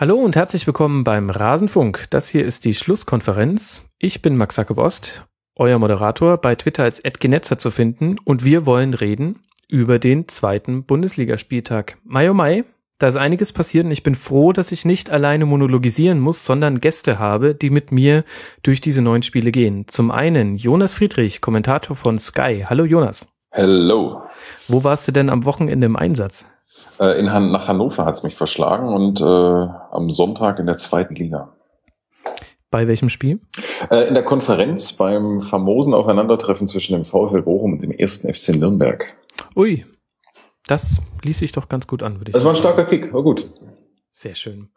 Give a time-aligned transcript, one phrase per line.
[0.00, 2.06] Hallo und herzlich willkommen beim Rasenfunk.
[2.08, 3.90] Das hier ist die Schlusskonferenz.
[3.98, 5.26] Ich bin Max Ost,
[5.56, 10.84] euer Moderator, bei Twitter als @genetzer zu finden und wir wollen reden über den zweiten
[10.84, 11.98] Bundesligaspieltag.
[12.02, 12.64] Mai oh Mai,
[12.96, 16.80] da ist einiges passiert und ich bin froh, dass ich nicht alleine monologisieren muss, sondern
[16.80, 18.24] Gäste habe, die mit mir
[18.62, 19.84] durch diese neuen Spiele gehen.
[19.86, 22.64] Zum einen Jonas Friedrich, Kommentator von Sky.
[22.66, 23.26] Hallo Jonas.
[23.50, 24.22] Hello.
[24.66, 26.46] Wo warst du denn am Wochenende im Einsatz?
[26.98, 31.14] Äh, in Han nach Hannover hat's mich verschlagen und äh, am Sonntag in der zweiten
[31.14, 31.54] Liga.
[32.70, 33.40] Bei welchem Spiel?
[33.90, 38.50] Äh, in der Konferenz beim famosen Aufeinandertreffen zwischen dem VfL Bochum und dem ersten FC
[38.50, 39.16] Nürnberg.
[39.56, 39.84] Ui,
[40.66, 43.22] das ließ sich doch ganz gut an, würde ich Das war ein starker Kick, war
[43.22, 43.50] gut.
[44.12, 44.70] Sehr schön.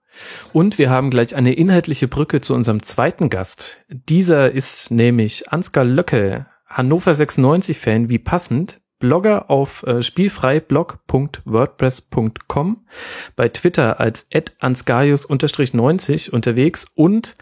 [0.54, 3.84] Und wir haben gleich eine inhaltliche Brücke zu unserem zweiten Gast.
[3.90, 12.88] Dieser ist nämlich Ansgar Löcke, Hannover 96 Fan, wie passend, Blogger auf äh, spielfreiblog.wordpress.com,
[13.36, 17.36] bei Twitter als ansgarius-90 unterwegs und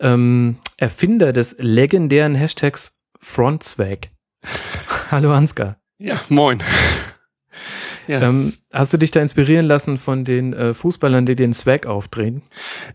[0.00, 4.08] ähm, Erfinder des legendären Hashtags Frontswag.
[5.10, 5.76] Hallo Ansgar.
[5.98, 6.60] Ja, moin.
[6.60, 6.64] Ja.
[8.08, 12.42] Ähm, hast du dich da inspirieren lassen von den äh, Fußballern, die den Swag aufdrehen?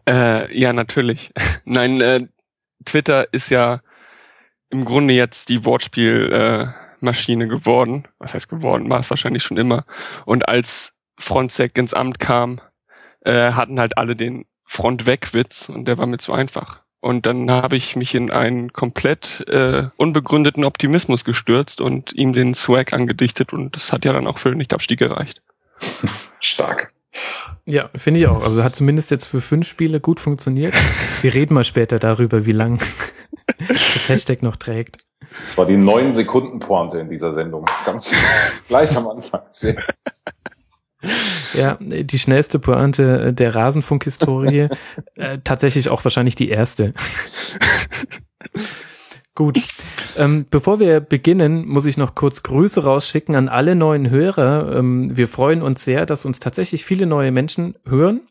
[0.08, 1.34] Äh, ja, natürlich.
[1.66, 2.28] Nein, äh,
[2.86, 3.82] Twitter ist ja
[4.70, 6.30] im Grunde jetzt die Wortspiel
[7.02, 8.08] Maschine geworden.
[8.20, 8.90] Was heißt geworden?
[8.90, 9.86] War es wahrscheinlich schon immer.
[10.26, 12.62] Und als Frontsec ins Amt kam,
[13.22, 16.82] äh, hatten halt alle den Front-Weg-Witz und der war mir zu einfach.
[17.02, 22.54] Und dann habe ich mich in einen komplett äh, unbegründeten Optimismus gestürzt und ihm den
[22.54, 25.42] Swag angedichtet und das hat ja dann auch für den Nicht-Abstieg gereicht.
[26.40, 26.94] Stark.
[27.66, 28.44] Ja, finde ich auch.
[28.44, 30.76] Also hat zumindest jetzt für fünf Spiele gut funktioniert.
[31.22, 32.80] Wir reden mal später darüber, wie lang
[33.68, 35.00] das Hashtag noch trägt.
[35.42, 37.66] Das war die neun Sekunden Pointe in dieser Sendung.
[37.86, 38.12] Ganz
[38.68, 39.42] gleich am Anfang.
[39.50, 39.82] Sehr.
[41.54, 44.68] Ja, die schnellste Pointe der Rasenfunk-Historie.
[45.16, 46.94] äh, tatsächlich auch wahrscheinlich die erste.
[49.34, 49.60] Gut.
[50.18, 54.76] Ähm, bevor wir beginnen, muss ich noch kurz Grüße rausschicken an alle neuen Hörer.
[54.78, 58.22] Ähm, wir freuen uns sehr, dass uns tatsächlich viele neue Menschen hören.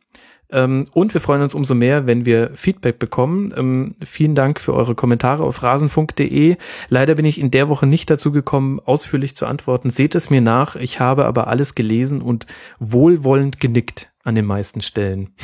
[0.52, 3.52] Ähm, und wir freuen uns umso mehr, wenn wir Feedback bekommen.
[3.56, 6.56] Ähm, vielen Dank für eure Kommentare auf rasenfunk.de.
[6.88, 9.90] Leider bin ich in der Woche nicht dazu gekommen, ausführlich zu antworten.
[9.90, 10.76] Seht es mir nach.
[10.76, 12.46] Ich habe aber alles gelesen und
[12.78, 15.30] wohlwollend genickt an den meisten Stellen.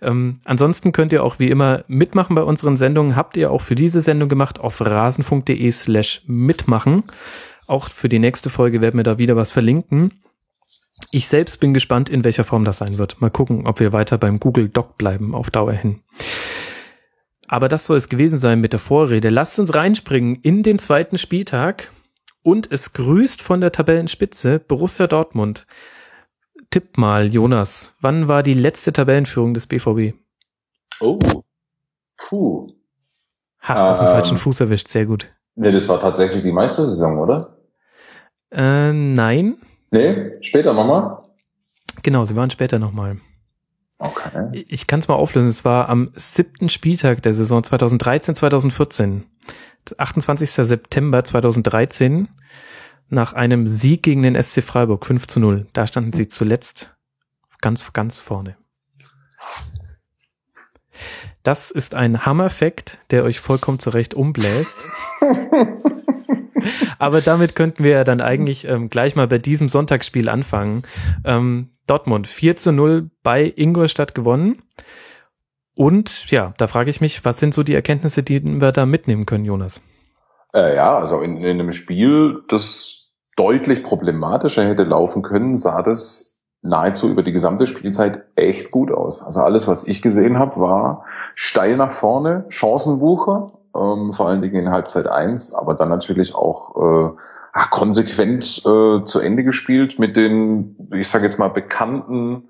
[0.00, 3.14] Ähm, ansonsten könnt ihr auch wie immer mitmachen bei unseren Sendungen.
[3.14, 7.04] Habt ihr auch für diese Sendung gemacht auf rasenfunk.de slash mitmachen.
[7.66, 10.12] Auch für die nächste Folge werden wir da wieder was verlinken.
[11.10, 13.20] Ich selbst bin gespannt, in welcher Form das sein wird.
[13.20, 16.02] Mal gucken, ob wir weiter beim Google Doc bleiben auf Dauer hin.
[17.48, 19.28] Aber das soll es gewesen sein mit der Vorrede.
[19.28, 21.90] Lasst uns reinspringen in den zweiten Spieltag.
[22.42, 25.66] Und es grüßt von der Tabellenspitze Borussia Dortmund.
[26.70, 30.14] Tipp mal, Jonas, wann war die letzte Tabellenführung des BVB?
[31.00, 31.18] Oh.
[32.16, 32.68] Puh.
[33.62, 34.12] Ha, auf den Ähm.
[34.12, 35.32] falschen Fuß erwischt, sehr gut.
[35.56, 37.58] Nee, das war tatsächlich die Meistersaison, oder?
[38.52, 39.58] Äh, nein.
[39.90, 41.24] Nee, später nochmal.
[42.02, 43.16] Genau, sie waren später nochmal.
[43.98, 44.64] Okay.
[44.68, 45.50] Ich kann es mal auflösen.
[45.50, 49.26] Es war am siebten Spieltag der Saison 2013, 2014.
[49.98, 50.50] 28.
[50.50, 52.28] September 2013
[53.08, 55.66] nach einem Sieg gegen den SC Freiburg 5 zu 0.
[55.72, 56.96] Da standen sie zuletzt
[57.60, 58.56] ganz, ganz vorne.
[61.42, 64.86] Das ist ein Hammerfakt, der euch vollkommen zurecht umbläst.
[66.98, 70.82] Aber damit könnten wir ja dann eigentlich ähm, gleich mal bei diesem Sonntagsspiel anfangen.
[71.24, 74.62] Ähm, Dortmund 4 zu 0 bei Ingolstadt gewonnen.
[75.74, 79.26] Und ja, da frage ich mich, was sind so die Erkenntnisse, die wir da mitnehmen
[79.26, 79.80] können, Jonas?
[80.54, 86.42] Äh, ja, also in, in einem Spiel, das deutlich problematischer hätte laufen können, sah das
[86.62, 89.22] nahezu über die gesamte Spielzeit echt gut aus.
[89.22, 91.04] Also alles, was ich gesehen habe, war
[91.34, 96.76] steil nach vorne, Chancenwucher, ähm, vor allen Dingen in Halbzeit eins, aber dann natürlich auch
[96.76, 102.48] äh, konsequent äh, zu Ende gespielt mit den, ich sage jetzt mal, bekannten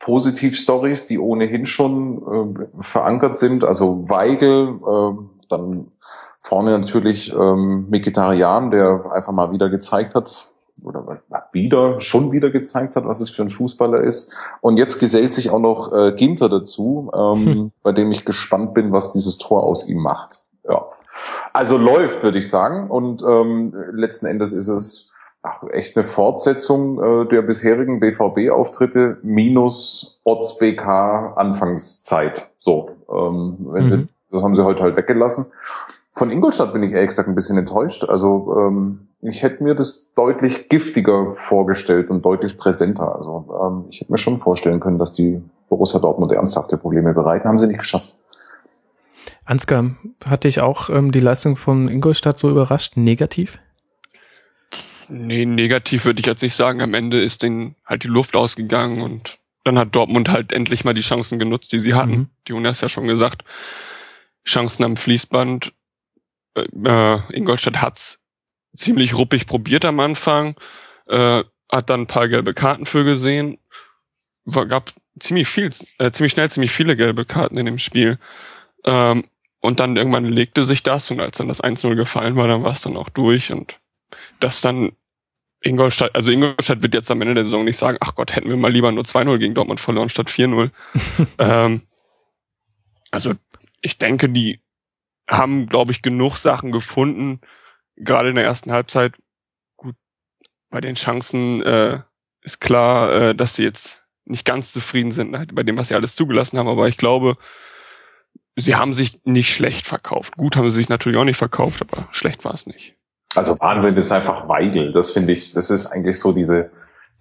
[0.00, 3.64] Positivstories, die ohnehin schon äh, verankert sind.
[3.64, 5.88] Also Weigel, äh, dann
[6.40, 10.50] vorne natürlich ähm, Mikitarian, der einfach mal wieder gezeigt hat,
[10.82, 11.20] oder
[11.52, 14.36] wieder, schon wieder gezeigt hat, was es für ein Fußballer ist.
[14.60, 17.72] Und jetzt gesellt sich auch noch äh, Ginter dazu, ähm, hm.
[17.82, 20.43] bei dem ich gespannt bin, was dieses Tor aus ihm macht.
[20.68, 20.86] Ja.
[21.52, 22.90] Also läuft, würde ich sagen.
[22.90, 25.12] Und ähm, letzten Endes ist es
[25.42, 32.48] ach, echt eine Fortsetzung äh, der bisherigen BVB-Auftritte minus Odds BK Anfangszeit.
[32.58, 33.88] So, ähm, wenn mhm.
[33.88, 35.46] sie, das haben sie heute halt weggelassen.
[36.12, 38.04] Von Ingolstadt bin ich ehrlich gesagt ein bisschen enttäuscht.
[38.04, 43.16] Also ähm, ich hätte mir das deutlich giftiger vorgestellt und deutlich präsenter.
[43.16, 47.48] Also ähm, ich hätte mir schon vorstellen können, dass die Borussia Dortmund ernsthafte Probleme bereiten.
[47.48, 48.16] Haben sie nicht geschafft.
[49.44, 52.96] Ansgar, hat dich auch ähm, die Leistung von Ingolstadt so überrascht?
[52.96, 53.58] Negativ?
[55.08, 56.80] Nee, negativ würde ich jetzt nicht sagen.
[56.80, 60.94] Am Ende ist denen halt die Luft ausgegangen und dann hat Dortmund halt endlich mal
[60.94, 62.12] die Chancen genutzt, die sie hatten.
[62.12, 62.28] Mhm.
[62.46, 63.44] Die Jonas ja schon gesagt.
[64.46, 65.72] Chancen am Fließband.
[66.54, 68.20] Äh, äh, Ingolstadt hat's
[68.76, 70.56] ziemlich ruppig probiert am Anfang,
[71.06, 73.58] äh, hat dann ein paar gelbe Karten für gesehen.
[74.44, 78.18] War, gab ziemlich viel, äh, ziemlich schnell ziemlich viele gelbe Karten in dem Spiel.
[78.84, 79.24] Ähm,
[79.64, 82.72] und dann irgendwann legte sich das und als dann das 1-0 gefallen war, dann war
[82.72, 83.80] es dann auch durch und
[84.38, 84.92] das dann
[85.62, 88.58] Ingolstadt, also Ingolstadt wird jetzt am Ende der Saison nicht sagen, ach Gott, hätten wir
[88.58, 90.70] mal lieber nur 2-0 gegen Dortmund verloren statt 4-0.
[91.38, 91.80] ähm,
[93.10, 93.32] also
[93.80, 94.60] ich denke, die
[95.30, 97.40] haben, glaube ich, genug Sachen gefunden,
[97.96, 99.14] gerade in der ersten Halbzeit.
[99.76, 99.94] Gut,
[100.68, 102.00] bei den Chancen äh,
[102.42, 106.16] ist klar, äh, dass sie jetzt nicht ganz zufrieden sind bei dem, was sie alles
[106.16, 107.38] zugelassen haben, aber ich glaube,
[108.56, 110.36] sie haben sich nicht schlecht verkauft.
[110.36, 112.94] Gut haben sie sich natürlich auch nicht verkauft, aber schlecht war es nicht.
[113.34, 114.92] Also Wahnsinn ist einfach Weigel.
[114.92, 116.70] Das finde ich, das ist eigentlich so diese,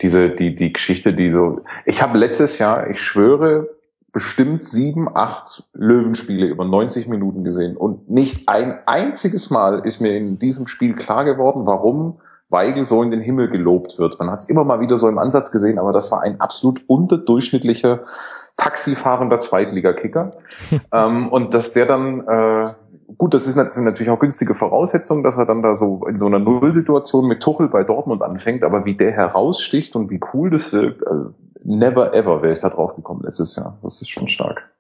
[0.02, 1.62] diese, die, die Geschichte, die so.
[1.86, 3.68] Ich habe letztes Jahr, ich schwöre,
[4.12, 10.16] bestimmt sieben, acht Löwenspiele über 90 Minuten gesehen und nicht ein einziges Mal ist mir
[10.16, 12.20] in diesem Spiel klar geworden, warum
[12.50, 14.20] Weigel so in den Himmel gelobt wird.
[14.20, 16.84] Man hat es immer mal wieder so im Ansatz gesehen, aber das war ein absolut
[16.88, 18.02] unterdurchschnittlicher
[18.64, 20.34] taxifahrender Zweitligakicker.
[20.92, 22.66] ähm, und dass der dann, äh,
[23.18, 26.40] gut, das ist natürlich auch günstige Voraussetzung, dass er dann da so in so einer
[26.40, 31.06] Nullsituation mit Tuchel bei Dortmund anfängt, aber wie der heraussticht und wie cool das wirkt,
[31.06, 31.32] also
[31.64, 33.78] never ever wäre ich da drauf gekommen letztes Jahr.
[33.82, 34.73] Das ist schon stark.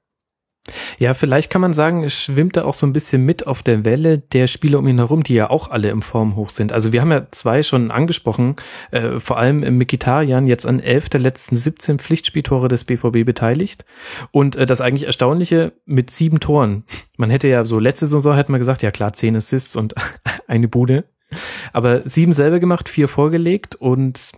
[0.97, 3.83] Ja, vielleicht kann man sagen, es schwimmt da auch so ein bisschen mit auf der
[3.83, 6.71] Welle der Spieler um ihn herum, die ja auch alle im Form hoch sind.
[6.71, 8.55] Also wir haben ja zwei schon angesprochen,
[8.91, 13.83] äh, vor allem Mikitarian jetzt an elf der letzten 17 Pflichtspieltore des BVB beteiligt.
[14.31, 16.85] Und äh, das eigentlich Erstaunliche mit sieben Toren.
[17.17, 19.95] Man hätte ja so letzte Saison hätte man gesagt, ja klar, zehn Assists und
[20.47, 21.03] eine Bude.
[21.73, 24.31] Aber sieben selber gemacht, vier vorgelegt und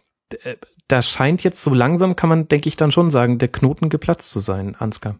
[0.44, 0.56] äh,
[0.88, 4.31] da scheint jetzt so langsam, kann man, denke ich, dann schon sagen, der Knoten geplatzt
[4.31, 5.19] zu sein, Ansgar.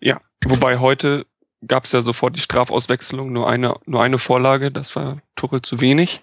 [0.00, 1.26] Ja, wobei heute
[1.66, 5.80] gab es ja sofort die Strafauswechslung, nur eine, nur eine Vorlage, das war Tuchel zu
[5.80, 6.22] wenig.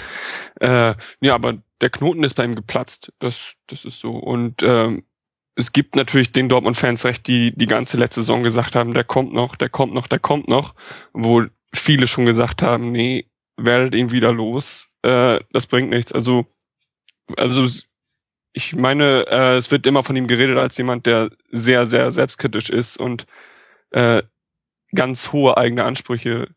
[0.60, 4.12] äh, ja, aber der Knoten ist bei ihm geplatzt, das, das ist so.
[4.16, 5.04] Und ähm,
[5.54, 9.32] es gibt natürlich den Dortmund-Fans recht, die die ganze letzte Saison gesagt haben, der kommt
[9.32, 10.74] noch, der kommt noch, der kommt noch,
[11.12, 16.12] wo viele schon gesagt haben, nee, werdet ihn wieder los, äh, das bringt nichts.
[16.12, 16.46] Also,
[17.36, 17.66] also
[18.52, 22.70] ich meine, äh, es wird immer von ihm geredet als jemand, der sehr, sehr selbstkritisch
[22.70, 23.26] ist und
[23.90, 24.22] äh,
[24.94, 26.48] ganz hohe eigene Ansprüche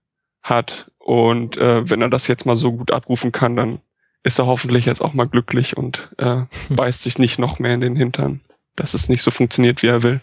[0.42, 0.92] hat.
[0.97, 3.80] Und äh, wenn er das jetzt mal so gut abrufen kann, dann
[4.24, 7.81] ist er hoffentlich jetzt auch mal glücklich und äh, beißt sich nicht noch mehr in
[7.81, 8.42] den Hintern,
[8.75, 10.21] dass es nicht so funktioniert, wie er will.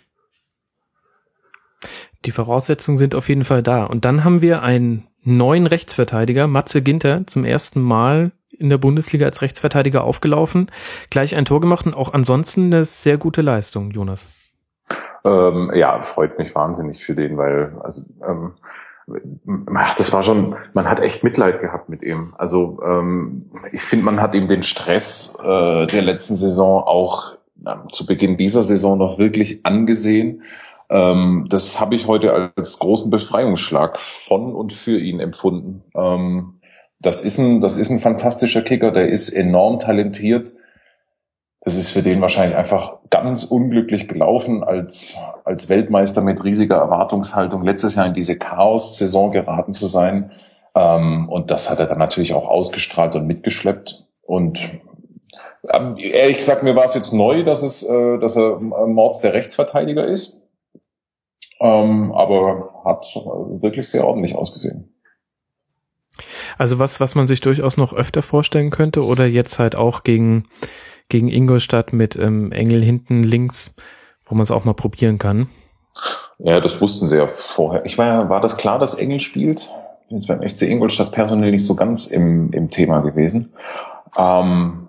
[2.24, 3.84] Die Voraussetzungen sind auf jeden Fall da.
[3.84, 9.26] Und dann haben wir einen neuen Rechtsverteidiger, Matze Ginter, zum ersten Mal in der Bundesliga
[9.26, 10.70] als Rechtsverteidiger aufgelaufen,
[11.10, 14.26] gleich ein Tor gemacht und auch ansonsten eine sehr gute Leistung, Jonas.
[15.25, 18.52] Ähm, ja, freut mich wahnsinnig für den, weil also ähm,
[19.96, 22.34] das war schon, man hat echt Mitleid gehabt mit ihm.
[22.38, 27.34] Also ähm, ich finde, man hat ihm den Stress äh, der letzten Saison auch
[27.64, 30.43] äh, zu Beginn dieser Saison noch wirklich angesehen.
[30.88, 35.82] Ähm, das habe ich heute als großen Befreiungsschlag von und für ihn empfunden.
[37.03, 40.55] Das ist ein, das ist ein fantastischer Kicker, der ist enorm talentiert.
[41.61, 47.63] Das ist für den wahrscheinlich einfach ganz unglücklich gelaufen, als, als Weltmeister mit riesiger Erwartungshaltung
[47.63, 50.32] letztes Jahr in diese Chaos-Saison geraten zu sein.
[50.75, 54.06] Ähm, und das hat er dann natürlich auch ausgestrahlt und mitgeschleppt.
[54.23, 54.61] Und
[55.73, 59.21] ähm, ehrlich gesagt, mir war es jetzt neu, dass es, äh, dass er äh, Mords
[59.21, 60.49] der Rechtsverteidiger ist.
[61.61, 63.06] Ähm, aber hat
[63.61, 64.92] wirklich sehr ordentlich ausgesehen.
[66.58, 70.44] Also was, was man sich durchaus noch öfter vorstellen könnte oder jetzt halt auch gegen,
[71.08, 73.74] gegen Ingolstadt mit ähm, Engel hinten links,
[74.24, 75.48] wo man es auch mal probieren kann.
[76.38, 77.84] Ja, das wussten sie ja vorher.
[77.86, 79.70] Ich war, war das klar, dass Engel spielt?
[80.08, 83.52] Bin jetzt beim FC Ingolstadt personell nicht so ganz im, im Thema gewesen.
[84.16, 84.88] Ähm,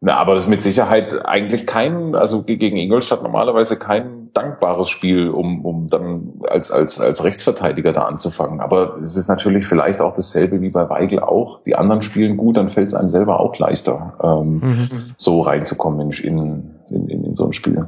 [0.00, 5.30] na, aber das ist mit Sicherheit eigentlich kein, also gegen Ingolstadt normalerweise kein dankbares Spiel,
[5.30, 8.60] um, um dann als, als, als Rechtsverteidiger da anzufangen.
[8.60, 11.62] Aber es ist natürlich vielleicht auch dasselbe wie bei Weigel auch.
[11.62, 14.88] Die anderen spielen gut, dann fällt es einem selber auch leichter, ähm, mhm.
[15.16, 16.20] so reinzukommen in,
[16.88, 17.86] in, in, in so ein Spiel.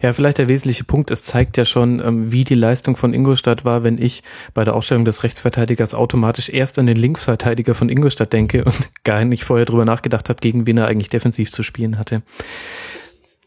[0.00, 3.64] Ja, vielleicht der wesentliche Punkt, es zeigt ja schon, ähm, wie die Leistung von Ingolstadt
[3.64, 4.22] war, wenn ich
[4.54, 9.24] bei der Aufstellung des Rechtsverteidigers automatisch erst an den Linksverteidiger von Ingolstadt denke und gar
[9.24, 12.22] nicht vorher drüber nachgedacht habe, gegen wen er eigentlich defensiv zu spielen hatte.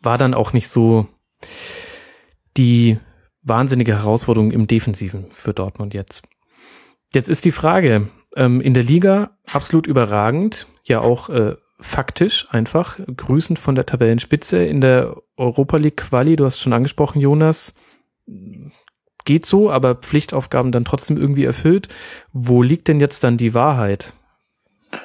[0.02, 1.08] War dann auch nicht so
[2.58, 3.00] die
[3.44, 6.24] wahnsinnige Herausforderung im Defensiven für Dortmund jetzt.
[7.14, 13.00] Jetzt ist die Frage, ähm, in der Liga absolut überragend, ja auch äh, faktisch einfach,
[13.18, 17.74] grüßend von der Tabellenspitze in der Europa League Quali, du hast schon angesprochen, Jonas,
[19.26, 21.90] geht so, aber Pflichtaufgaben dann trotzdem irgendwie erfüllt.
[22.32, 24.14] Wo liegt denn jetzt dann die Wahrheit?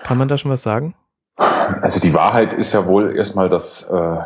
[0.02, 0.94] Kann man da schon was sagen?
[1.36, 4.18] Also die Wahrheit ist ja wohl erstmal, dass, äh,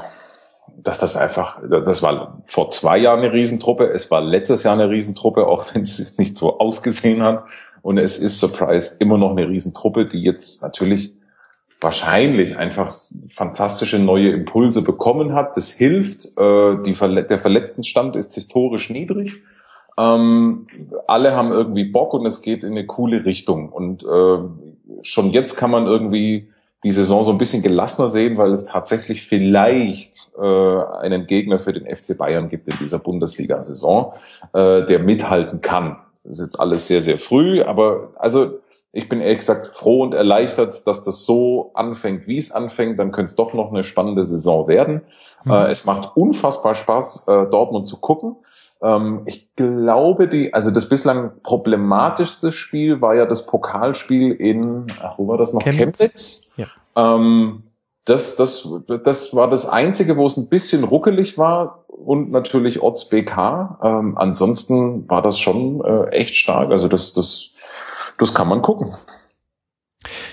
[0.83, 4.91] dass das einfach, das war vor zwei Jahren eine Riesentruppe, es war letztes Jahr eine
[4.91, 7.45] Riesentruppe, auch wenn es nicht so ausgesehen hat.
[7.83, 11.15] Und es ist Surprise immer noch eine Riesentruppe, die jetzt natürlich
[11.81, 12.93] wahrscheinlich einfach
[13.29, 15.57] fantastische neue Impulse bekommen hat.
[15.57, 16.37] Das hilft.
[16.39, 19.43] Äh, die Verle der Verletztenstand ist historisch niedrig.
[19.99, 20.67] Ähm,
[21.07, 23.71] alle haben irgendwie Bock und es geht in eine coole Richtung.
[23.71, 24.39] Und äh,
[25.03, 26.50] schon jetzt kann man irgendwie
[26.83, 31.73] die Saison so ein bisschen gelassener sehen, weil es tatsächlich vielleicht äh, einen Gegner für
[31.73, 34.15] den FC Bayern gibt in dieser Bundesliga-Saison,
[34.55, 35.99] äh, der mithalten kann.
[36.25, 38.61] Das ist jetzt alles sehr, sehr früh, aber also
[38.93, 42.99] ich bin ehrlich gesagt froh und erleichtert, dass das so anfängt, wie es anfängt.
[42.99, 45.03] Dann könnte es doch noch eine spannende Saison werden.
[45.45, 45.53] Mhm.
[45.53, 48.37] Äh, es macht unfassbar Spaß, äh, Dortmund zu gucken.
[48.83, 55.19] Ähm, ich glaube, die, also das bislang problematischste Spiel war ja das Pokalspiel in, ach,
[55.19, 55.63] wo war das noch?
[55.63, 55.99] Chemnitz.
[55.99, 56.55] Chemnitz.
[56.57, 56.67] Ja.
[56.97, 57.65] Ähm,
[58.07, 58.69] das, das,
[59.05, 63.79] das war das einzige, wo es ein bisschen ruckelig war und natürlich Odds BK.
[63.83, 66.71] Ähm, ansonsten war das schon äh, echt stark.
[66.71, 67.53] Also das, das,
[68.19, 68.95] das kann man gucken.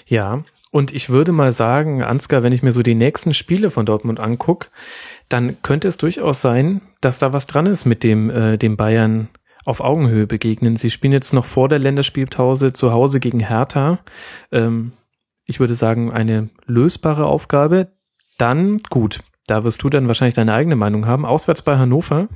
[0.06, 3.86] Ja, und ich würde mal sagen, Ansgar, wenn ich mir so die nächsten Spiele von
[3.86, 4.70] Dortmund angucke,
[5.30, 9.30] dann könnte es durchaus sein, dass da was dran ist mit dem, äh, dem Bayern
[9.66, 10.78] auf Augenhöhe begegnen.
[10.78, 14.00] Sie spielen jetzt noch vor der Länderspielpause zu Hause gegen Hertha.
[14.52, 14.94] Ähm,
[15.46, 17.92] ich würde sagen, eine lösbare Aufgabe.
[18.38, 21.26] Dann, gut, da wirst du dann wahrscheinlich deine eigene Meinung haben.
[21.26, 22.30] Auswärts bei Hannover.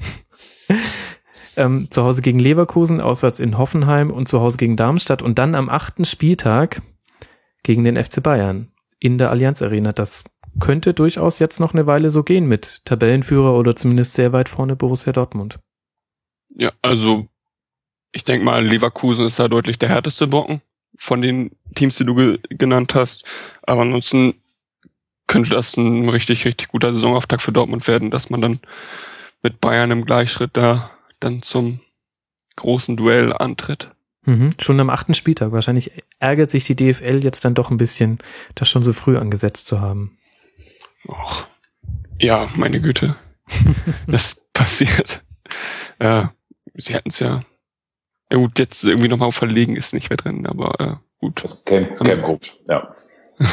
[1.55, 5.55] ähm, zu Hause gegen Leverkusen, auswärts in Hoffenheim und zu Hause gegen Darmstadt und dann
[5.55, 6.81] am achten Spieltag
[7.63, 9.91] gegen den FC Bayern in der Allianz Arena.
[9.91, 10.23] Das
[10.59, 14.75] könnte durchaus jetzt noch eine Weile so gehen mit Tabellenführer oder zumindest sehr weit vorne
[14.75, 15.59] Borussia Dortmund.
[16.49, 17.27] Ja, also
[18.11, 20.61] ich denke mal, Leverkusen ist da deutlich der härteste Brocken
[20.97, 23.25] von den Teams, die du ge genannt hast.
[23.63, 24.35] Aber ansonsten
[25.27, 28.59] könnte das ein richtig, richtig guter Saisonauftakt für Dortmund werden, dass man dann
[29.41, 31.79] mit Bayern im Gleichschritt da dann zum
[32.57, 33.91] großen Duell antritt.
[34.25, 35.51] Mhm, schon am achten Spieltag.
[35.51, 38.19] Wahrscheinlich ärgert sich die DFL jetzt dann doch ein bisschen,
[38.55, 40.17] das schon so früh angesetzt zu haben.
[41.07, 41.47] Och,
[42.19, 43.15] ja, meine Güte.
[44.07, 45.23] das passiert.
[45.99, 46.25] Äh,
[46.75, 47.41] sie hätten es ja.
[48.31, 51.43] Ja gut, jetzt irgendwie nochmal verlegen ist nicht mehr drin, aber äh, gut.
[51.43, 52.95] Das Camp, Camp gut, ja.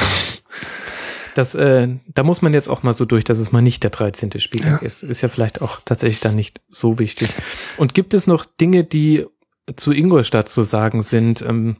[1.35, 3.90] Das, äh, da muss man jetzt auch mal so durch, dass es mal nicht der
[3.90, 4.40] 13.
[4.40, 4.87] Spieltag ja.
[4.87, 5.05] ist.
[5.05, 7.28] Ist ja vielleicht auch tatsächlich dann nicht so wichtig.
[7.76, 9.25] Und gibt es noch Dinge, die
[9.76, 11.43] zu Ingolstadt zu sagen sind?
[11.43, 11.76] Ähm,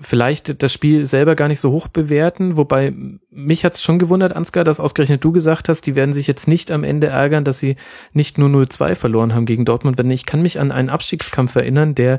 [0.00, 2.92] vielleicht das Spiel selber gar nicht so hoch bewerten, wobei
[3.30, 6.70] mich hat's schon gewundert, Ansgar, dass ausgerechnet du gesagt hast, die werden sich jetzt nicht
[6.70, 7.76] am Ende ärgern, dass sie
[8.12, 9.98] nicht nur 0-2 verloren haben gegen Dortmund.
[9.98, 12.18] Wenn ich kann mich an einen Abstiegskampf erinnern, der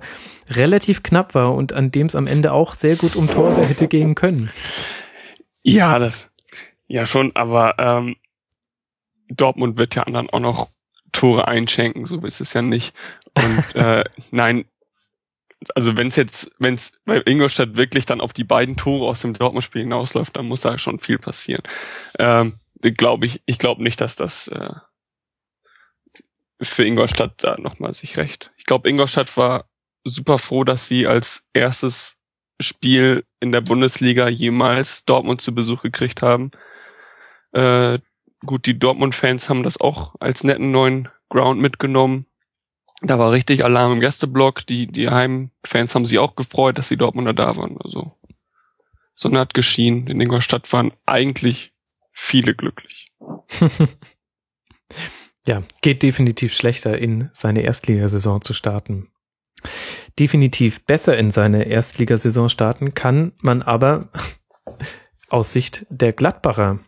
[0.50, 3.88] relativ knapp war und an dem es am Ende auch sehr gut um Tore hätte
[3.88, 4.52] gehen können.
[5.64, 6.30] Ja, das
[6.88, 8.16] ja schon, aber ähm,
[9.30, 10.70] Dortmund wird ja anderen auch noch
[11.12, 12.94] Tore einschenken, so ist es ja nicht.
[13.36, 14.66] Und äh, nein,
[15.76, 19.22] also wenn es jetzt, wenn es bei Ingolstadt wirklich dann auf die beiden Tore aus
[19.22, 21.64] dem Dortmund-Spiel hinausläuft, dann muss da schon viel passieren.
[22.18, 24.74] Ähm, glaube ich, ich glaube nicht, dass das äh,
[26.62, 28.52] für Ingolstadt da nochmal sich recht.
[28.58, 29.70] Ich glaube, Ingolstadt war
[30.04, 32.18] super froh, dass sie als erstes
[32.60, 36.52] Spiel in der Bundesliga jemals Dortmund zu Besuch gekriegt haben.
[37.54, 38.00] Äh,
[38.46, 42.26] gut, die Dortmund-Fans haben das auch als netten neuen Ground mitgenommen.
[43.02, 44.66] Da war richtig Alarm im Gästeblock.
[44.68, 47.78] Die, die Heimfans haben sich auch gefreut, dass die Dortmunder da waren.
[47.82, 48.12] Also,
[49.16, 50.08] Sonne hat geschienen.
[50.08, 51.74] In Ingolstadt waren eigentlich
[52.12, 53.12] viele glücklich.
[55.48, 59.12] ja, geht definitiv schlechter in seine Erstligasaison zu starten.
[60.20, 64.10] Definitiv besser in seine Erstligasaison starten kann man aber
[65.30, 66.80] aus Sicht der Gladbacher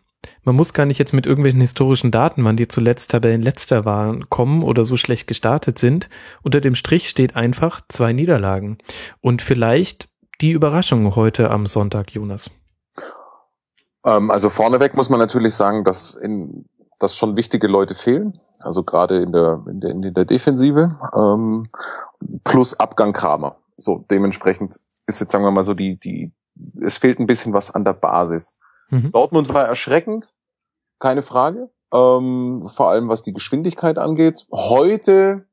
[0.44, 4.64] man muss gar nicht jetzt mit irgendwelchen historischen Daten, wann die zuletzt Tabellenletzter waren, kommen
[4.64, 6.10] oder so schlecht gestartet sind.
[6.44, 8.78] Unter dem Strich steht einfach zwei Niederlagen.
[9.22, 10.10] Und vielleicht
[10.42, 12.52] die Überraschung heute am Sonntag, Jonas.
[14.06, 16.66] Ähm, also vorneweg muss man natürlich sagen, dass, in,
[17.00, 18.40] dass schon wichtige Leute fehlen.
[18.60, 20.98] Also gerade in der, in der, in der Defensive.
[21.16, 21.68] Ähm,
[22.44, 23.58] plus Abgang Kramer.
[23.78, 26.32] So, dementsprechend ist jetzt, sagen wir mal so, die, die,
[26.82, 28.60] es fehlt ein bisschen was an der Basis.
[28.94, 29.12] Mhm.
[29.12, 30.34] Dortmund war erschreckend,
[31.00, 31.72] keine Frage.
[31.94, 34.46] ähm, vor allem was die Geschwindigkeit angeht.
[34.52, 35.46] Heute,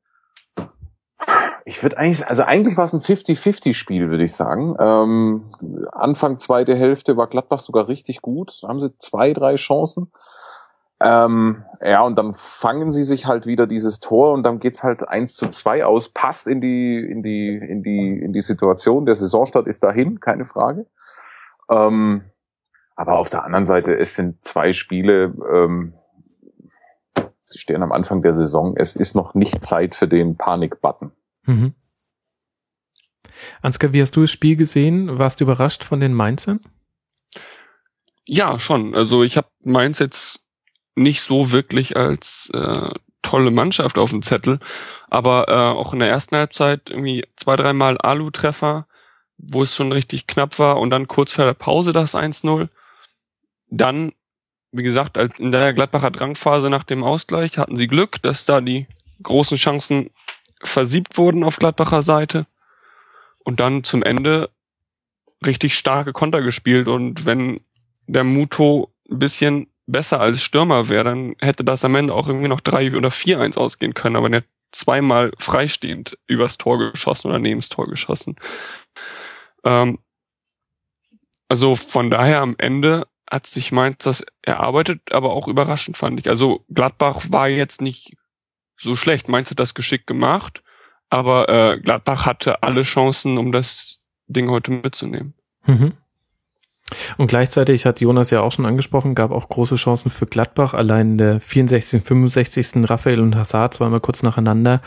[1.65, 4.77] ich würde eigentlich, also eigentlich war es ein 50-50-Spiel, würde ich sagen.
[4.79, 5.55] Ähm,
[5.93, 8.59] Anfang zweite Hälfte war Gladbach sogar richtig gut.
[8.63, 10.13] Da haben sie zwei, drei Chancen.
[11.03, 15.09] Ähm, ja, und dann fangen sie sich halt wieder dieses Tor und dann geht's halt
[15.09, 19.07] eins zu zwei aus, passt in die, in die, in die, in die Situation.
[19.07, 20.87] Der Saisonstart ist dahin, keine Frage.
[21.71, 22.30] Ähm,
[23.01, 25.95] aber auf der anderen Seite, es sind zwei Spiele, ähm,
[27.41, 31.11] sie stehen am Anfang der Saison, es ist noch nicht Zeit für den Panik-Button.
[31.47, 31.75] Mhm.
[33.63, 35.19] Ansgar, wie hast du das Spiel gesehen?
[35.19, 36.61] Warst du überrascht von den Mainzern?
[38.27, 38.95] Ja, schon.
[38.95, 40.45] Also ich habe Mainz jetzt
[40.95, 42.91] nicht so wirklich als äh,
[43.23, 44.61] tolle Mannschaft auf dem Zettel,
[45.09, 48.87] aber äh, auch in der ersten Halbzeit irgendwie zwei, dreimal Alu-Treffer,
[49.39, 52.69] wo es schon richtig knapp war und dann kurz vor der Pause das 1-0.
[53.71, 54.13] Dann,
[54.73, 58.87] wie gesagt, in der Gladbacher Drangphase nach dem Ausgleich hatten sie Glück, dass da die
[59.23, 60.11] großen Chancen
[60.63, 62.47] versiebt wurden auf Gladbacher Seite.
[63.45, 64.51] Und dann zum Ende
[65.45, 66.89] richtig starke Konter gespielt.
[66.89, 67.61] Und wenn
[68.07, 72.49] der Muto ein bisschen besser als Stürmer wäre, dann hätte das am Ende auch irgendwie
[72.49, 77.39] noch drei oder vier eins ausgehen können, aber der zweimal freistehend übers Tor geschossen oder
[77.39, 78.37] neben das Tor geschossen.
[79.65, 79.99] Ähm,
[81.49, 86.29] also von daher am Ende hat sich Mainz das erarbeitet, aber auch überraschend fand ich.
[86.29, 88.17] Also Gladbach war jetzt nicht
[88.77, 89.29] so schlecht.
[89.29, 90.63] Mainz hat das geschickt gemacht,
[91.09, 95.35] aber äh, Gladbach hatte alle Chancen, um das Ding heute mitzunehmen.
[95.65, 95.93] Mhm.
[97.19, 100.75] Und gleichzeitig hat Jonas ja auch schon angesprochen, gab auch große Chancen für Gladbach.
[100.75, 102.91] Allein der 64., 65.
[102.91, 104.81] Raphael und Hazard zweimal kurz nacheinander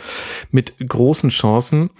[0.50, 1.90] mit großen Chancen.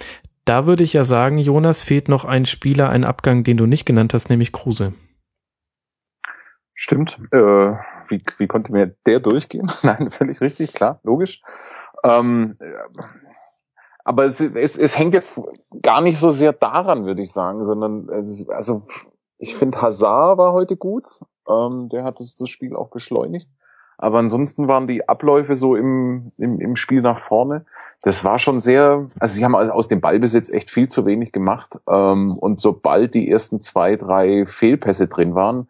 [0.43, 3.85] Da würde ich ja sagen, Jonas, fehlt noch ein Spieler, ein Abgang, den du nicht
[3.85, 4.93] genannt hast, nämlich Kruse.
[6.77, 7.17] Stimmt.
[7.31, 7.73] Äh,
[8.09, 9.71] wie, wie konnte mir der durchgehen?
[9.81, 11.41] Nein, völlig richtig, klar, logisch.
[12.03, 12.57] Ähm,
[14.03, 15.41] aber es, es, es hängt jetzt
[15.81, 18.83] gar nicht so sehr daran, würde ich sagen, sondern es, also
[19.37, 21.07] ich finde, Hazard war heute gut.
[21.49, 23.49] Ähm, der hat das, das Spiel auch beschleunigt.
[23.97, 27.65] Aber ansonsten waren die Abläufe so im, im, im Spiel nach vorne.
[28.01, 31.79] Das war schon sehr, also sie haben aus dem Ballbesitz echt viel zu wenig gemacht.
[31.87, 35.69] Ähm, und sobald die ersten zwei, drei Fehlpässe drin waren,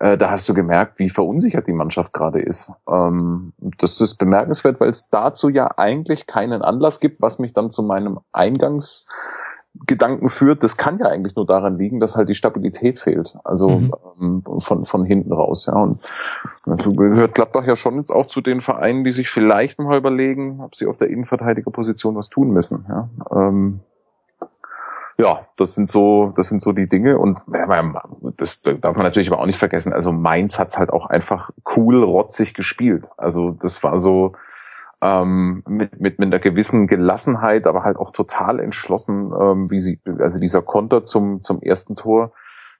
[0.00, 2.72] äh, da hast du gemerkt, wie verunsichert die Mannschaft gerade ist.
[2.88, 7.70] Ähm, das ist bemerkenswert, weil es dazu ja eigentlich keinen Anlass gibt, was mich dann
[7.70, 9.08] zu meinem Eingangs
[9.84, 13.36] Gedanken führt, das kann ja eigentlich nur daran liegen, dass halt die Stabilität fehlt.
[13.44, 13.92] Also mhm.
[14.20, 15.74] ähm, von, von hinten raus, ja.
[15.74, 15.98] Und
[16.64, 20.60] dazu gehört Gladbach ja schon jetzt auch zu den Vereinen, die sich vielleicht mal überlegen,
[20.60, 22.86] ob sie auf der Innenverteidigerposition was tun müssen.
[22.88, 23.80] Ja, ähm,
[25.18, 27.18] ja das sind so, das sind so die Dinge.
[27.18, 27.38] Und
[28.36, 29.92] das darf man natürlich aber auch nicht vergessen.
[29.92, 33.10] Also Mainz hat's halt auch einfach cool, rotzig gespielt.
[33.16, 34.32] Also das war so,
[35.02, 40.00] ähm, mit, mit, mit einer gewissen Gelassenheit, aber halt auch total entschlossen, ähm, wie sie,
[40.18, 42.32] also dieser Konter zum, zum ersten Tor,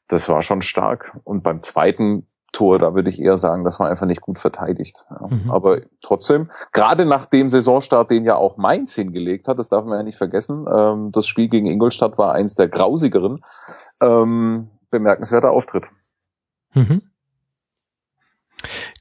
[0.08, 1.16] das war schon stark.
[1.24, 5.04] Und beim zweiten Tor, da würde ich eher sagen, das war einfach nicht gut verteidigt.
[5.10, 5.26] Ja.
[5.28, 5.50] Mhm.
[5.50, 9.98] Aber trotzdem, gerade nach dem Saisonstart, den ja auch Mainz hingelegt hat, das darf man
[9.98, 13.44] ja nicht vergessen, ähm, das Spiel gegen Ingolstadt war eins der grausigeren,
[14.00, 15.84] ähm, bemerkenswerter Auftritt.
[16.72, 17.02] Mhm.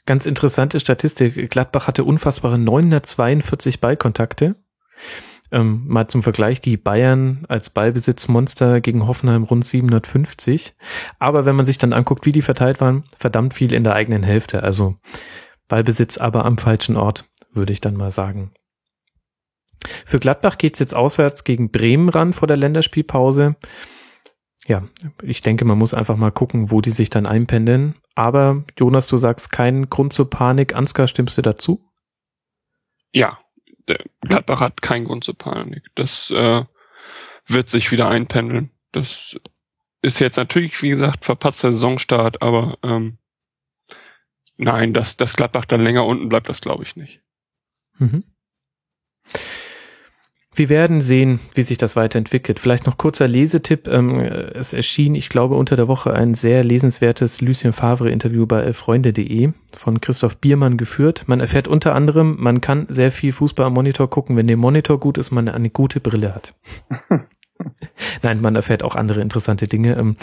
[0.05, 1.49] Ganz interessante Statistik.
[1.49, 4.55] Gladbach hatte unfassbare 942 Ballkontakte.
[5.55, 10.75] Ähm, mal zum Vergleich, die Bayern als Ballbesitzmonster gegen Hoffenheim rund 750.
[11.17, 14.23] Aber wenn man sich dann anguckt, wie die verteilt waren, verdammt viel in der eigenen
[14.23, 14.61] Hälfte.
[14.61, 14.97] Also
[15.67, 18.51] Ballbesitz aber am falschen Ort, würde ich dann mal sagen.
[20.05, 23.55] Für Gladbach geht's jetzt auswärts gegen Bremen ran vor der Länderspielpause
[24.67, 24.83] ja,
[25.21, 27.95] ich denke, man muss einfach mal gucken, wo die sich dann einpendeln.
[28.15, 30.75] Aber Jonas, du sagst keinen Grund zur Panik.
[30.75, 31.91] Ansgar, stimmst du dazu?
[33.11, 33.37] Ja,
[34.21, 35.83] Gladbach hat keinen Grund zur Panik.
[35.95, 36.63] Das äh,
[37.47, 38.71] wird sich wieder einpendeln.
[38.91, 39.39] Das
[40.01, 43.17] ist jetzt natürlich, wie gesagt, verpatzter Saisonstart, aber ähm,
[44.57, 47.21] nein, dass, dass Gladbach dann länger unten bleibt, das glaube ich nicht.
[47.97, 48.23] Mhm.
[50.57, 52.61] Wir werden sehen, wie sich das weiterentwickelt.
[52.61, 53.89] Vielleicht noch kurzer Lesetipp.
[53.89, 59.51] Ähm, es erschien, ich glaube, unter der Woche ein sehr lesenswertes Lucien Favre-Interview bei elffreunde.de
[59.73, 61.23] von Christoph Biermann geführt.
[61.27, 64.97] Man erfährt unter anderem, man kann sehr viel Fußball am Monitor gucken, wenn der Monitor
[64.97, 66.53] gut ist, man eine gute Brille hat.
[68.23, 69.97] Nein, man erfährt auch andere interessante Dinge.
[69.97, 70.15] Ähm,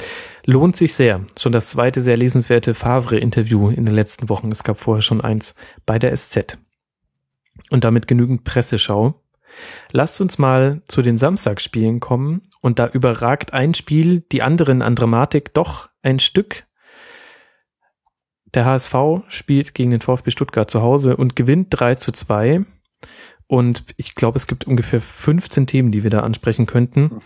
[0.47, 1.21] lohnt sich sehr.
[1.39, 4.51] Schon das zweite sehr lesenswerte Favre-Interview in den letzten Wochen.
[4.51, 6.59] Es gab vorher schon eins bei der SZ.
[7.71, 9.22] Und damit genügend Presseschau.
[9.91, 14.97] Lasst uns mal zu den Samstagsspielen kommen und da überragt ein Spiel die anderen an
[14.97, 16.65] Dramatik doch ein Stück.
[18.55, 18.95] der HSV
[19.29, 22.67] spielt gegen den VfB Stuttgart zu Hause und gewinnt 3 zu 2.
[23.47, 27.21] Und ich glaube, es gibt ungefähr 15 Themen, die wir da ansprechen könnten.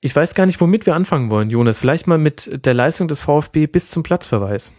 [0.00, 1.78] Ich weiß gar nicht, womit wir anfangen wollen, Jonas.
[1.78, 4.74] Vielleicht mal mit der Leistung des VfB bis zum Platzverweis.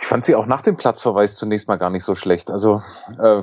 [0.00, 2.50] Ich fand sie auch nach dem Platzverweis zunächst mal gar nicht so schlecht.
[2.50, 2.82] Also
[3.20, 3.42] äh,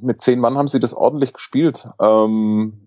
[0.00, 1.88] mit zehn Mann haben sie das ordentlich gespielt.
[1.98, 2.86] Ähm,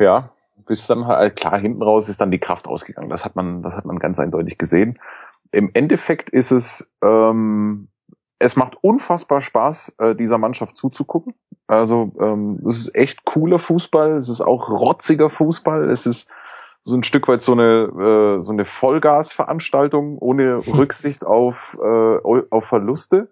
[0.00, 0.30] ja,
[0.66, 3.08] bis dann halt klar hinten raus ist dann die Kraft ausgegangen.
[3.08, 4.98] Das hat man, das hat man ganz eindeutig gesehen.
[5.52, 7.88] Im Endeffekt ist es, ähm,
[8.38, 11.34] es macht unfassbar Spaß, äh, dieser Mannschaft zuzugucken.
[11.66, 14.16] Also ähm, es ist echt cooler Fußball.
[14.16, 15.88] Es ist auch rotziger Fußball.
[15.90, 16.28] Es ist
[16.82, 22.18] so ein Stück weit so eine äh, so eine Vollgasveranstaltung ohne Rücksicht auf äh,
[22.50, 23.30] auf Verluste.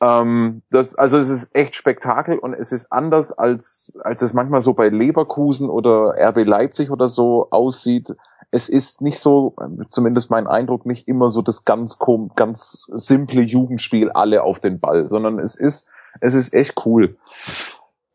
[0.00, 4.60] Ähm, das, also es ist echt Spektakel und es ist anders als als es manchmal
[4.60, 8.16] so bei Leverkusen oder RB Leipzig oder so aussieht.
[8.52, 9.54] Es ist nicht so,
[9.90, 12.00] zumindest mein Eindruck, nicht immer so das ganz
[12.34, 15.88] ganz simple Jugendspiel alle auf den Ball, sondern es ist
[16.20, 17.16] es ist echt cool.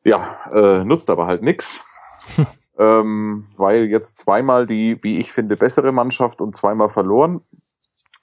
[0.04, 1.86] Ja, äh, nutzt aber halt nix.
[2.78, 7.40] ähm, weil jetzt zweimal die, wie ich finde, bessere Mannschaft und zweimal verloren.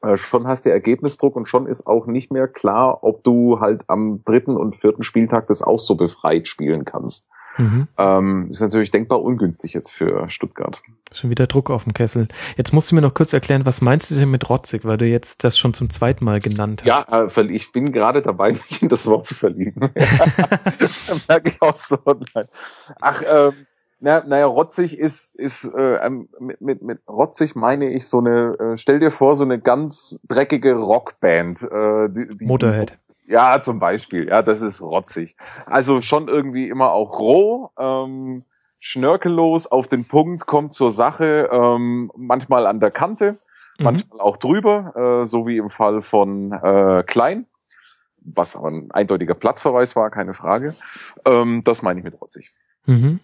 [0.02, 3.84] Äh, schon hast du Ergebnisdruck und schon ist auch nicht mehr klar, ob du halt
[3.88, 7.28] am dritten und vierten Spieltag das auch so befreit spielen kannst.
[7.58, 7.86] Mhm.
[7.98, 10.80] Ähm, ist natürlich denkbar ungünstig jetzt für Stuttgart.
[11.12, 12.28] Schon wieder Druck auf dem Kessel.
[12.56, 15.06] Jetzt musst du mir noch kurz erklären, was meinst du denn mit rotzig, weil du
[15.06, 17.10] jetzt das schon zum zweiten Mal genannt hast.
[17.10, 19.80] Ja, äh, ich bin gerade dabei, mich in das Wort zu verlieben.
[21.28, 21.98] merke ich auch so.
[23.00, 23.66] Ach, ähm,
[24.02, 28.58] na, naja, rotzig ist, ist äh, ähm, mit, mit, mit rotzig meine ich so eine,
[28.58, 31.62] äh, stell dir vor, so eine ganz dreckige Rockband.
[31.62, 32.90] Äh, die, die Motorhead.
[32.90, 34.28] So, ja, zum Beispiel.
[34.28, 35.36] Ja, das ist rotzig.
[35.66, 38.44] Also schon irgendwie immer auch roh, ähm,
[38.80, 43.38] schnörkellos, auf den Punkt, kommt zur Sache, ähm, manchmal an der Kante,
[43.78, 43.84] mhm.
[43.84, 47.46] manchmal auch drüber, äh, so wie im Fall von äh, Klein
[48.24, 50.72] was aber ein eindeutiger Platzverweis war, keine Frage.
[51.26, 52.50] Ähm, das meine ich mit rotzig.
[52.86, 53.18] Mhm.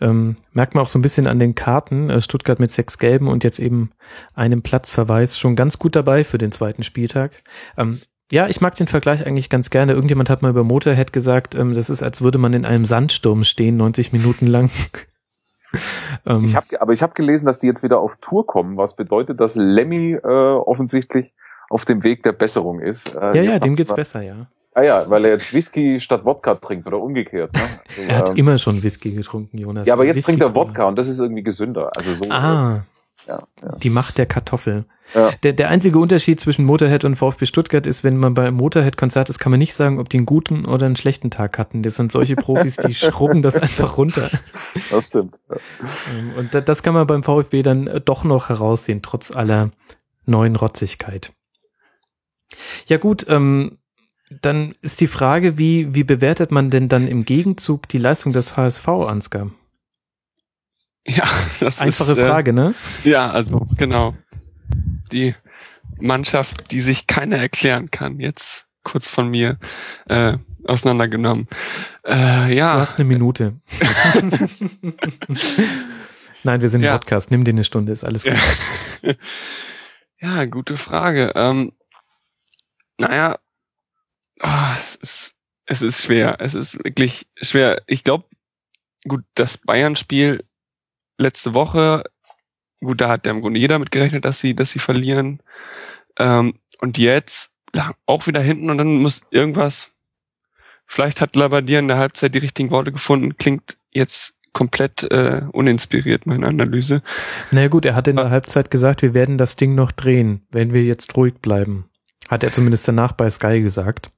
[0.00, 2.10] Ähm, merkt man auch so ein bisschen an den Karten.
[2.10, 3.90] Äh, Stuttgart mit sechs Gelben und jetzt eben
[4.34, 7.42] einem Platzverweis schon ganz gut dabei für den zweiten Spieltag.
[7.76, 9.92] Ähm, ja, ich mag den Vergleich eigentlich ganz gerne.
[9.92, 13.44] Irgendjemand hat mal über Motorhead gesagt, ähm, das ist, als würde man in einem Sandsturm
[13.44, 14.70] stehen, 90 Minuten lang.
[16.42, 19.40] ich hab, aber ich habe gelesen, dass die jetzt wieder auf Tour kommen, was bedeutet,
[19.40, 21.34] dass Lemmy äh, offensichtlich
[21.68, 23.14] auf dem Weg der Besserung ist.
[23.14, 24.46] Äh, ja, ja, dem geht's besser, ja.
[24.74, 27.52] Ah ja, weil er jetzt Whisky statt Wodka trinkt oder umgekehrt.
[27.52, 27.60] Ne?
[27.88, 29.86] Also, er hat ähm, immer schon Whisky getrunken, Jonas.
[29.86, 31.92] Ja, aber jetzt Whisky trinkt er Wodka und das ist irgendwie gesünder.
[31.96, 32.24] Also so.
[32.28, 32.84] Ah.
[33.26, 33.76] Ja, ja.
[33.82, 34.84] Die Macht der Kartoffel.
[35.14, 35.30] Ja.
[35.42, 39.38] Der, der einzige Unterschied zwischen Motorhead und VfB Stuttgart ist, wenn man beim Motorhead-Konzert ist,
[39.38, 41.82] kann man nicht sagen, ob die einen guten oder einen schlechten Tag hatten.
[41.82, 44.28] Das sind solche Profis, die schrubben das einfach runter.
[44.90, 45.38] Das stimmt.
[45.48, 45.56] Ja.
[46.16, 49.70] Ähm, und das kann man beim VfB dann doch noch heraussehen, trotz aller
[50.26, 51.32] neuen Rotzigkeit.
[52.86, 53.78] Ja gut, ähm,
[54.30, 58.56] dann ist die Frage, wie, wie bewertet man denn dann im Gegenzug die Leistung des
[58.56, 59.50] HSV, Ansgar?
[61.06, 61.24] Ja,
[61.60, 62.74] das Einfache ist, äh, Frage, ne?
[63.04, 64.14] Ja, also genau.
[65.12, 65.34] Die
[65.98, 69.58] Mannschaft, die sich keiner erklären kann, jetzt kurz von mir
[70.08, 71.48] äh, auseinandergenommen.
[72.06, 72.74] Äh, ja.
[72.74, 73.60] Du hast eine Minute.
[76.42, 76.92] Nein, wir sind ja.
[76.92, 77.30] im Podcast.
[77.30, 78.34] Nimm dir eine Stunde, ist alles gut.
[79.02, 79.14] Ja,
[80.20, 81.32] ja gute Frage.
[81.34, 81.72] Ähm,
[82.98, 83.38] naja,
[84.42, 86.36] oh, es, ist, es ist schwer.
[86.40, 87.82] Es ist wirklich schwer.
[87.86, 88.24] Ich glaube,
[89.06, 90.44] gut, das Bayern-Spiel
[91.18, 92.04] letzte Woche,
[92.80, 95.40] gut, da hat ja im Grunde jeder mit gerechnet, dass sie, dass sie verlieren.
[96.18, 97.52] Ähm, und jetzt
[98.06, 99.92] auch wieder hinten und dann muss irgendwas.
[100.86, 103.36] Vielleicht hat Labadier in der Halbzeit die richtigen Worte gefunden.
[103.36, 107.02] Klingt jetzt komplett äh, uninspiriert, meine Analyse.
[107.50, 110.72] naja, gut, er hat in der Halbzeit gesagt, wir werden das Ding noch drehen, wenn
[110.72, 111.90] wir jetzt ruhig bleiben.
[112.28, 114.10] Hat er zumindest danach bei Sky gesagt.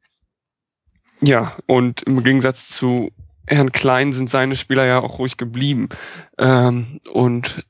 [1.21, 3.11] Ja, und im Gegensatz zu
[3.47, 5.89] Herrn Klein sind seine Spieler ja auch ruhig geblieben.
[6.39, 7.65] Ähm, und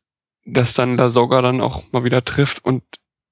[0.44, 2.64] dass dann da sogar dann auch mal wieder trifft.
[2.64, 2.82] Und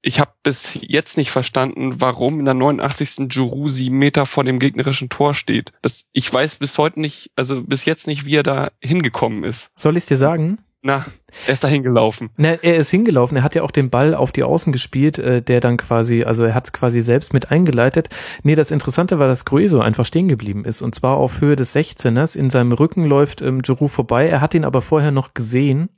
[0.03, 3.29] ich habe bis jetzt nicht verstanden, warum in der 89.
[3.29, 5.73] Giroud sieben Meter vor dem gegnerischen Tor steht.
[5.81, 9.71] Das, ich weiß bis heute nicht, also bis jetzt nicht, wie er da hingekommen ist.
[9.77, 10.59] Soll ich dir sagen?
[10.87, 11.07] Na,
[11.47, 12.29] er ist da hingelaufen.
[12.37, 13.39] Na, er ist hingelaufen.
[13.39, 16.45] Er hat ja auch den Ball auf die Außen gespielt, äh, der dann quasi, also
[16.45, 18.11] er hat es quasi selbst mit eingeleitet.
[18.43, 20.83] Nee, das Interessante war, dass Grueso einfach stehen geblieben ist.
[20.83, 22.37] Und zwar auf Höhe des 16ers.
[22.37, 24.29] In seinem Rücken läuft ähm, Giroud vorbei.
[24.29, 25.89] Er hat ihn aber vorher noch gesehen.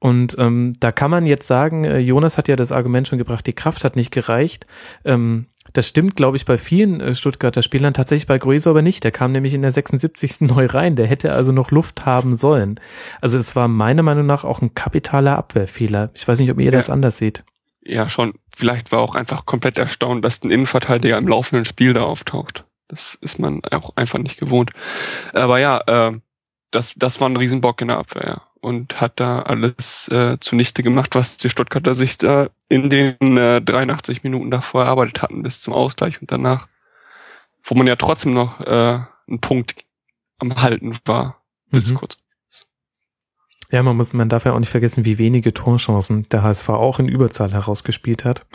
[0.00, 3.46] Und ähm, da kann man jetzt sagen, äh, Jonas hat ja das Argument schon gebracht,
[3.46, 4.66] die Kraft hat nicht gereicht.
[5.04, 9.02] Ähm, das stimmt, glaube ich, bei vielen äh, Stuttgarter Spielern, tatsächlich bei Grueso aber nicht.
[9.02, 10.40] Der kam nämlich in der 76.
[10.42, 10.94] neu rein.
[10.94, 12.78] Der hätte also noch Luft haben sollen.
[13.20, 16.10] Also es war meiner Meinung nach auch ein kapitaler Abwehrfehler.
[16.14, 16.70] Ich weiß nicht, ob ihr ja.
[16.70, 17.44] das anders seht.
[17.82, 22.02] ja schon, vielleicht war auch einfach komplett erstaunt, dass ein Innenverteidiger im laufenden Spiel da
[22.02, 22.64] auftaucht.
[22.86, 24.70] Das ist man auch einfach nicht gewohnt.
[25.32, 26.18] Aber ja, äh,
[26.70, 28.42] das, das war ein Riesenbock in der Abwehr, ja.
[28.60, 33.62] Und hat da alles äh, zunichte gemacht, was die Stuttgarter sich da in den äh,
[33.62, 36.66] 83 Minuten davor erarbeitet hatten, bis zum Ausgleich und danach.
[37.62, 39.76] Wo man ja trotzdem noch äh, einen Punkt
[40.38, 41.96] am Halten war, bis mhm.
[41.96, 42.24] kurz
[43.70, 46.98] ja, man muss, man darf ja auch nicht vergessen, wie wenige Torchancen der HSV auch
[46.98, 48.46] in Überzahl herausgespielt hat.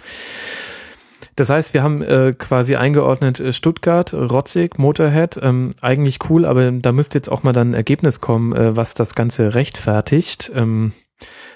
[1.35, 6.71] Das heißt, wir haben äh, quasi eingeordnet äh, Stuttgart, Rotzig, Motorhead, ähm, eigentlich cool, aber
[6.71, 10.51] da müsste jetzt auch mal dann ein Ergebnis kommen, äh, was das Ganze rechtfertigt.
[10.55, 10.93] Ähm,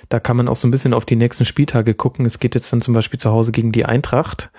[0.10, 2.26] da kann man auch so ein bisschen auf die nächsten Spieltage gucken.
[2.26, 4.52] Es geht jetzt dann zum Beispiel zu Hause gegen die Eintracht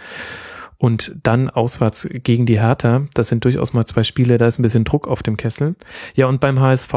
[0.77, 3.07] und dann auswärts gegen die Hertha.
[3.15, 5.77] Das sind durchaus mal zwei Spiele, da ist ein bisschen Druck auf dem Kessel.
[6.15, 6.93] Ja, und beim HSV,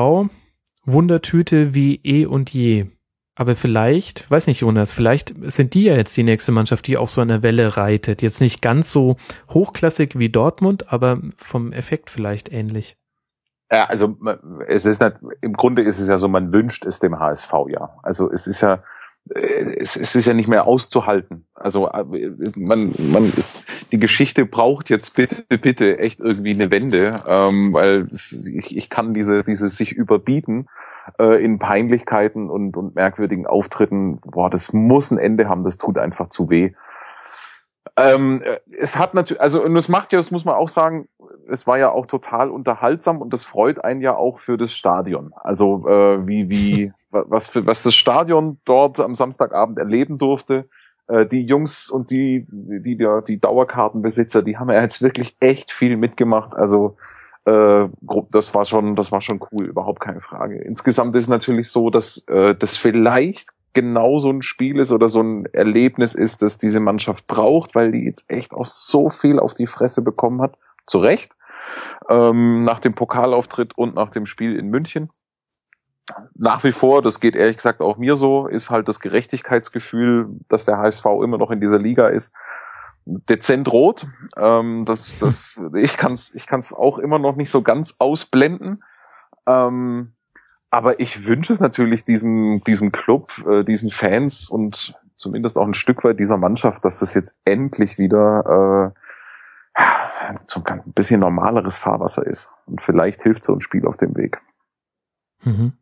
[0.85, 2.87] Wundertüte wie eh und je.
[3.35, 7.09] Aber vielleicht, weiß nicht, Jonas, vielleicht sind die ja jetzt die nächste Mannschaft, die auf
[7.09, 8.21] so einer Welle reitet.
[8.21, 9.15] Jetzt nicht ganz so
[9.49, 12.97] hochklassig wie Dortmund, aber vom Effekt vielleicht ähnlich.
[13.71, 14.17] Ja, also
[14.67, 17.97] es ist nicht, im Grunde ist es ja so, man wünscht es dem HSV ja.
[18.03, 18.83] Also es ist ja,
[19.29, 21.45] es, es ist ja nicht mehr auszuhalten.
[21.53, 21.89] Also
[22.57, 28.09] man, man ist, die Geschichte braucht jetzt bitte, bitte echt irgendwie eine Wende, ähm, weil
[28.11, 30.67] ich, ich kann diese, dieses sich überbieten
[31.19, 35.97] äh, in Peinlichkeiten und, und merkwürdigen Auftritten, boah, das muss ein Ende haben, das tut
[35.97, 36.73] einfach zu weh.
[37.97, 38.41] Ähm,
[38.77, 41.07] es hat natürlich, also und es macht ja, das muss man auch sagen,
[41.49, 45.33] es war ja auch total unterhaltsam und das freut einen ja auch für das Stadion.
[45.35, 50.69] Also äh, wie wie was für was das Stadion dort am Samstagabend erleben durfte.
[51.07, 55.71] Äh, die Jungs und die die die, die Dauerkartenbesitzer, die haben ja jetzt wirklich echt
[55.71, 56.53] viel mitgemacht.
[56.53, 56.95] Also
[57.45, 57.87] äh,
[58.31, 60.57] das war schon, das war schon cool, überhaupt keine Frage.
[60.59, 65.07] Insgesamt ist es natürlich so, dass äh, das vielleicht genau so ein Spiel ist oder
[65.09, 69.39] so ein Erlebnis ist, das diese Mannschaft braucht, weil die jetzt echt auch so viel
[69.39, 70.57] auf die Fresse bekommen hat.
[70.87, 71.33] Zu Recht.
[72.09, 75.09] Ähm, nach dem Pokalauftritt und nach dem Spiel in München.
[76.35, 80.65] Nach wie vor, das geht ehrlich gesagt auch mir so, ist halt das Gerechtigkeitsgefühl, dass
[80.65, 82.33] der HSV immer noch in dieser Liga ist,
[83.29, 84.07] dezent rot.
[84.37, 88.81] Ähm, das, das, ich kann es ich kann's auch immer noch nicht so ganz ausblenden.
[89.47, 90.13] Ähm,
[90.69, 95.73] aber ich wünsche es natürlich diesem, diesem Club, äh, diesen Fans und zumindest auch ein
[95.73, 98.93] Stück weit dieser Mannschaft, dass das jetzt endlich wieder
[99.75, 99.81] äh,
[100.63, 102.51] ein bisschen normaleres Fahrwasser ist.
[102.65, 104.41] Und vielleicht hilft so ein Spiel auf dem Weg.
[105.43, 105.73] Mhm.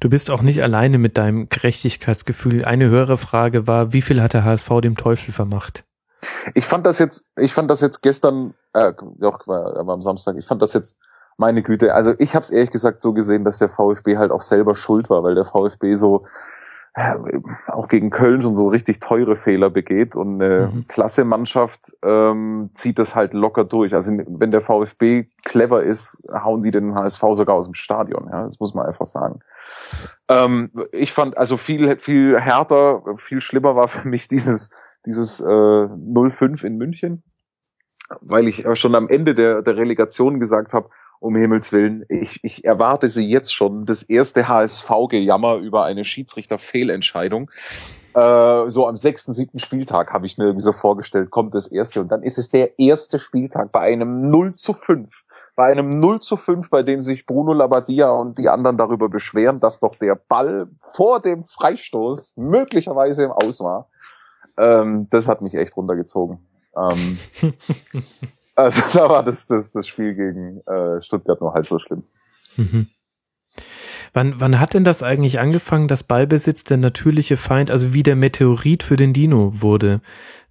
[0.00, 2.64] Du bist auch nicht alleine mit deinem Gerechtigkeitsgefühl.
[2.64, 5.84] Eine höhere Frage war, wie viel hat der HSV dem Teufel vermacht?
[6.54, 10.46] Ich fand das jetzt, ich fand das jetzt gestern, äh, auch war am Samstag, ich
[10.46, 10.98] fand das jetzt,
[11.36, 14.42] meine Güte, also ich habe es ehrlich gesagt so gesehen, dass der VfB halt auch
[14.42, 16.24] selber schuld war, weil der VfB so
[16.94, 17.14] äh,
[17.68, 20.84] auch gegen Köln schon so richtig teure Fehler begeht und eine mhm.
[20.88, 23.94] klasse Mannschaft ähm, zieht das halt locker durch.
[23.94, 28.28] Also wenn der VfB clever ist, hauen die den HSV sogar aus dem Stadion.
[28.30, 29.40] Ja, das muss man einfach sagen.
[30.28, 34.68] Ähm, ich fand also viel viel härter, viel schlimmer war für mich dieses
[35.06, 37.22] dieses äh, 0-5 in München,
[38.20, 40.88] weil ich schon am Ende der, der Relegation gesagt habe,
[41.20, 47.48] um Himmels Willen, ich, ich erwarte sie jetzt schon, das erste HSV-Gejammer über eine Schiedsrichter-Fehlentscheidung.
[48.14, 52.00] Äh, so am sechsten, siebten Spieltag habe ich mir irgendwie so vorgestellt, kommt das erste
[52.00, 55.08] und dann ist es der erste Spieltag bei einem 0 zu 5
[55.54, 59.60] bei einem 0 zu 5, bei dem sich Bruno Labbadia und die anderen darüber beschweren,
[59.60, 63.88] dass doch der Ball vor dem Freistoß möglicherweise im Aus war.
[64.62, 66.38] Ähm, das hat mich echt runtergezogen.
[66.76, 67.18] Ähm,
[68.54, 72.04] also da war das, das, das Spiel gegen äh, Stuttgart nur halb so schlimm.
[72.56, 72.86] Mhm.
[74.14, 78.14] Wann, wann hat denn das eigentlich angefangen, dass Ballbesitz der natürliche Feind, also wie der
[78.14, 80.00] Meteorit für den Dino wurde,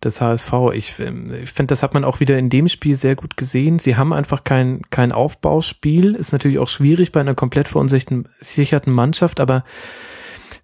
[0.02, 0.52] das HSV?
[0.74, 3.80] Ich, ähm, ich finde, das hat man auch wieder in dem Spiel sehr gut gesehen.
[3.80, 9.39] Sie haben einfach kein, kein Aufbauspiel, ist natürlich auch schwierig bei einer komplett verunsicherten Mannschaft,
[9.39, 9.63] aber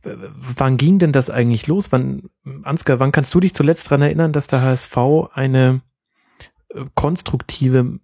[0.04, 1.92] wann ging denn das eigentlich los?
[1.92, 2.30] Wann,
[2.64, 4.98] Ansgar, wann kannst du dich zuletzt dran erinnern, dass der HSV
[5.34, 5.82] eine
[6.70, 8.00] äh, konstruktive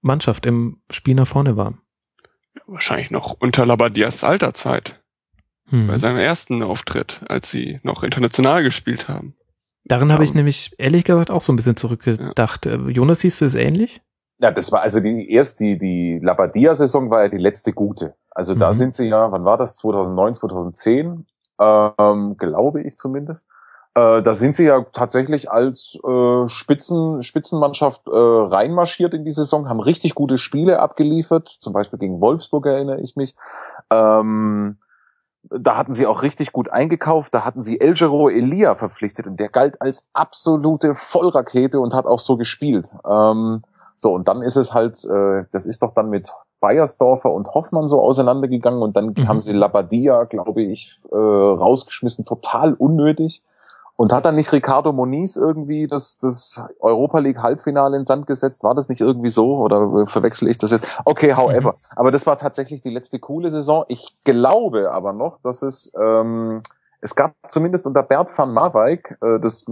[0.00, 1.74] Mannschaft im Spiel nach vorne war?
[2.66, 5.02] Wahrscheinlich noch unter Labadias Alterzeit.
[5.68, 5.86] Hm.
[5.86, 9.34] Bei seinem ersten Auftritt, als sie noch international gespielt haben.
[9.84, 12.66] Darin habe ich nämlich ehrlich gesagt auch so ein bisschen zurückgedacht.
[12.66, 12.72] Ja.
[12.72, 14.00] Äh, Jonas, siehst du es ähnlich?
[14.38, 18.16] Ja, das war also die erst die die Labadia-Saison war ja die letzte gute.
[18.30, 18.60] Also mhm.
[18.60, 19.76] da sind sie ja, wann war das?
[19.76, 21.26] 2009, 2010
[21.58, 23.46] ähm, glaube ich zumindest.
[23.94, 29.68] Äh, da sind sie ja tatsächlich als äh, Spitzen, Spitzenmannschaft äh, reinmarschiert in die Saison,
[29.68, 33.36] haben richtig gute Spiele abgeliefert, zum Beispiel gegen Wolfsburg erinnere ich mich.
[33.90, 34.78] Ähm,
[35.50, 37.34] da hatten sie auch richtig gut eingekauft.
[37.34, 42.18] Da hatten sie Elgero Elia verpflichtet und der galt als absolute Vollrakete und hat auch
[42.18, 42.96] so gespielt.
[43.06, 43.62] Ähm,
[43.96, 47.88] so, und dann ist es halt, äh, das ist doch dann mit Bayersdorfer und Hoffmann
[47.88, 49.28] so auseinandergegangen und dann mhm.
[49.28, 53.42] haben sie Labadia, glaube ich, äh, rausgeschmissen, total unnötig.
[53.96, 58.64] Und hat dann nicht Ricardo Moniz irgendwie das, das Europa League Halbfinale in Sand gesetzt?
[58.64, 59.58] War das nicht irgendwie so?
[59.58, 60.98] Oder verwechsel ich das jetzt?
[61.04, 61.72] Okay, however.
[61.72, 61.78] Mhm.
[61.94, 63.84] Aber das war tatsächlich die letzte coole Saison.
[63.86, 66.62] Ich glaube aber noch, dass es, ähm,
[67.04, 69.66] es gab zumindest unter Bert van Marwijk, äh, das,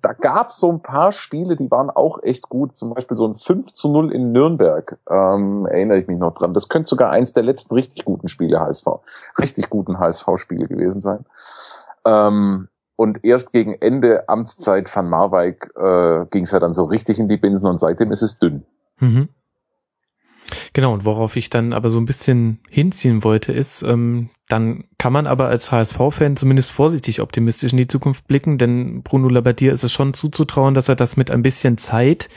[0.00, 2.74] da gab es so ein paar Spiele, die waren auch echt gut.
[2.74, 6.54] Zum Beispiel so ein 5 zu 0 in Nürnberg, ähm, erinnere ich mich noch dran.
[6.54, 8.86] Das könnte sogar eins der letzten richtig guten Spiele HSV,
[9.38, 11.26] richtig guten HSV-Spiele gewesen sein.
[12.06, 17.18] Ähm, und erst gegen Ende Amtszeit von Marwijk äh, ging es ja dann so richtig
[17.18, 18.64] in die Binsen und seitdem ist es dünn.
[19.00, 19.28] Mhm.
[20.72, 25.12] Genau, und worauf ich dann aber so ein bisschen hinziehen wollte, ist, ähm, dann kann
[25.12, 29.84] man aber als HSV-Fan zumindest vorsichtig optimistisch in die Zukunft blicken, denn Bruno Labbadia ist
[29.84, 32.28] es schon zuzutrauen, dass er das mit ein bisschen Zeit,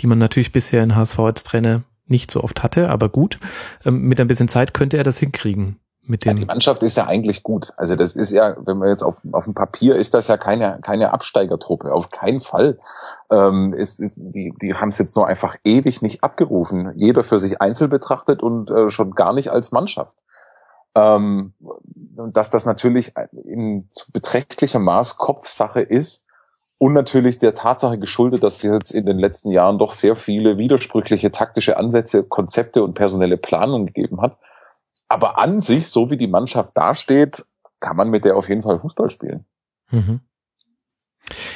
[0.00, 3.38] die man natürlich bisher in HSV als Trainer nicht so oft hatte, aber gut,
[3.84, 6.30] ähm, mit ein bisschen Zeit könnte er das hinkriegen mit dem.
[6.30, 7.72] Ja, die Mannschaft ist ja eigentlich gut.
[7.76, 10.80] Also das ist ja, wenn man jetzt auf, auf dem Papier ist das ja keine,
[10.82, 11.92] keine Absteigertruppe.
[11.92, 12.78] Auf keinen Fall.
[13.30, 16.92] Ähm, ist, ist, die die haben es jetzt nur einfach ewig nicht abgerufen.
[16.96, 20.18] Jeder für sich einzeln betrachtet und äh, schon gar nicht als Mannschaft.
[20.94, 21.54] Ähm,
[21.94, 26.26] dass das natürlich in beträchtlichem Maß Kopfsache ist
[26.76, 30.58] und natürlich der Tatsache geschuldet, dass es jetzt in den letzten Jahren doch sehr viele
[30.58, 34.36] widersprüchliche taktische Ansätze, Konzepte und personelle Planung gegeben hat
[35.12, 37.44] aber an sich, so wie die Mannschaft dasteht,
[37.80, 39.44] kann man mit der auf jeden Fall Fußball spielen.
[39.90, 40.20] Mhm.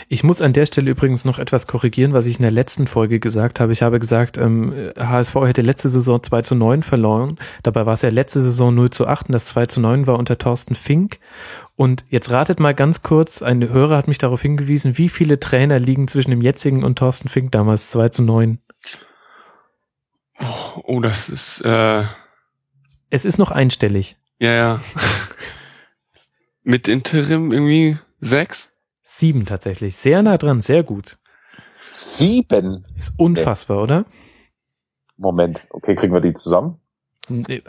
[0.09, 3.19] Ich muss an der Stelle übrigens noch etwas korrigieren, was ich in der letzten Folge
[3.19, 3.73] gesagt habe.
[3.73, 7.39] Ich habe gesagt, ähm, HSV hätte letzte Saison 2 zu 9 verloren.
[7.63, 10.19] Dabei war es ja letzte Saison 0 zu 8 und das 2 zu 9 war
[10.19, 11.19] unter Thorsten Fink.
[11.75, 15.79] Und jetzt ratet mal ganz kurz, ein Hörer hat mich darauf hingewiesen, wie viele Trainer
[15.79, 18.61] liegen zwischen dem jetzigen und Thorsten Fink damals 2 zu 9?
[20.85, 21.63] Oh, das ist...
[21.63, 22.05] Äh
[23.11, 24.17] es ist noch einstellig.
[24.39, 24.81] Ja, ja.
[26.63, 28.73] Mit Interim irgendwie sechs?
[29.03, 29.97] Sieben tatsächlich.
[29.97, 31.19] Sehr nah dran, sehr gut.
[31.93, 32.85] Sieben?
[32.97, 34.05] Ist unfassbar, oder?
[35.17, 36.81] Moment, okay, kriegen wir die zusammen?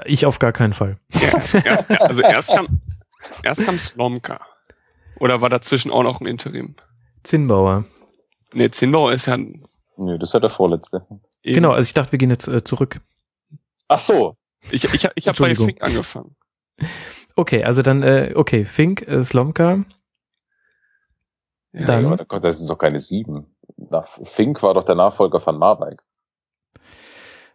[0.06, 0.98] Ich auf gar keinen Fall.
[1.14, 2.82] Ja, ja, also erst kam,
[3.44, 4.42] erst kam Slomka.
[5.20, 6.76] Oder war dazwischen auch noch ein Interim?
[7.24, 7.86] Zinnbauer.
[8.54, 9.38] Nee, Zinnbauer ist ja...
[9.38, 11.06] Nee, das ist ja der vorletzte.
[11.42, 11.56] Eben.
[11.56, 13.00] Genau, also ich dachte, wir gehen jetzt äh, zurück.
[13.88, 14.36] Ach so,
[14.72, 16.36] ich, ich, ich habe bei Fink angefangen.
[17.36, 19.84] Okay, also dann, äh, okay, Fink, äh, Slomka.
[21.74, 23.56] Ja, dann, ja, aber das ist doch keine sieben.
[24.24, 26.04] Fink war doch der Nachfolger von Marwijk.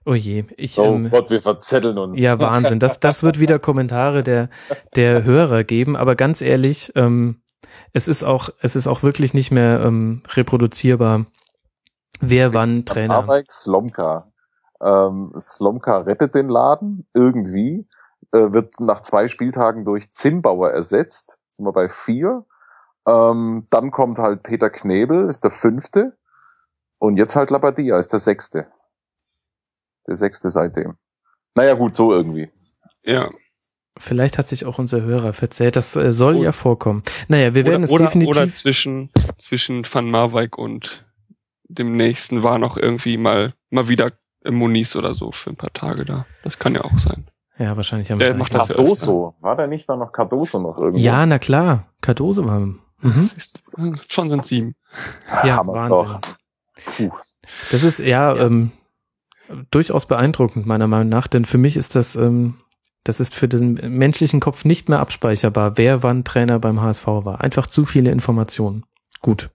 [0.05, 0.79] Oh je, ich.
[0.79, 2.19] Oh ähm, Gott, wir verzetteln uns.
[2.19, 2.81] Ja, Wahnsinn.
[2.81, 4.49] Das, das wird wieder Kommentare der,
[4.97, 7.43] der Hörer geben, aber ganz ehrlich, ähm,
[7.93, 11.27] es ist auch, es ist auch wirklich nicht mehr ähm, reproduzierbar.
[12.21, 13.23] Wer wann Trainer?
[13.23, 14.32] Marwijk, Slomka.
[14.83, 17.87] Ähm, Slomka rettet den Laden irgendwie,
[18.33, 21.39] äh, wird nach zwei Spieltagen durch Zinnbauer ersetzt.
[21.53, 22.45] Sind wir bei vier.
[23.07, 26.17] Ähm, dann kommt halt Peter Knebel, ist der fünfte.
[26.99, 28.67] Und jetzt halt Labadia, ist der sechste.
[30.07, 30.97] Der sechste seitdem.
[31.55, 32.51] Naja, gut, so irgendwie.
[33.03, 33.31] Ja.
[33.99, 35.77] Vielleicht hat sich auch unser Hörer verzählt.
[35.77, 37.03] Das äh, soll oder, ja vorkommen.
[37.29, 38.37] Naja, wir werden oder, es definitiv.
[38.37, 41.05] Oder zwischen, zwischen Van Marwijk und
[41.65, 44.11] dem nächsten war noch irgendwie mal, mal wieder
[44.45, 46.27] Moniz oder so für ein paar Tage da.
[46.43, 47.27] Das kann ja auch sein.
[47.59, 49.35] Ja, wahrscheinlich haben der macht das Cardoso.
[49.41, 51.03] War da nicht da noch Cardoso noch irgendwie?
[51.03, 51.87] Ja, na klar.
[52.01, 52.61] Cardoso war.
[52.61, 53.31] Mhm.
[54.09, 54.75] Schon sind sieben.
[55.45, 55.97] Ja, Hammer's Wahnsinn.
[55.97, 56.21] Doch.
[56.97, 57.11] Puh.
[57.71, 58.73] Das ist ja ähm,
[59.71, 62.59] durchaus beeindruckend meiner Meinung nach, denn für mich ist das ähm,
[63.05, 67.41] das ist für den menschlichen Kopf nicht mehr abspeicherbar, wer wann Trainer beim HSV war.
[67.41, 68.85] Einfach zu viele Informationen.
[69.21, 69.51] Gut.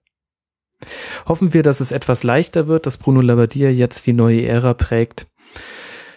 [1.26, 5.26] Hoffen wir, dass es etwas leichter wird, dass Bruno Labbadia jetzt die neue Ära prägt.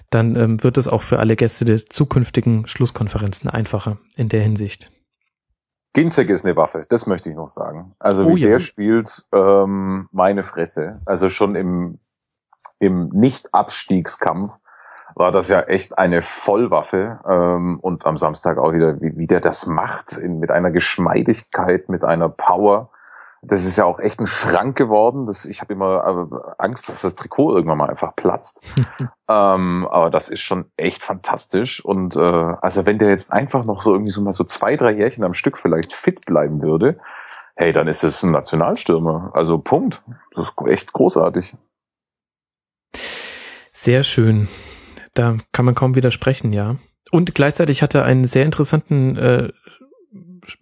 [0.10, 4.92] Dann ähm, wird es auch für alle Gäste der zukünftigen Schlusskonferenzen einfacher in der Hinsicht.
[5.94, 7.96] Ginzek ist eine Waffe, das möchte ich noch sagen.
[8.00, 8.48] Also wie oh, ja.
[8.50, 11.02] der spielt, ähm, meine Fresse.
[11.06, 12.00] Also schon im,
[12.80, 14.54] im Nicht-Abstiegskampf
[15.16, 17.20] war das ja echt eine Vollwaffe.
[17.28, 21.90] Ähm, und am Samstag auch wieder, wie, wie der das macht, in, mit einer Geschmeidigkeit,
[21.90, 22.90] mit einer Power.
[23.44, 25.26] Das ist ja auch echt ein Schrank geworden.
[25.26, 28.62] Das, ich habe immer äh, Angst, dass das Trikot irgendwann mal einfach platzt.
[29.28, 31.84] ähm, aber das ist schon echt fantastisch.
[31.84, 34.92] Und äh, also wenn der jetzt einfach noch so irgendwie so mal so zwei, drei
[34.92, 37.00] Jährchen am Stück vielleicht fit bleiben würde,
[37.56, 39.32] hey, dann ist es ein Nationalstürmer.
[39.34, 40.04] Also Punkt.
[40.36, 41.56] Das ist echt großartig.
[43.72, 44.48] Sehr schön.
[45.16, 46.76] Da kann man kaum widersprechen, ja.
[47.12, 49.50] Und gleichzeitig hat er einen sehr interessanten äh,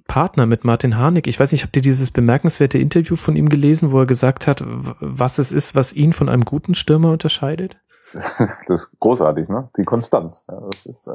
[0.07, 1.27] Partner mit Martin Harnik.
[1.27, 4.63] Ich weiß nicht, habt ihr dieses bemerkenswerte Interview von ihm gelesen, wo er gesagt hat,
[4.65, 7.77] was es ist, was ihn von einem guten Stürmer unterscheidet?
[8.67, 9.69] Das ist großartig, ne?
[9.77, 10.45] Die Konstanz.
[10.47, 11.11] Ja, das ist,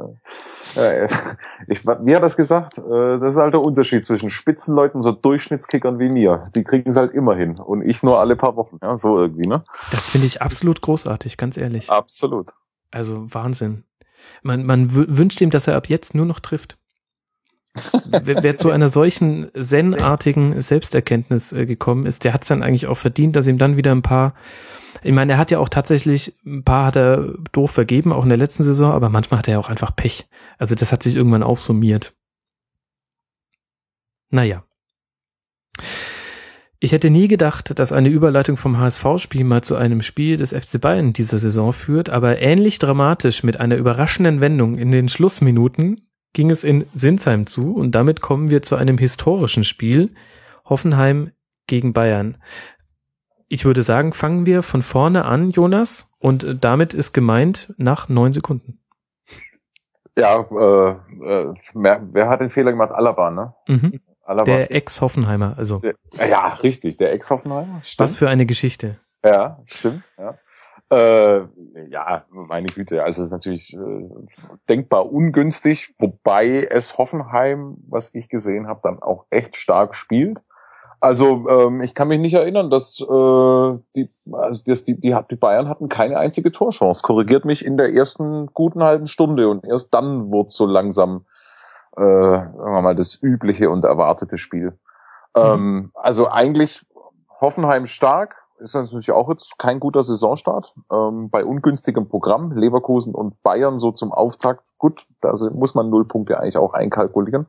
[0.77, 1.07] äh,
[1.67, 2.77] ich, wie hat das gesagt?
[2.77, 6.43] Äh, das ist halt der Unterschied zwischen Spitzenleuten, so Durchschnittskickern wie mir.
[6.53, 8.77] Die kriegen es halt immer hin und ich nur alle paar Wochen.
[8.81, 9.63] Ja, so irgendwie, ne?
[9.91, 11.89] Das finde ich absolut großartig, ganz ehrlich.
[11.89, 12.51] Absolut.
[12.91, 13.83] Also Wahnsinn.
[14.41, 16.77] Man, man wünscht ihm, dass er ab jetzt nur noch trifft.
[18.23, 22.87] Wer, wer zu einer solchen zen-artigen Selbsterkenntnis äh, gekommen ist, der hat es dann eigentlich
[22.87, 24.33] auch verdient, dass ihm dann wieder ein paar
[25.05, 28.29] ich meine, er hat ja auch tatsächlich, ein paar hat er doof vergeben, auch in
[28.29, 30.27] der letzten Saison, aber manchmal hat er auch einfach Pech.
[30.57, 32.15] Also das hat sich irgendwann aufsummiert.
[34.31, 34.63] Naja.
[36.79, 40.81] Ich hätte nie gedacht, dass eine Überleitung vom HSV-Spiel mal zu einem Spiel des FC
[40.81, 46.01] Bayern dieser Saison führt, aber ähnlich dramatisch mit einer überraschenden Wendung in den Schlussminuten
[46.35, 50.13] ging es in Sinsheim zu und damit kommen wir zu einem historischen Spiel.
[50.65, 51.31] Hoffenheim
[51.65, 52.37] gegen Bayern
[53.47, 58.09] ich würde sagen, fangen wir von vorne an, Jonas, und äh, damit ist gemeint nach
[58.09, 58.79] neun Sekunden.
[60.17, 62.91] Ja, äh, äh, wer, wer hat den Fehler gemacht?
[62.91, 63.53] Alaba, ne?
[63.67, 63.99] Mhm.
[64.23, 64.45] Alaba.
[64.45, 65.79] Der Ex-Hoffenheimer, also.
[65.79, 65.95] Der,
[66.27, 67.81] ja, richtig, der Ex-Hoffenheimer.
[67.97, 68.99] Was für eine Geschichte.
[69.23, 70.37] Ja, stimmt, ja.
[70.91, 71.39] Äh,
[71.89, 74.09] ja, meine Güte, also es ist natürlich äh,
[74.69, 80.41] denkbar ungünstig, wobei es Hoffenheim, was ich gesehen habe, dann auch echt stark spielt.
[80.99, 85.35] Also ähm, ich kann mich nicht erinnern, dass äh, die, also das, die, die, die
[85.35, 87.01] Bayern hatten keine einzige Torchance.
[87.03, 91.25] Korrigiert mich in der ersten guten halben Stunde und erst dann wurde so langsam,
[91.97, 94.77] äh, sagen wir mal, das übliche und erwartete Spiel.
[95.35, 95.41] Mhm.
[95.43, 96.85] Ähm, also eigentlich
[97.41, 100.75] Hoffenheim stark, ist natürlich auch jetzt kein guter Saisonstart.
[100.91, 106.05] Ähm, bei ungünstigem Programm, Leverkusen und Bayern so zum Auftakt, gut, da muss man null
[106.05, 107.47] Punkte eigentlich auch einkalkulieren.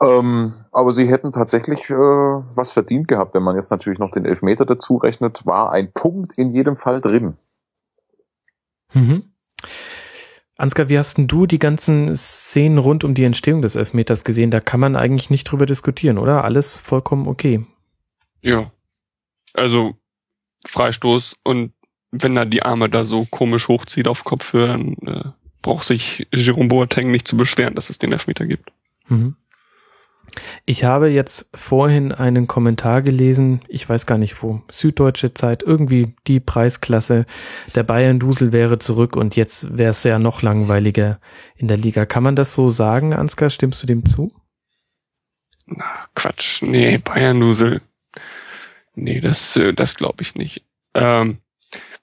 [0.00, 4.24] Ähm, aber sie hätten tatsächlich äh, was verdient gehabt, wenn man jetzt natürlich noch den
[4.24, 7.36] Elfmeter dazu rechnet, war ein Punkt in jedem Fall drin.
[8.92, 9.32] Mhm.
[10.56, 14.50] Ansgar, wie hast denn du die ganzen Szenen rund um die Entstehung des Elfmeters gesehen?
[14.50, 16.44] Da kann man eigentlich nicht drüber diskutieren, oder?
[16.44, 17.64] Alles vollkommen okay.
[18.40, 18.72] Ja.
[19.54, 19.96] Also
[20.66, 21.72] Freistoß und
[22.10, 25.24] wenn er die Arme da so komisch hochzieht auf Kopfhörer, dann äh,
[25.62, 28.72] braucht sich Jerome Boateng nicht zu beschweren, dass es den Elfmeter gibt.
[29.08, 29.36] Mhm.
[30.66, 36.14] Ich habe jetzt vorhin einen Kommentar gelesen, ich weiß gar nicht wo, Süddeutsche Zeit, irgendwie
[36.26, 37.24] die Preisklasse,
[37.74, 41.18] der Bayern-Dusel wäre zurück und jetzt wäre es ja noch langweiliger
[41.56, 42.04] in der Liga.
[42.04, 43.48] Kann man das so sagen, Ansgar?
[43.48, 44.32] Stimmst du dem zu?
[45.66, 47.80] Na, Quatsch, nee, Bayern-Dusel.
[49.00, 50.64] Nee, das, äh, das glaube ich nicht.
[50.94, 51.38] Ähm,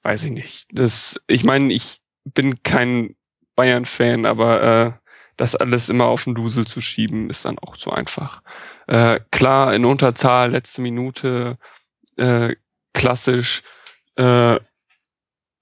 [0.03, 0.67] weiß ich nicht.
[0.71, 3.15] Das, ich meine, ich bin kein
[3.55, 7.91] Bayern-Fan, aber äh, das alles immer auf den Dusel zu schieben, ist dann auch zu
[7.91, 8.41] einfach.
[8.87, 11.57] Äh, klar, in Unterzahl, letzte Minute,
[12.15, 12.55] äh,
[12.93, 13.63] klassisch,
[14.15, 14.59] äh,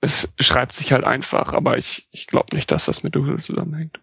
[0.02, 4.00] es schreibt sich halt einfach, aber ich, ich glaube nicht, dass das mit Dusel zusammenhängt.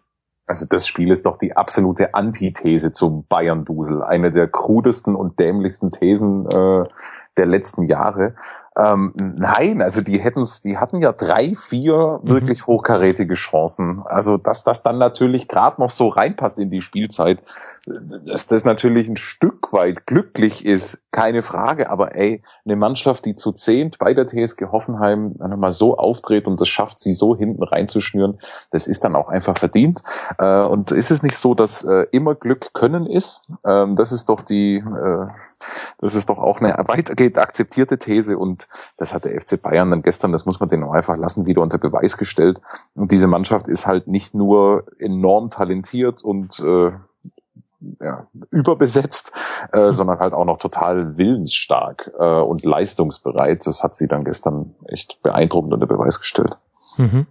[0.51, 4.03] Also das Spiel ist doch die absolute Antithese zum Bayern-Dusel.
[4.03, 6.83] Eine der krudesten und dämlichsten Thesen äh,
[7.37, 8.35] der letzten Jahre.
[8.77, 12.29] Ähm, nein, also die hätten's, die hatten ja drei, vier mhm.
[12.29, 14.01] wirklich hochkarätige Chancen.
[14.05, 17.43] Also dass das dann natürlich gerade noch so reinpasst in die Spielzeit,
[17.85, 21.89] dass das natürlich ein Stück weit glücklich ist, keine Frage.
[21.89, 26.47] Aber ey, eine Mannschaft, die zu zehnt bei der TSG Hoffenheim dann mal so auftritt
[26.47, 28.39] und das schafft, sie so hinten reinzuschnüren,
[28.71, 30.01] das ist dann auch einfach verdient.
[30.37, 33.41] Äh, und ist es nicht so, dass äh, immer Glück können ist?
[33.65, 35.27] Ähm, das ist doch die, äh,
[35.99, 36.79] das ist doch auch eine
[37.21, 38.67] weitergeht akzeptierte These und
[38.97, 41.61] das hat der FC Bayern dann gestern, das muss man denen auch einfach lassen, wieder
[41.61, 42.61] unter Beweis gestellt.
[42.95, 46.91] Und diese Mannschaft ist halt nicht nur enorm talentiert und äh,
[47.99, 49.31] ja, überbesetzt,
[49.71, 53.65] äh, sondern halt auch noch total willensstark äh, und leistungsbereit.
[53.65, 56.57] Das hat sie dann gestern echt beeindruckend unter Beweis gestellt.
[56.97, 57.27] Mhm.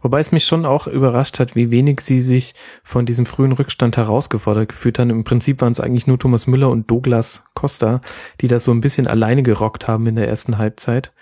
[0.00, 3.96] Wobei es mich schon auch überrascht hat, wie wenig sie sich von diesem frühen Rückstand
[3.96, 5.10] herausgefordert gefühlt haben.
[5.10, 8.00] Im Prinzip waren es eigentlich nur Thomas Müller und Douglas Costa,
[8.40, 11.12] die das so ein bisschen alleine gerockt haben in der ersten Halbzeit.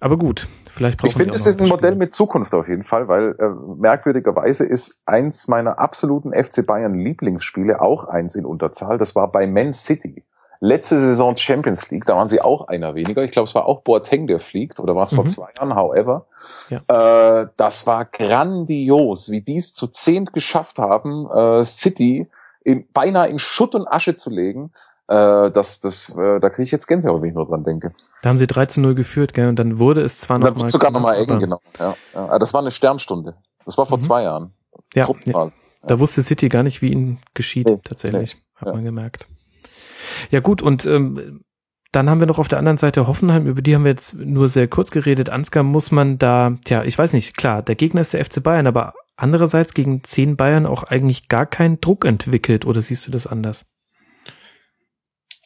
[0.00, 3.06] Aber gut, vielleicht brauchen Ich finde, es ist ein Modell mit Zukunft auf jeden Fall,
[3.06, 3.48] weil äh,
[3.78, 8.96] merkwürdigerweise ist eins meiner absoluten FC Bayern Lieblingsspiele auch eins in Unterzahl.
[8.96, 10.24] Das war bei Man City
[10.60, 13.24] letzte Saison Champions League, da waren sie auch einer weniger.
[13.24, 15.28] Ich glaube, es war auch Boateng, der fliegt, oder war es vor mhm.
[15.28, 16.26] zwei Jahren, however.
[16.68, 17.42] Ja.
[17.42, 22.28] Äh, das war grandios, wie die es zu zehnt geschafft haben, äh, City
[22.62, 24.72] in, beinahe in Schutt und Asche zu legen.
[25.08, 27.92] Äh, das, das, äh, da kriege ich jetzt Gänsehaut, wenn ich nur dran denke.
[28.22, 29.48] Da haben sie 3 zu 0 geführt, gell?
[29.48, 31.60] Und dann wurde es zwar noch mal sogar noch mal eng, genau.
[31.78, 32.38] Ja, ja.
[32.38, 33.34] Das war eine Sternstunde.
[33.64, 34.02] Das war vor mhm.
[34.02, 34.52] zwei Jahren.
[34.94, 35.50] Ja, ja.
[35.82, 39.26] Da wusste City gar nicht, wie ihnen geschieht, nee, tatsächlich, nee, hat man gemerkt.
[40.30, 41.42] Ja gut, und ähm,
[41.92, 44.48] dann haben wir noch auf der anderen Seite Hoffenheim, über die haben wir jetzt nur
[44.48, 45.28] sehr kurz geredet.
[45.28, 48.66] Ansgar muss man da, tja, ich weiß nicht, klar, der Gegner ist der FC Bayern,
[48.66, 53.26] aber andererseits gegen zehn Bayern auch eigentlich gar keinen Druck entwickelt, oder siehst du das
[53.26, 53.66] anders?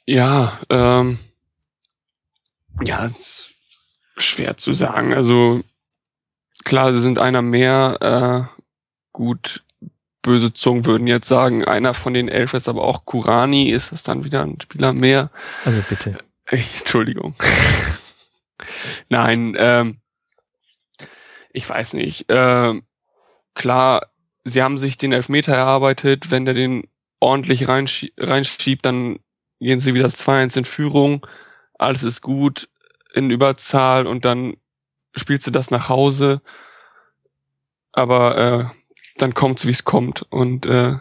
[0.07, 1.19] Ja, ähm,
[2.83, 3.11] ja,
[4.19, 5.15] schwer zu sagen.
[5.15, 5.63] Also
[6.65, 8.61] klar, sie sind einer mehr, äh,
[9.13, 9.64] gut,
[10.25, 14.03] böse Zungen würden jetzt sagen, einer von den elf ist aber auch Kurani, ist das
[14.03, 15.31] dann wieder ein Spieler mehr?
[15.65, 16.19] Also bitte.
[16.47, 17.37] Entschuldigung.
[19.09, 19.99] Nein, ähm,
[21.53, 22.25] ich weiß nicht.
[22.29, 22.85] Ähm,
[23.55, 24.09] klar,
[24.45, 26.31] sie haben sich den Elfmeter erarbeitet.
[26.31, 26.89] Wenn der den
[27.21, 29.19] ordentlich reinschie reinschiebt, dann
[29.61, 31.27] gehen sie wieder 2-1 in Führung.
[31.79, 32.69] Alles ist gut
[33.13, 34.57] in Überzahl und dann
[35.15, 36.41] spielst du das nach Hause.
[37.93, 38.84] Aber äh,
[39.17, 40.97] dann kommt's, wie es kommt und äh,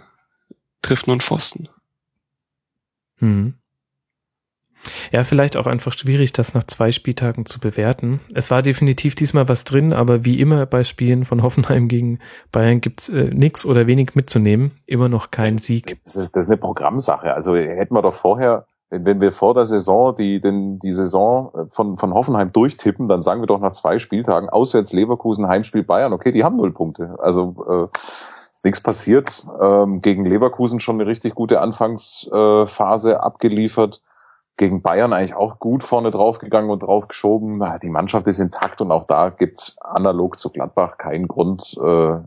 [0.81, 1.69] trifft nur einen Pfosten.
[3.17, 3.55] Hm.
[5.11, 8.19] Ja, vielleicht auch einfach schwierig, das nach zwei Spieltagen zu bewerten.
[8.33, 12.19] Es war definitiv diesmal was drin, aber wie immer bei Spielen von Hoffenheim gegen
[12.51, 14.71] Bayern gibt's äh, nichts oder wenig mitzunehmen.
[14.85, 15.97] Immer noch kein Sieg.
[16.03, 17.33] Das ist, das ist eine Programmsache.
[17.33, 18.67] Also hätten wir doch vorher,
[19.01, 23.41] wenn wir vor der Saison die, den, die Saison von, von Hoffenheim durchtippen, dann sagen
[23.41, 27.15] wir doch nach zwei Spieltagen, auswärts Leverkusen, Heimspiel Bayern, okay, die haben null Punkte.
[27.19, 27.97] Also äh,
[28.51, 29.45] ist nichts passiert.
[29.61, 34.01] Ähm, gegen Leverkusen schon eine richtig gute Anfangsphase äh, abgeliefert
[34.57, 37.63] gegen Bayern eigentlich auch gut vorne draufgegangen und draufgeschoben.
[37.81, 42.17] Die Mannschaft ist intakt und auch da gibt's analog zu Gladbach keinen Grund, äh,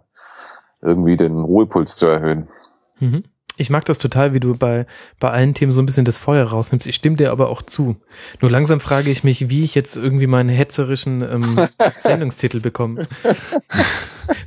[0.82, 2.48] irgendwie den Ruhepuls zu erhöhen.
[2.98, 3.24] Mhm.
[3.58, 4.86] Ich mag das total, wie du bei,
[5.18, 6.86] bei allen Themen so ein bisschen das Feuer rausnimmst.
[6.86, 7.96] Ich stimme dir aber auch zu.
[8.40, 13.08] Nur langsam frage ich mich, wie ich jetzt irgendwie meinen hetzerischen ähm, Sendungstitel bekomme.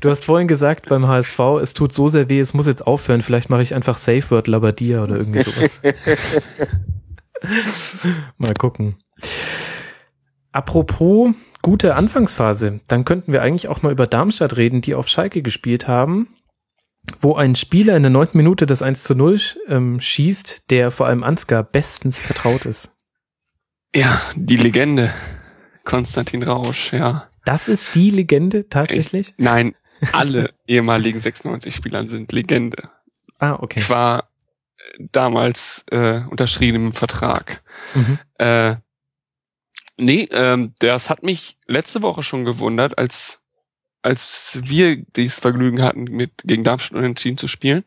[0.01, 3.22] Du hast vorhin gesagt beim HSV, es tut so sehr weh, es muss jetzt aufhören.
[3.22, 5.82] Vielleicht mache ich einfach Safe Word Labadia oder irgendwie sowas.
[8.38, 8.97] Mal gucken.
[10.51, 15.41] Apropos gute Anfangsphase, dann könnten wir eigentlich auch mal über Darmstadt reden, die auf Schalke
[15.41, 16.28] gespielt haben,
[17.20, 21.08] wo ein Spieler in der neunten Minute das 1 zu 0 ähm, schießt, der vor
[21.08, 22.95] allem Ansgar bestens vertraut ist.
[23.95, 25.14] Ja, die Legende.
[25.84, 27.30] Konstantin Rausch, ja.
[27.45, 29.30] Das ist die Legende tatsächlich?
[29.30, 29.76] Ich, nein,
[30.14, 32.89] alle ehemaligen 96-Spielern sind Legende.
[33.39, 33.80] Ah, okay.
[33.80, 34.30] Ich war
[35.00, 37.64] damals äh, unterschriebenem Vertrag.
[37.95, 38.20] Mhm.
[38.38, 38.76] Äh,
[39.97, 43.41] nee, ähm, das hat mich letzte Woche schon gewundert, als
[44.02, 47.84] als wir dieses Vergnügen hatten, mit gegen Darmstadt unentschieden zu spielen,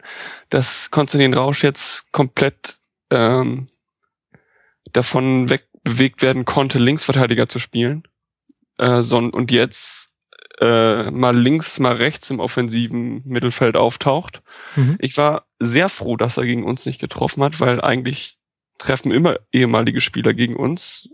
[0.50, 2.78] dass Konstantin Rausch jetzt komplett
[3.10, 3.66] ähm,
[4.92, 8.02] davon wegbewegt werden konnte, Linksverteidiger zu spielen.
[8.78, 10.10] Äh, so, und jetzt
[10.60, 14.42] äh, mal links, mal rechts im offensiven Mittelfeld auftaucht.
[14.76, 14.96] Mhm.
[15.00, 18.38] Ich war sehr froh, dass er gegen uns nicht getroffen hat, weil eigentlich
[18.78, 21.08] treffen immer ehemalige Spieler gegen uns.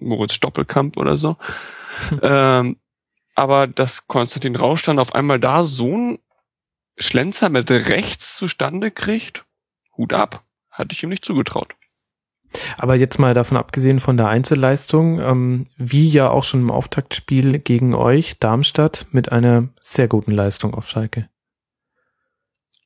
[0.00, 1.36] Moritz Stoppelkamp oder so.
[2.22, 2.76] ähm,
[3.36, 6.18] aber dass Konstantin Rausch dann auf einmal da so ein
[6.98, 9.44] Schlenzer mit rechts zustande kriegt,
[9.96, 10.42] Hut ab.
[10.70, 11.74] Hatte ich ihm nicht zugetraut.
[12.78, 17.58] Aber jetzt mal davon abgesehen von der Einzelleistung, ähm, wie ja auch schon im Auftaktspiel
[17.58, 21.28] gegen euch, Darmstadt, mit einer sehr guten Leistung auf Schalke.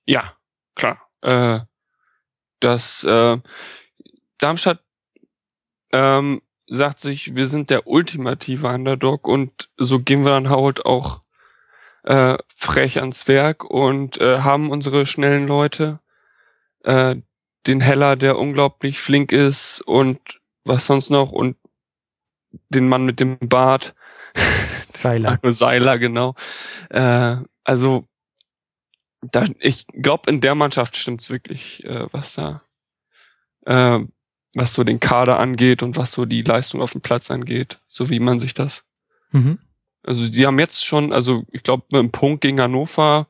[0.05, 0.37] Ja,
[0.75, 0.99] klar.
[1.23, 1.61] Äh,
[2.59, 3.39] das äh,
[4.39, 4.83] Darmstadt
[5.93, 11.21] ähm, sagt sich, wir sind der ultimative Underdog und so gehen wir dann halt auch
[12.05, 15.99] äh, frech ans Werk und äh, haben unsere schnellen Leute.
[16.85, 17.17] Äh,
[17.67, 21.57] den Heller, der unglaublich flink ist und was sonst noch und
[22.69, 23.95] den Mann mit dem Bart.
[24.89, 25.39] Seiler.
[25.43, 26.37] Seiler, genau.
[26.89, 28.07] Äh, also
[29.23, 32.63] da, ich glaube, in der Mannschaft stimmt's wirklich, äh, was da,
[33.67, 34.01] äh,
[34.55, 38.11] was so den Kader angeht und was so die Leistung auf dem Platz angeht, so
[38.11, 38.85] wie man sich das.
[39.31, 39.59] Mhm.
[40.03, 43.29] Also die haben jetzt schon, also ich glaube, mit einem Punkt gegen Hannover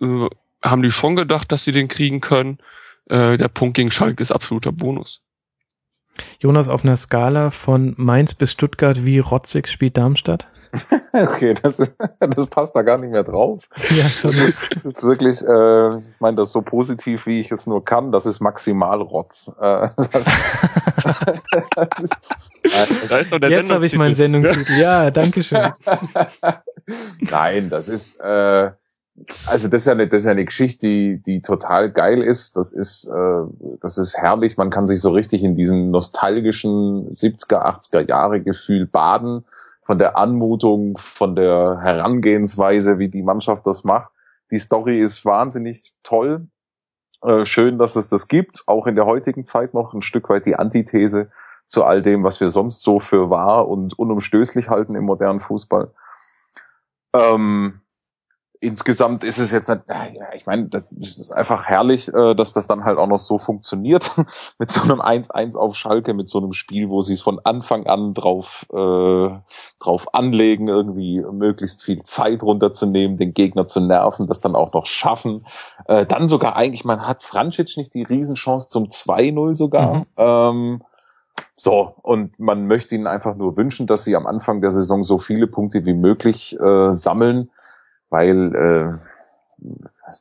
[0.00, 0.28] äh,
[0.62, 2.58] haben die schon gedacht, dass sie den kriegen können
[3.06, 5.22] äh, der Punkt gegen Schalke ist absoluter Bonus.
[6.38, 10.46] Jonas, auf einer Skala von Mainz bis Stuttgart, wie rotzig spielt Darmstadt?
[11.12, 13.68] okay, das, das passt da gar nicht mehr drauf.
[13.90, 17.66] Ja, das, ist, das ist wirklich, äh, ich meine das so positiv, wie ich es
[17.66, 19.52] nur kann, das ist maximal Rotz.
[19.60, 20.26] Äh, das,
[23.08, 24.78] da ist doch der Jetzt habe ich meinen Sendungstitel.
[24.78, 25.72] Ja, danke schön.
[27.20, 28.72] Nein, das ist, äh,
[29.46, 32.56] also das ist ja eine, das ist ja eine Geschichte, die, die total geil ist.
[32.56, 34.56] Das ist, äh, das ist herrlich.
[34.56, 39.44] Man kann sich so richtig in diesen nostalgischen 70er, 80er Jahre Gefühl baden.
[39.82, 44.10] Von der Anmutung, von der Herangehensweise, wie die Mannschaft das macht.
[44.50, 46.48] Die Story ist wahnsinnig toll.
[47.22, 48.64] Äh, schön, dass es das gibt.
[48.66, 51.30] Auch in der heutigen Zeit noch ein Stück weit die Antithese
[51.68, 55.92] zu all dem, was wir sonst so für wahr und unumstößlich halten im modernen Fußball.
[57.14, 57.80] Ähm,
[58.64, 59.82] insgesamt ist es jetzt, nicht,
[60.34, 64.10] ich meine, das ist einfach herrlich, äh, dass das dann halt auch noch so funktioniert
[64.58, 67.86] mit so einem 1-1 auf Schalke, mit so einem Spiel, wo sie es von Anfang
[67.86, 69.28] an drauf, äh,
[69.78, 74.86] drauf anlegen, irgendwie möglichst viel Zeit runterzunehmen, den Gegner zu nerven, das dann auch noch
[74.86, 75.46] schaffen.
[75.86, 79.94] Äh, dann sogar eigentlich, man hat Francic nicht die Riesenchance zum 2-0 sogar.
[79.94, 80.04] Mhm.
[80.16, 80.82] Ähm,
[81.54, 85.18] so, und man möchte ihnen einfach nur wünschen, dass sie am Anfang der Saison so
[85.18, 87.50] viele Punkte wie möglich äh, sammeln,
[88.14, 89.72] weil äh,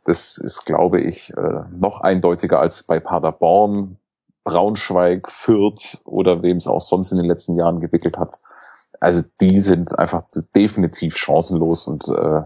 [0.05, 3.97] das ist, glaube ich, äh, noch eindeutiger als bei Paderborn,
[4.43, 8.41] Braunschweig, Fürth oder wem es auch sonst in den letzten Jahren gewickelt hat.
[8.99, 10.23] Also die sind einfach
[10.55, 12.41] definitiv chancenlos und äh,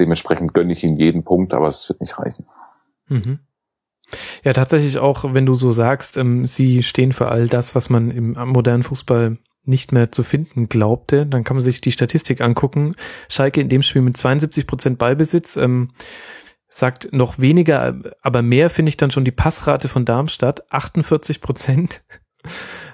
[0.00, 2.46] dementsprechend gönne ich ihnen jeden Punkt, aber es wird nicht reichen.
[3.08, 3.40] Mhm.
[4.42, 8.10] Ja, tatsächlich auch, wenn du so sagst, ähm, sie stehen für all das, was man
[8.10, 9.36] im modernen Fußball
[9.68, 12.94] nicht mehr zu finden glaubte, dann kann man sich die Statistik angucken.
[13.28, 15.90] Schalke in dem Spiel mit 72 Prozent Ballbesitz, ähm,
[16.68, 22.02] sagt noch weniger, aber mehr finde ich dann schon die Passrate von Darmstadt, 48 Prozent.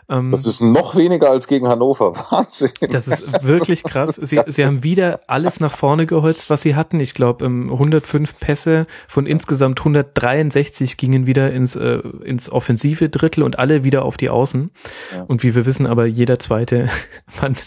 [0.09, 2.15] Ähm, das ist noch weniger als gegen Hannover.
[2.31, 2.71] Wahnsinn.
[2.91, 4.17] Das ist wirklich krass.
[4.17, 7.01] Sie, sie haben wieder alles nach vorne geholzt, was sie hatten.
[7.01, 13.59] Ich glaube, 105 Pässe von insgesamt 163 gingen wieder ins, äh, ins offensive Drittel und
[13.59, 14.71] alle wieder auf die Außen.
[15.15, 15.23] Ja.
[15.25, 16.89] Und wie wir wissen, aber jeder zweite
[17.27, 17.65] fand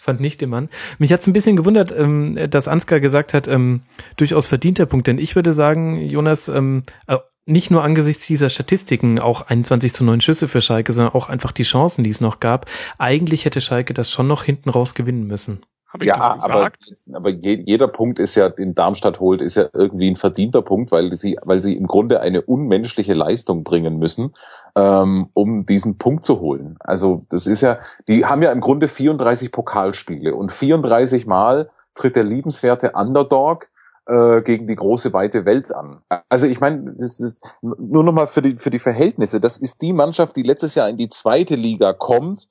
[0.00, 0.68] fand nicht den Mann.
[0.98, 3.82] Mich hat's ein bisschen gewundert, ähm, dass Ansgar gesagt hat, ähm,
[4.16, 7.16] durchaus verdienter Punkt, denn ich würde sagen, Jonas, ähm, äh,
[7.50, 11.52] nicht nur angesichts dieser Statistiken auch 21 zu 9 Schüsse für Schalke, sondern auch einfach
[11.52, 12.66] die Chancen, die es noch gab.
[12.98, 15.60] Eigentlich hätte Schalke das schon noch hinten raus gewinnen müssen.
[15.92, 16.70] Hab ich ja, das aber,
[17.14, 20.92] aber je, jeder Punkt ist ja, den Darmstadt holt, ist ja irgendwie ein verdienter Punkt,
[20.92, 24.32] weil sie, weil sie im Grunde eine unmenschliche Leistung bringen müssen,
[24.76, 26.76] ähm, um diesen Punkt zu holen.
[26.78, 32.14] Also das ist ja, die haben ja im Grunde 34 Pokalspiele und 34 Mal tritt
[32.14, 33.66] der liebenswerte Underdog
[34.10, 36.02] äh, gegen die große weite Welt an.
[36.28, 39.40] Also ich meine, das ist nur nochmal für die für die Verhältnisse.
[39.40, 42.48] Das ist die Mannschaft, die letztes Jahr in die zweite Liga kommt,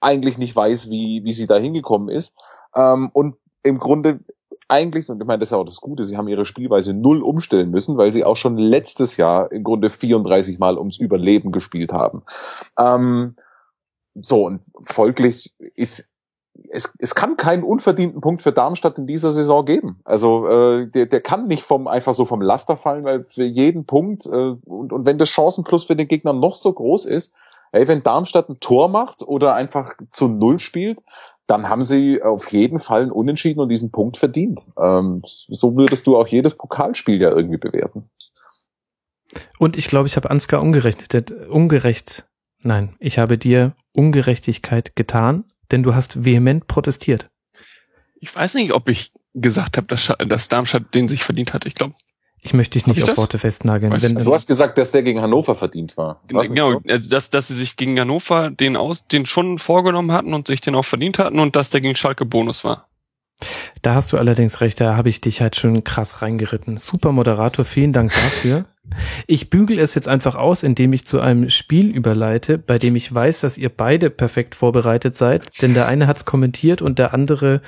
[0.00, 2.34] eigentlich nicht weiß, wie wie sie da hingekommen ist
[2.74, 4.20] ähm, und im Grunde
[4.68, 7.70] eigentlich, und ich meine, das ist auch das Gute, sie haben ihre Spielweise null umstellen
[7.70, 12.22] müssen, weil sie auch schon letztes Jahr im Grunde 34 Mal ums Überleben gespielt haben.
[12.78, 13.34] Ähm,
[14.14, 16.10] so, und folglich ist
[16.70, 20.00] es, es kann keinen unverdienten Punkt für Darmstadt in dieser Saison geben.
[20.04, 23.86] Also äh, der, der kann nicht vom einfach so vom Laster fallen, weil für jeden
[23.86, 27.34] Punkt äh, und, und wenn das Chancenplus für den Gegner noch so groß ist,
[27.72, 31.02] ey, wenn Darmstadt ein Tor macht oder einfach zu Null spielt,
[31.46, 34.66] dann haben sie auf jeden Fall einen Unentschieden und diesen Punkt verdient.
[34.78, 38.10] Ähm, so würdest du auch jedes Pokalspiel ja irgendwie bewerten.
[39.58, 42.26] Und ich glaube, ich habe Ansgar ungerechnet, ungerecht,
[42.62, 47.30] nein, ich habe dir Ungerechtigkeit getan denn du hast vehement protestiert.
[48.20, 51.66] Ich weiß nicht, ob ich gesagt habe, dass, dass Darmstadt den sich verdient hat.
[51.66, 51.94] Ich glaube.
[52.40, 53.18] Ich möchte dich nicht auf das?
[53.18, 54.00] Worte festnageln.
[54.00, 56.20] Wenn, du hast gesagt, dass der gegen Hannover verdient war.
[56.28, 56.82] genau, so?
[56.86, 60.60] also dass, dass sie sich gegen Hannover den aus, den schon vorgenommen hatten und sich
[60.60, 62.86] den auch verdient hatten und dass der gegen Schalke Bonus war.
[63.82, 66.78] Da hast du allerdings recht, da habe ich dich halt schon krass reingeritten.
[66.78, 68.64] Super Moderator, vielen Dank dafür.
[69.26, 73.12] Ich bügel es jetzt einfach aus, indem ich zu einem Spiel überleite, bei dem ich
[73.12, 77.60] weiß, dass ihr beide perfekt vorbereitet seid, denn der eine hat's kommentiert und der andere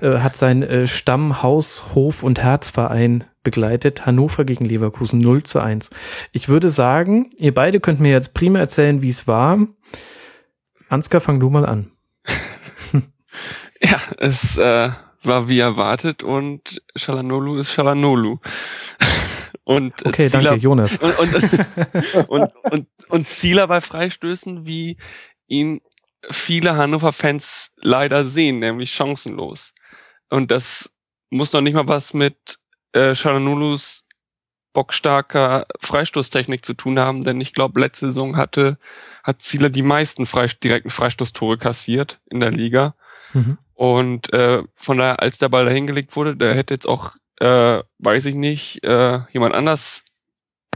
[0.00, 4.06] äh, hat sein äh, Stamm, Haus, Hof und Herzverein begleitet.
[4.06, 5.90] Hannover gegen Leverkusen 0 zu 1.
[6.32, 9.58] Ich würde sagen, ihr beide könnt mir jetzt prima erzählen, wie es war.
[10.88, 11.92] Ansgar, fang du mal an.
[13.80, 14.90] ja, es äh,
[15.22, 18.38] war wie erwartet und Shalanolu ist Shalanolu.
[19.66, 20.98] und äh, okay, Zieler, danke, Jonas.
[21.18, 24.96] Und, und, und, und, und Zieler bei Freistößen, wie
[25.48, 25.80] ihn
[26.30, 29.74] viele Hannover-Fans leider sehen, nämlich chancenlos.
[30.30, 30.92] Und das
[31.30, 32.58] muss noch nicht mal was mit
[32.92, 34.06] äh, Shalanolus
[34.72, 38.78] bockstarker Freistoßtechnik zu tun haben, denn ich glaube, letzte Saison hatte
[39.26, 42.94] hat Zieler die meisten Freist direkten Freistoßtore kassiert in der Liga.
[43.32, 43.58] Mhm.
[43.74, 47.82] Und äh, von daher, als der Ball da hingelegt wurde, der hätte jetzt auch, äh,
[47.98, 50.04] weiß ich nicht, äh, jemand anders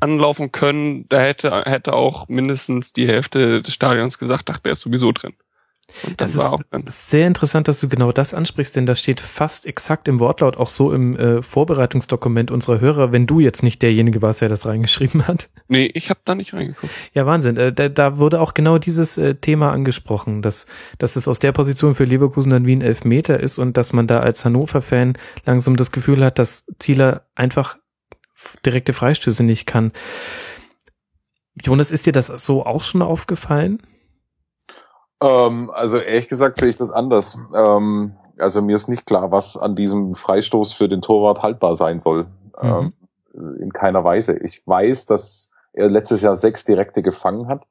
[0.00, 4.80] anlaufen können, da hätte, hätte auch mindestens die Hälfte des Stadions gesagt, ach, der ist
[4.80, 5.34] sowieso drin.
[6.16, 10.20] Das ist sehr interessant, dass du genau das ansprichst, denn das steht fast exakt im
[10.20, 14.48] Wortlaut auch so im äh, Vorbereitungsdokument unserer Hörer, wenn du jetzt nicht derjenige warst, der
[14.48, 15.50] das reingeschrieben hat.
[15.68, 16.92] Nee, ich habe da nicht reingeguckt.
[17.12, 17.56] Ja, Wahnsinn.
[17.56, 20.66] Äh, da, da wurde auch genau dieses äh, Thema angesprochen, dass,
[20.98, 24.06] dass es aus der Position für Leverkusen dann wie ein Elfmeter ist und dass man
[24.06, 25.14] da als Hannover-Fan
[25.44, 27.76] langsam das Gefühl hat, dass Zieler einfach
[28.64, 29.92] direkte Freistöße nicht kann.
[31.62, 33.82] Jonas, ist dir das so auch schon aufgefallen?
[35.22, 37.38] Ähm, also ehrlich gesagt sehe ich das anders.
[37.54, 42.00] Ähm, also mir ist nicht klar, was an diesem Freistoß für den Torwart haltbar sein
[42.00, 42.26] soll.
[42.60, 42.92] Mhm.
[43.34, 44.38] Ähm, in keiner Weise.
[44.38, 47.66] Ich weiß, dass er letztes Jahr sechs Direkte gefangen hat.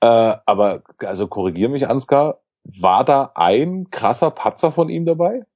[0.00, 5.46] Äh, aber also korrigier mich, Ansgar, war da ein krasser Patzer von ihm dabei?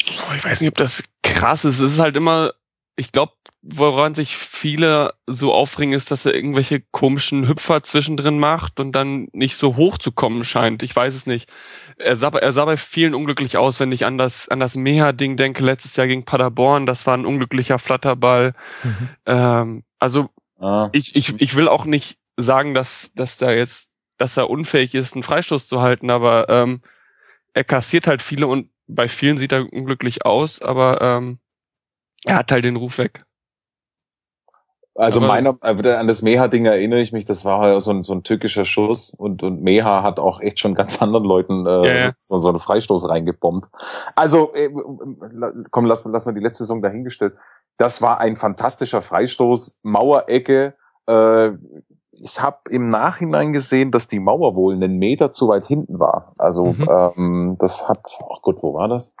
[0.00, 1.80] Ich weiß nicht, ob das krass ist.
[1.80, 2.52] Es ist halt immer
[2.96, 3.32] ich glaube,
[3.66, 9.28] woran sich viele so aufregen, ist, dass er irgendwelche komischen Hüpfer zwischendrin macht und dann
[9.32, 10.82] nicht so hoch zu kommen scheint.
[10.82, 11.50] Ich weiß es nicht.
[11.96, 15.38] Er sah, er sah bei vielen unglücklich aus, wenn ich an das, an das Meha-Ding
[15.38, 16.84] denke, letztes Jahr gegen Paderborn.
[16.84, 18.52] Das war ein unglücklicher Flatterball.
[18.82, 19.08] Mhm.
[19.24, 20.28] Ähm, also,
[20.60, 20.90] ah.
[20.92, 25.14] ich, ich, ich will auch nicht sagen, dass, dass da jetzt, dass er unfähig ist,
[25.14, 26.82] einen Freistoß zu halten, aber ähm,
[27.54, 31.38] er kassiert halt viele und bei vielen sieht er unglücklich aus, aber ähm,
[32.24, 33.24] er hat halt den Ruf weg.
[34.96, 38.12] Also Aber meiner, äh, an das Meha-Ding erinnere ich mich, das war so ein, so
[38.12, 41.94] ein türkischer Schuss und, und Meha hat auch echt schon ganz anderen Leuten äh, ja,
[41.94, 42.12] ja.
[42.20, 43.68] So, so einen Freistoß reingebombt.
[44.14, 44.70] Also, äh,
[45.70, 47.34] komm, lass, lass mal die letzte Saison dahingestellt.
[47.76, 50.74] Das war ein fantastischer Freistoß, Mauerecke.
[51.08, 51.50] Äh,
[52.12, 56.34] ich habe im Nachhinein gesehen, dass die Mauer wohl einen Meter zu weit hinten war.
[56.38, 56.88] Also mhm.
[56.88, 59.16] ähm, das hat, ach Gott, wo war das?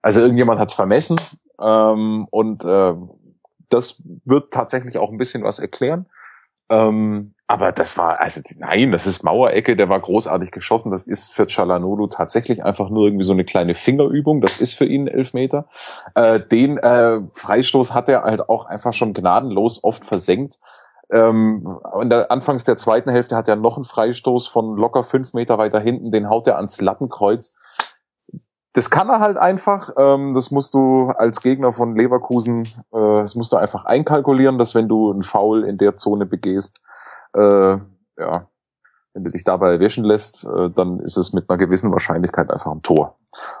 [0.00, 1.16] Also irgendjemand hat's vermessen
[1.60, 2.94] ähm, und äh,
[3.68, 6.06] das wird tatsächlich auch ein bisschen was erklären.
[6.70, 10.90] Ähm, aber das war, also nein, das ist Mauerecke, der war großartig geschossen.
[10.90, 14.42] Das ist für Chalanolo tatsächlich einfach nur irgendwie so eine kleine Fingerübung.
[14.42, 15.66] Das ist für ihn Elfmeter.
[16.14, 20.58] Äh, den äh, Freistoß hat er halt auch einfach schon gnadenlos oft versenkt.
[21.10, 25.56] Ähm, der Anfangs der zweiten Hälfte hat er noch einen Freistoß von locker fünf Meter
[25.56, 27.56] weiter hinten, den haut er ans Lattenkreuz
[28.72, 29.90] das kann er halt einfach.
[29.96, 34.74] Ähm, das musst du als Gegner von Leverkusen, äh, das musst du einfach einkalkulieren, dass
[34.74, 36.80] wenn du einen Foul in der Zone begehst,
[37.34, 37.76] äh,
[38.18, 38.48] ja,
[39.14, 42.70] wenn du dich dabei erwischen lässt, äh, dann ist es mit einer gewissen Wahrscheinlichkeit einfach
[42.70, 43.16] ein Tor.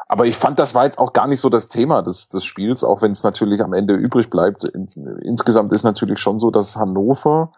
[0.06, 2.84] Aber ich fand, das war jetzt auch gar nicht so das Thema des, des Spiels,
[2.84, 4.64] auch wenn es natürlich am Ende übrig bleibt.
[4.64, 4.86] In,
[5.22, 7.52] insgesamt ist natürlich schon so, dass Hannover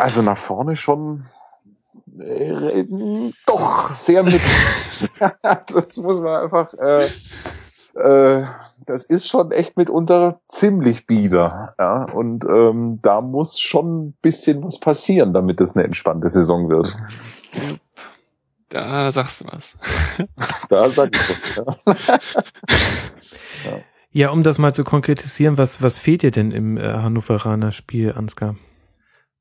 [0.00, 1.24] also nach vorne schon
[2.18, 2.84] äh,
[3.46, 4.40] doch sehr mit.
[5.42, 6.72] das muss man einfach.
[6.74, 7.06] Äh,
[7.94, 8.46] äh,
[8.86, 11.74] das ist schon echt mitunter ziemlich bieder.
[11.78, 12.04] Ja?
[12.04, 16.94] Und ähm, da muss schon ein bisschen was passieren, damit es eine entspannte Saison wird.
[18.68, 19.76] Da sagst du was.
[20.68, 21.76] da sag ich was, ja.
[23.64, 23.80] ja.
[24.10, 24.30] ja.
[24.30, 28.56] um das mal zu konkretisieren, was, was fehlt dir denn im äh, Hannoveraner Spiel, Ansgar?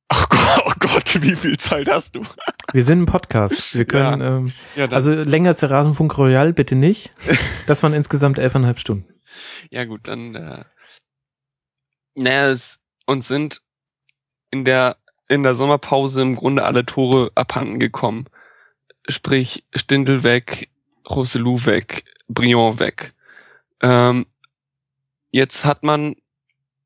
[0.09, 2.23] Ach Gott, oh Gott, wie viel Zeit hast du?
[2.71, 3.75] Wir sind ein Podcast.
[3.75, 4.37] Wir können, ja.
[4.37, 7.11] Ähm, ja, also länger als der Rasenfunk Royal bitte nicht.
[7.65, 9.07] Das waren insgesamt elfeinhalb Stunden.
[9.69, 10.65] Ja gut, dann, äh,
[12.15, 13.61] naja, es, uns sind
[14.51, 14.97] in der,
[15.29, 18.25] in der Sommerpause im Grunde alle Tore abhanden gekommen.
[19.07, 20.69] Sprich, Stindel weg,
[21.09, 23.13] Roselou weg, Briand weg.
[23.81, 24.25] Ähm,
[25.31, 26.15] jetzt hat man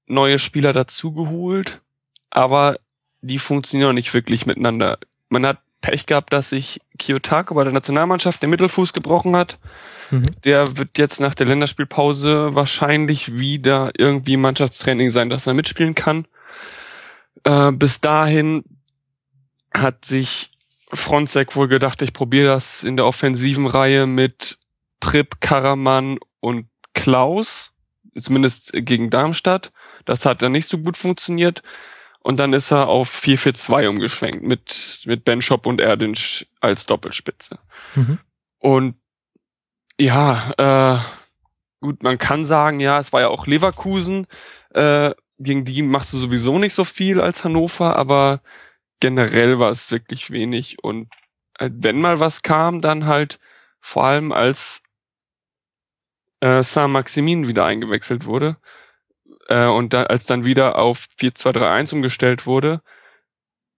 [0.06, 1.82] neue Spieler dazugeholt,
[2.30, 2.80] aber
[3.22, 5.00] die funktionieren nicht wirklich miteinander.
[5.30, 9.60] Man hat Pech gehabt, dass sich Kiyotako bei der Nationalmannschaft den Mittelfuß gebrochen hat.
[10.10, 10.24] Mhm.
[10.44, 16.26] Der wird jetzt nach der Länderspielpause wahrscheinlich wieder irgendwie Mannschaftstraining sein, dass er mitspielen kann.
[17.44, 18.64] Äh, bis dahin
[19.74, 20.52] hat sich
[20.92, 24.58] Fronzek wohl gedacht, ich probiere das in der offensiven Reihe mit
[25.00, 27.74] Prip, Karaman und Klaus,
[28.20, 29.72] zumindest gegen Darmstadt.
[30.06, 31.62] Das hat dann nicht so gut funktioniert.
[32.28, 37.58] Und dann ist er auf 4-4-2 umgeschwenkt mit, mit Benchop und Erdinch als Doppelspitze.
[37.96, 38.20] Mhm.
[38.60, 38.96] Und
[39.98, 41.00] ja, äh,
[41.80, 44.28] gut, man kann sagen, ja, es war ja auch Leverkusen,
[44.74, 48.42] äh, gegen die machst du sowieso nicht so viel als Hannover, aber
[49.00, 50.84] generell war es wirklich wenig.
[50.84, 51.08] Und
[51.58, 53.40] äh, wenn mal was kam, dann halt
[53.80, 54.84] vor allem als
[56.42, 58.58] äh, Saint-Maximin wieder eingewechselt wurde.
[59.48, 62.82] Äh, und da, als dann wieder auf 4-2-3-1 umgestellt wurde,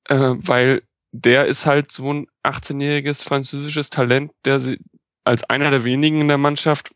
[0.05, 4.79] äh, weil der ist halt so ein 18-jähriges französisches Talent, der sie
[5.23, 6.91] als einer der wenigen in der Mannschaft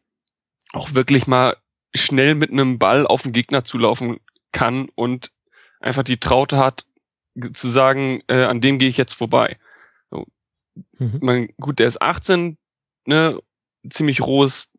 [0.71, 1.57] auch wirklich mal
[1.95, 4.19] schnell mit einem Ball auf den Gegner zulaufen
[4.51, 5.31] kann und
[5.79, 6.85] einfach die Traute hat,
[7.53, 9.59] zu sagen, äh, an dem gehe ich jetzt vorbei.
[10.09, 10.25] So.
[10.97, 11.19] mhm.
[11.21, 12.57] man, gut, der ist 18,
[13.05, 13.39] ne,
[13.89, 14.71] ziemlich rohes,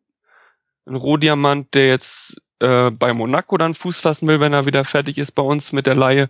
[0.85, 5.17] ein Rohdiamant, der jetzt äh, bei Monaco dann Fuß fassen will, wenn er wieder fertig
[5.17, 6.29] ist bei uns mit der Laie.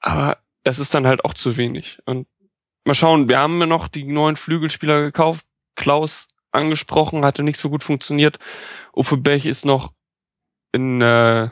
[0.00, 1.98] Aber das ist dann halt auch zu wenig.
[2.04, 2.26] Und
[2.84, 5.44] mal schauen, wir haben noch die neuen Flügelspieler gekauft.
[5.76, 8.38] Klaus angesprochen, hatte nicht so gut funktioniert.
[8.96, 9.92] Uwe Bech ist noch
[10.72, 11.50] in, äh,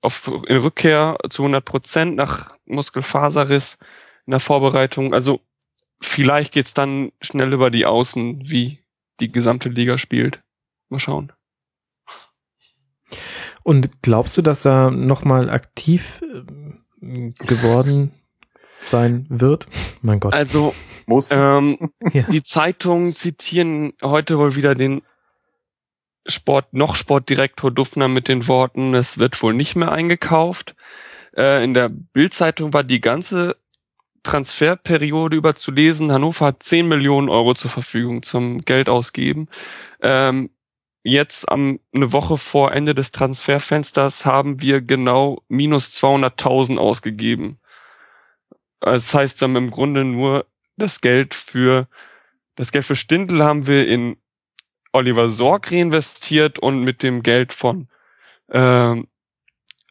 [0.00, 3.78] auf, in Rückkehr zu 100 Prozent nach Muskelfaserriss
[4.26, 5.14] in der Vorbereitung.
[5.14, 5.40] Also
[6.00, 8.80] vielleicht geht's dann schnell über die Außen, wie
[9.20, 10.42] die gesamte Liga spielt.
[10.88, 11.32] Mal schauen.
[13.66, 16.22] Und glaubst du, dass er nochmal aktiv
[17.02, 18.12] äh, geworden
[18.80, 19.66] sein wird?
[20.02, 20.32] Mein Gott.
[20.32, 20.72] Also
[21.06, 21.32] muss.
[21.32, 21.76] Ähm,
[22.12, 22.22] ja.
[22.30, 25.02] Die Zeitungen zitieren heute wohl wieder den
[26.28, 30.76] Sport, noch Sportdirektor Duffner mit den Worten, es wird wohl nicht mehr eingekauft.
[31.36, 33.56] Äh, in der Bildzeitung war die ganze
[34.22, 39.48] Transferperiode über zu lesen, Hannover hat 10 Millionen Euro zur Verfügung zum Geld ausgeben.
[40.00, 40.50] Ähm,
[41.06, 47.58] jetzt am, eine Woche vor Ende des Transferfensters haben wir genau minus 200.000 ausgegeben.
[48.80, 50.46] Das heißt, wir haben im Grunde nur
[50.76, 51.88] das Geld für,
[52.56, 54.16] das Geld für Stindl haben wir in
[54.92, 57.88] Oliver Sorg reinvestiert und mit dem Geld von,
[58.50, 59.06] ähm,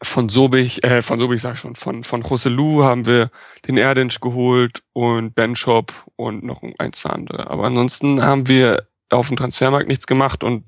[0.02, 3.30] von Sobich, äh, von Sobich sag ich schon, von, von Rosselu haben wir
[3.66, 7.48] den Erdinch geholt und Ben Shop und noch ein, zwei andere.
[7.48, 10.64] Aber ansonsten haben wir auf dem Transfermarkt nichts gemacht und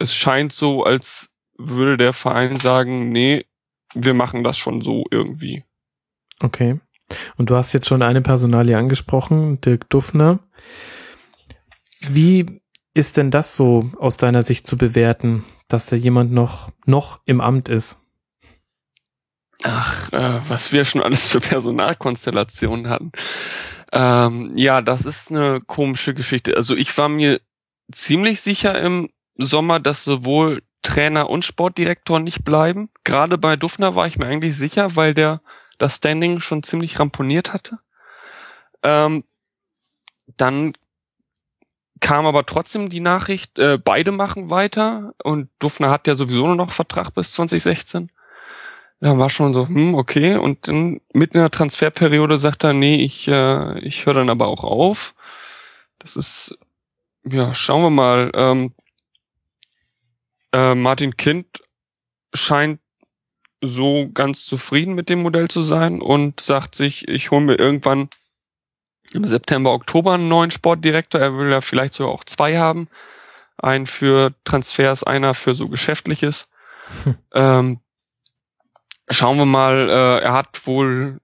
[0.00, 3.46] es scheint so, als würde der Verein sagen, nee,
[3.94, 5.64] wir machen das schon so irgendwie.
[6.40, 6.80] Okay.
[7.36, 10.40] Und du hast jetzt schon eine Personalie angesprochen, Dirk Duffner.
[12.00, 12.60] Wie
[12.94, 17.40] ist denn das so aus deiner Sicht zu bewerten, dass da jemand noch, noch im
[17.40, 18.02] Amt ist?
[19.62, 23.12] Ach, äh, was wir schon alles für Personalkonstellationen hatten.
[23.92, 26.56] Ähm, ja, das ist eine komische Geschichte.
[26.56, 27.40] Also ich war mir
[27.92, 29.10] ziemlich sicher im
[29.42, 32.90] Sommer, dass sowohl Trainer und Sportdirektor nicht bleiben.
[33.04, 35.40] Gerade bei Duffner war ich mir eigentlich sicher, weil der
[35.78, 37.78] das Standing schon ziemlich ramponiert hatte.
[38.82, 39.24] Ähm,
[40.36, 40.72] dann
[42.00, 46.56] kam aber trotzdem die Nachricht, äh, beide machen weiter und Duffner hat ja sowieso nur
[46.56, 48.10] noch Vertrag bis 2016.
[49.00, 50.36] Da war schon so, hm, okay.
[50.36, 54.48] Und dann mitten in der Transferperiode sagt er, nee, ich, äh, ich höre dann aber
[54.48, 55.14] auch auf.
[55.98, 56.58] Das ist,
[57.24, 58.30] ja, schauen wir mal.
[58.34, 58.74] Ähm,
[60.52, 61.46] äh, Martin Kind
[62.34, 62.80] scheint
[63.62, 68.08] so ganz zufrieden mit dem Modell zu sein und sagt sich, ich hole mir irgendwann
[69.12, 71.20] im September, Oktober einen neuen Sportdirektor.
[71.20, 72.88] Er will ja vielleicht sogar auch zwei haben.
[73.58, 76.48] Einen für Transfers, einer für so Geschäftliches.
[77.04, 77.14] Hm.
[77.34, 77.80] Ähm,
[79.08, 81.20] schauen wir mal, äh, er hat wohl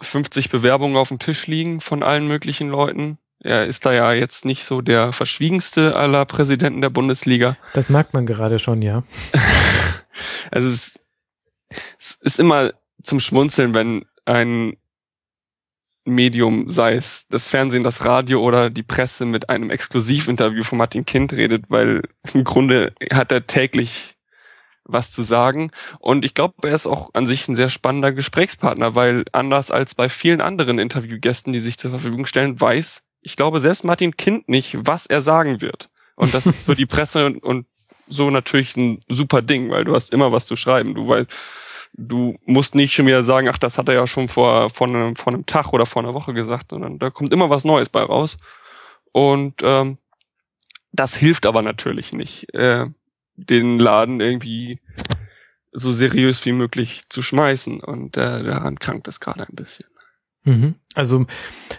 [0.00, 3.18] 50 Bewerbungen auf dem Tisch liegen von allen möglichen Leuten.
[3.44, 7.56] Er ist da ja jetzt nicht so der verschwiegenste aller Präsidenten der Bundesliga.
[7.74, 9.02] Das merkt man gerade schon, ja.
[10.50, 10.98] also es,
[11.98, 12.72] es ist immer
[13.02, 14.76] zum Schmunzeln, wenn ein
[16.04, 21.06] Medium, sei es das Fernsehen, das Radio oder die Presse mit einem Exklusivinterview von Martin
[21.06, 24.16] Kind redet, weil im Grunde hat er täglich
[24.84, 25.70] was zu sagen.
[26.00, 29.94] Und ich glaube, er ist auch an sich ein sehr spannender Gesprächspartner, weil anders als
[29.94, 34.48] bei vielen anderen Interviewgästen, die sich zur Verfügung stellen, weiß, ich glaube, selbst Martin Kind
[34.48, 35.88] nicht, was er sagen wird.
[36.16, 37.66] Und das ist für die Presse und, und
[38.08, 40.94] so natürlich ein super Ding, weil du hast immer was zu schreiben.
[40.94, 41.30] Du weißt,
[41.94, 45.16] du musst nicht schon wieder sagen, ach, das hat er ja schon vor, vor, einem,
[45.16, 48.02] vor einem Tag oder vor einer Woche gesagt, sondern da kommt immer was Neues bei
[48.02, 48.38] raus.
[49.12, 49.98] Und ähm,
[50.92, 52.86] das hilft aber natürlich nicht, äh,
[53.36, 54.80] den Laden irgendwie
[55.72, 57.80] so seriös wie möglich zu schmeißen.
[57.80, 59.86] Und äh, daran krankt es gerade ein bisschen.
[60.44, 60.74] Mhm.
[60.94, 61.26] Also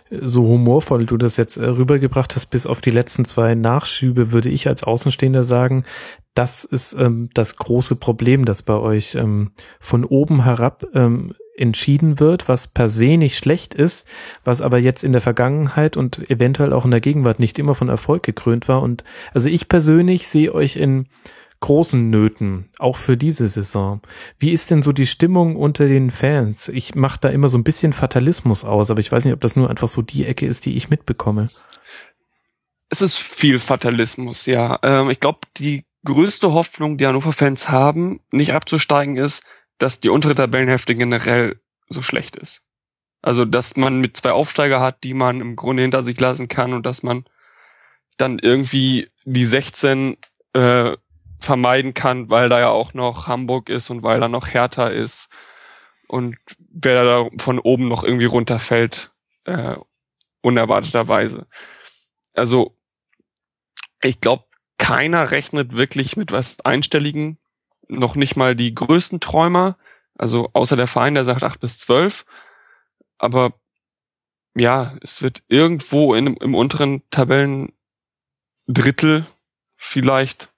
[0.10, 4.50] so humorvoll du das jetzt äh, rübergebracht hast, bis auf die letzten zwei Nachschübe, würde
[4.50, 5.86] ich als Außenstehender sagen,
[6.34, 12.20] das ist ähm, das große Problem, das bei euch ähm, von oben herab ähm, entschieden
[12.20, 14.08] wird, was per se nicht schlecht ist,
[14.44, 17.90] was aber jetzt in der Vergangenheit und eventuell auch in der Gegenwart nicht immer von
[17.90, 18.82] Erfolg gekrönt war.
[18.82, 19.04] Und
[19.34, 21.08] also ich persönlich sehe euch in
[21.64, 24.02] großen Nöten, auch für diese Saison.
[24.38, 26.68] Wie ist denn so die Stimmung unter den Fans?
[26.68, 29.56] Ich mache da immer so ein bisschen Fatalismus aus, aber ich weiß nicht, ob das
[29.56, 31.48] nur einfach so die Ecke ist, die ich mitbekomme.
[32.90, 34.78] Es ist viel Fatalismus, ja.
[34.84, 39.42] Ähm, ich glaube, die größte Hoffnung, die Hannover-Fans haben, nicht abzusteigen, ist,
[39.78, 42.62] dass die untere Tabellenhälfte generell so schlecht ist.
[43.22, 46.74] Also, dass man mit zwei Aufsteiger hat, die man im Grunde hinter sich lassen kann
[46.74, 47.24] und dass man
[48.18, 50.18] dann irgendwie die 16
[50.52, 50.98] äh,
[51.44, 55.30] vermeiden kann, weil da ja auch noch Hamburg ist und weil da noch Hertha ist
[56.08, 59.12] und wer da von oben noch irgendwie runterfällt,
[59.46, 59.76] äh,
[60.42, 61.48] unerwarteterweise.
[62.34, 62.78] Also
[64.02, 64.46] ich glaube,
[64.78, 67.38] keiner rechnet wirklich mit was Einstelligen,
[67.88, 69.78] noch nicht mal die größten Träumer,
[70.16, 72.26] also außer der Verein, der sagt acht bis zwölf.
[73.18, 73.54] Aber
[74.56, 79.26] ja, es wird irgendwo in, im unteren Tabellendrittel
[79.76, 80.53] vielleicht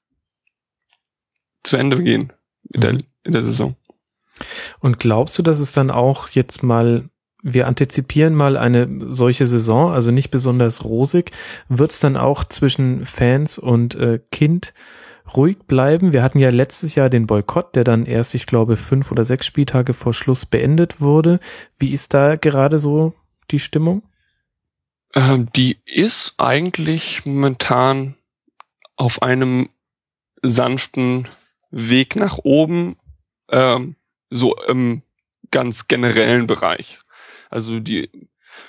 [1.66, 2.32] zu Ende gehen
[2.70, 2.92] in der,
[3.24, 3.76] in der Saison.
[4.80, 7.10] Und glaubst du, dass es dann auch jetzt mal,
[7.42, 11.32] wir antizipieren mal eine solche Saison, also nicht besonders rosig,
[11.70, 14.74] wird es dann auch zwischen Fans und äh, Kind
[15.36, 16.12] ruhig bleiben?
[16.12, 19.46] Wir hatten ja letztes Jahr den Boykott, der dann erst, ich glaube, fünf oder sechs
[19.46, 21.40] Spieltage vor Schluss beendet wurde.
[21.78, 23.14] Wie ist da gerade so
[23.52, 24.04] die Stimmung?
[25.14, 28.16] Ähm, die ist eigentlich momentan
[28.98, 29.70] auf einem
[30.42, 31.28] sanften
[31.78, 32.96] Weg nach oben,
[33.52, 33.98] ähm,
[34.30, 35.02] so im
[35.52, 37.00] ganz generellen Bereich.
[37.50, 38.10] Also die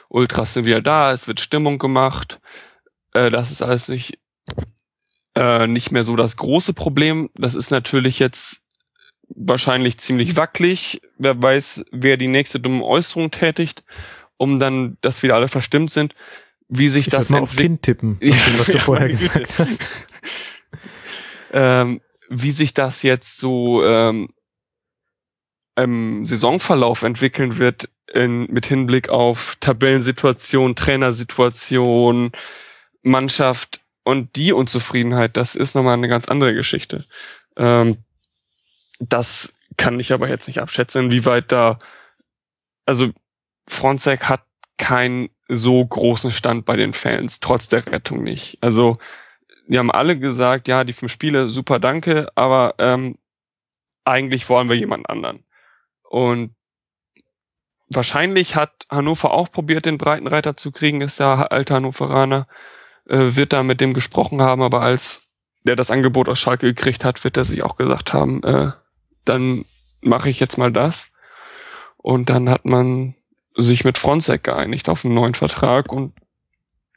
[0.08, 2.40] Ultras sind wieder da, es wird Stimmung gemacht.
[3.12, 4.18] Äh, das ist alles nicht,
[5.36, 7.30] äh, nicht mehr so das große Problem.
[7.34, 8.62] Das ist natürlich jetzt
[9.28, 11.00] wahrscheinlich ziemlich wackelig.
[11.16, 13.84] Wer weiß, wer die nächste dumme Äußerung tätigt,
[14.36, 16.12] um dann, dass wieder alle verstimmt sind.
[16.68, 19.86] Wie sich ich das mal auf Kind tippen, ja, was du vorher gesagt hast.
[21.52, 24.28] ähm, wie sich das jetzt so ähm,
[25.76, 32.32] im Saisonverlauf entwickeln wird in, mit Hinblick auf Tabellensituation, Trainersituation,
[33.02, 37.04] Mannschaft und die Unzufriedenheit, das ist nochmal eine ganz andere Geschichte.
[37.56, 37.98] Ähm,
[38.98, 41.78] das kann ich aber jetzt nicht abschätzen, wie weit da,
[42.86, 43.10] also
[43.68, 44.44] Fronzek hat
[44.78, 48.58] keinen so großen Stand bei den Fans, trotz der Rettung nicht.
[48.62, 48.98] Also
[49.66, 53.18] die haben alle gesagt, ja, die fünf Spiele, super, danke, aber ähm,
[54.04, 55.44] eigentlich wollen wir jemand anderen.
[56.02, 56.54] Und
[57.88, 62.46] wahrscheinlich hat Hannover auch probiert, den Breitenreiter zu kriegen, ist der alte Hannoveraner,
[63.08, 65.26] äh, wird da mit dem gesprochen haben, aber als
[65.64, 68.70] der das Angebot aus Schalke gekriegt hat, wird er sich auch gesagt haben, äh,
[69.24, 69.64] dann
[70.00, 71.08] mache ich jetzt mal das.
[71.96, 73.16] Und dann hat man
[73.56, 76.14] sich mit Fronzek geeinigt auf einen neuen Vertrag und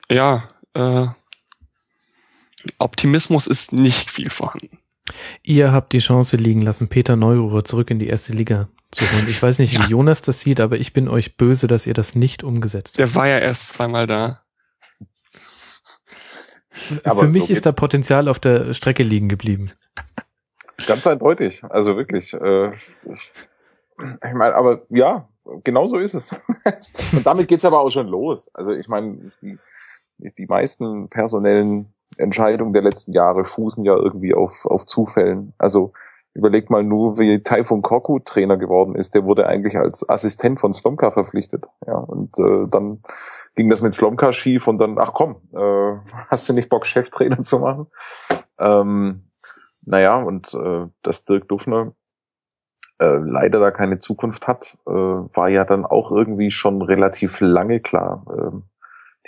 [0.08, 1.08] ja, äh,
[2.78, 4.80] Optimismus ist nicht viel vorhanden.
[5.44, 9.26] Ihr habt die Chance liegen lassen, Peter Neururer zurück in die erste Liga zu holen.
[9.28, 9.84] Ich weiß nicht, ja.
[9.84, 13.00] wie Jonas das sieht, aber ich bin euch böse, dass ihr das nicht umgesetzt habt.
[13.00, 14.44] Der war ja erst zweimal da.
[17.04, 19.72] Aber Für mich so ist da Potenzial auf der Strecke liegen geblieben.
[20.88, 21.64] Ganz eindeutig.
[21.64, 22.34] Also wirklich.
[22.34, 25.28] Äh, ich meine, aber ja,
[25.64, 26.30] genau so ist es.
[27.14, 28.50] Und damit geht's aber auch schon los.
[28.54, 29.58] Also ich meine, die,
[30.18, 35.54] die meisten personellen Entscheidungen der letzten Jahre fußen ja irgendwie auf, auf Zufällen.
[35.58, 35.94] Also
[36.34, 39.16] überleg mal nur, wie Taifun Koku Trainer geworden ist.
[39.16, 41.68] Der wurde eigentlich als Assistent von Slomka verpflichtet.
[41.86, 43.02] Ja, und äh, dann
[43.56, 45.98] ging das mit Slomka schief und dann, ach komm, äh,
[46.30, 47.88] hast du nicht Bock, Cheftrainer zu machen?
[48.58, 49.30] Ähm,
[49.86, 51.94] naja, und äh, dass Dirk Duffner
[53.00, 57.80] äh, leider da keine Zukunft hat, äh, war ja dann auch irgendwie schon relativ lange
[57.80, 58.26] klar.
[58.30, 58.64] Ähm,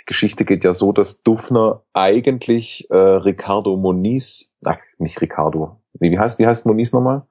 [0.02, 6.10] die Geschichte geht ja so, dass Duffner eigentlich äh, Ricardo Moniz, ach, nicht Ricardo, wie,
[6.10, 7.22] wie heißt, wie heißt Moniz nochmal?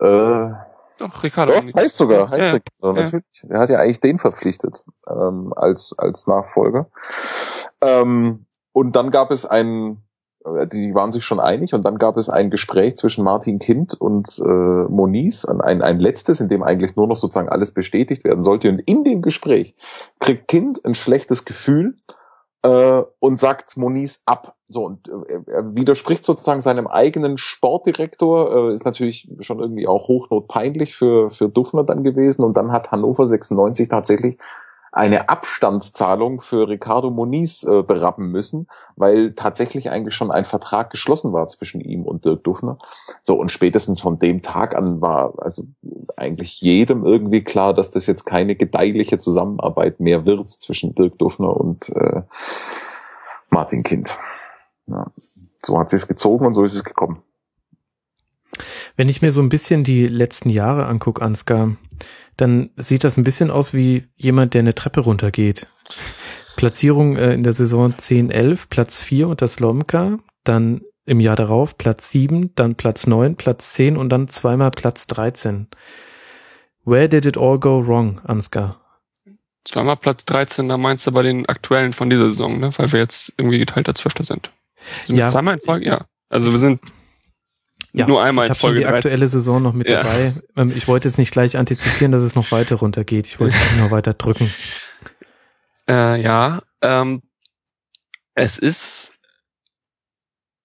[0.00, 0.50] Äh,
[0.98, 1.52] Doch, Ricardo.
[1.52, 3.02] Doch, heißt sogar, heißt ja, Ricardo, ja.
[3.04, 3.44] natürlich.
[3.48, 6.88] Er hat ja eigentlich den verpflichtet, ähm, als, als Nachfolger.
[7.82, 10.02] Ähm, und dann gab es einen,
[10.72, 14.40] die waren sich schon einig und dann gab es ein Gespräch zwischen Martin Kind und
[14.44, 18.68] äh, Moniz, ein, ein letztes, in dem eigentlich nur noch sozusagen alles bestätigt werden sollte.
[18.68, 19.74] Und in dem Gespräch
[20.18, 21.96] kriegt Kind ein schlechtes Gefühl
[22.62, 24.56] äh, und sagt Moniz ab.
[24.68, 30.08] So, und äh, er widerspricht sozusagen seinem eigenen Sportdirektor, äh, ist natürlich schon irgendwie auch
[30.08, 32.44] hochnotpeinlich für, für Duffner dann gewesen.
[32.44, 34.38] Und dann hat Hannover 96 tatsächlich
[34.92, 41.32] eine Abstandszahlung für Ricardo Moniz äh, berappen müssen, weil tatsächlich eigentlich schon ein Vertrag geschlossen
[41.32, 42.78] war zwischen ihm und Dirk Duffner.
[43.22, 45.64] So, und spätestens von dem Tag an war also
[46.16, 51.56] eigentlich jedem irgendwie klar, dass das jetzt keine gedeihliche Zusammenarbeit mehr wird zwischen Dirk Duffner
[51.56, 52.22] und äh,
[53.48, 54.14] Martin Kind.
[54.88, 55.06] Ja,
[55.64, 57.22] so hat sich es gezogen und so ist es gekommen.
[58.96, 61.76] Wenn ich mir so ein bisschen die letzten Jahre angucke, Ansgar,
[62.36, 65.66] dann sieht das ein bisschen aus wie jemand, der eine Treppe runtergeht.
[66.56, 72.10] Platzierung äh, in der Saison 10-11, Platz 4 unter Slomka, dann im Jahr darauf Platz
[72.10, 75.68] 7, dann Platz 9, Platz 10 und dann zweimal Platz 13.
[76.84, 78.80] Where did it all go wrong, Ansgar?
[79.64, 82.70] Zweimal Platz 13, da meinst du bei den aktuellen von dieser Saison, ne?
[82.76, 84.50] Weil wir jetzt irgendwie geteilter Zwölfter sind.
[85.06, 85.26] sind ja.
[85.26, 85.86] zweimal in Folge?
[85.86, 86.06] Ja.
[86.28, 86.80] Also wir sind
[87.92, 88.96] ja, nur einmal ich habe schon die 13.
[88.96, 90.02] aktuelle Saison noch mit ja.
[90.02, 90.34] dabei.
[90.56, 93.26] Ähm, ich wollte jetzt nicht gleich antizipieren, dass es noch weiter runtergeht.
[93.26, 94.52] Ich wollte noch weiter drücken.
[95.88, 97.22] Äh, ja, ähm,
[98.36, 99.14] Es ist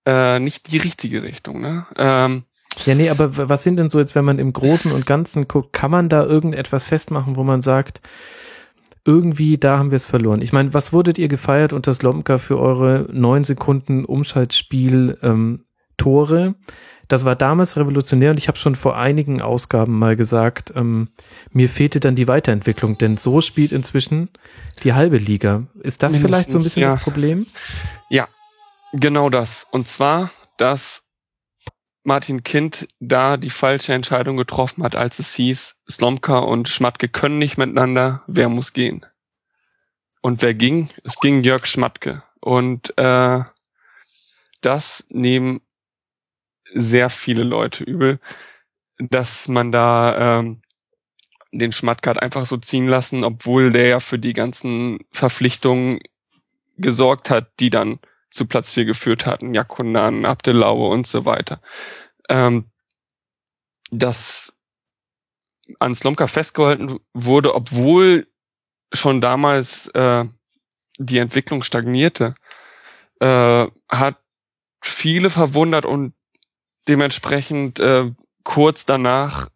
[0.05, 1.87] äh, nicht die richtige Richtung, ne?
[1.97, 2.43] Ähm,
[2.85, 5.73] ja, nee, aber was sind denn so jetzt, wenn man im Großen und Ganzen guckt,
[5.73, 8.01] kann man da irgendetwas festmachen, wo man sagt,
[9.05, 10.41] irgendwie da haben wir es verloren.
[10.41, 15.63] Ich meine, was wurdet ihr gefeiert unter Slomka für eure neun Sekunden Umschaltspiel ähm,
[15.97, 16.55] Tore?
[17.07, 21.09] Das war damals revolutionär und ich habe schon vor einigen Ausgaben mal gesagt, ähm,
[21.51, 24.29] mir fehlte dann die Weiterentwicklung, denn so spielt inzwischen
[24.83, 25.67] die halbe Liga.
[25.79, 26.89] Ist das Mindestens, vielleicht so ein bisschen ja.
[26.91, 27.47] das Problem?
[28.09, 28.27] Ja,
[28.91, 29.67] genau das.
[29.71, 31.07] Und zwar, dass
[32.03, 37.37] Martin Kind da die falsche Entscheidung getroffen hat, als es hieß, Slomka und Schmatke können
[37.37, 39.05] nicht miteinander, wer muss gehen?
[40.21, 40.89] Und wer ging?
[41.03, 42.23] Es ging Jörg Schmatke.
[42.41, 43.41] Und äh,
[44.61, 45.61] das nehmen
[46.77, 48.19] sehr viele Leute übel,
[48.99, 50.61] dass man da ähm,
[51.51, 55.99] den Schmatke hat einfach so ziehen lassen, obwohl der ja für die ganzen Verpflichtungen
[56.77, 57.99] gesorgt hat, die dann
[58.29, 61.61] zu Platz 4 geführt hatten, Jakunan, Abdelaue und so weiter.
[62.29, 62.65] Ähm,
[63.89, 64.57] dass
[65.79, 68.27] an Slomka festgehalten wurde, obwohl
[68.93, 70.25] schon damals äh,
[70.97, 72.35] die Entwicklung stagnierte,
[73.19, 74.17] äh, hat
[74.81, 76.13] viele verwundert und
[76.87, 78.11] dementsprechend äh,
[78.43, 79.49] kurz danach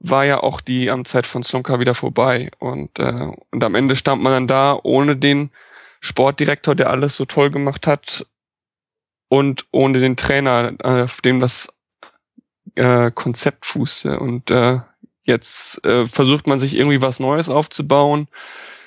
[0.00, 4.22] war ja auch die Amtszeit von Slomka wieder vorbei und äh, und am Ende stand
[4.22, 5.50] man dann da ohne den
[6.00, 8.26] Sportdirektor, der alles so toll gemacht hat
[9.28, 11.68] und ohne den Trainer, auf dem das
[12.76, 14.18] äh, Konzept fußte.
[14.18, 14.78] Und äh,
[15.22, 18.28] jetzt äh, versucht man sich irgendwie was Neues aufzubauen,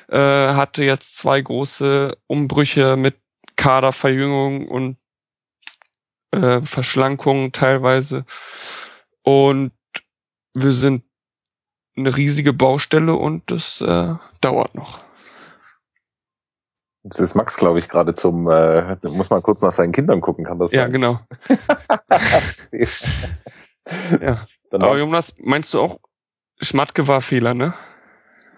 [0.07, 3.15] äh, hatte jetzt zwei große Umbrüche mit
[3.55, 4.97] Kaderverjüngung und
[6.31, 8.25] äh, Verschlankung teilweise.
[9.23, 9.71] Und
[10.53, 11.03] wir sind
[11.95, 15.03] eine riesige Baustelle und das äh, dauert noch.
[17.03, 20.45] Das ist Max, glaube ich, gerade zum, äh, muss man kurz nach seinen Kindern gucken,
[20.45, 20.79] kann das sein?
[20.79, 21.19] Ja, genau.
[24.21, 24.37] ja.
[24.69, 25.99] Dann Aber Jonas, meinst du auch,
[26.59, 27.73] Schmatke war Fehler, ne?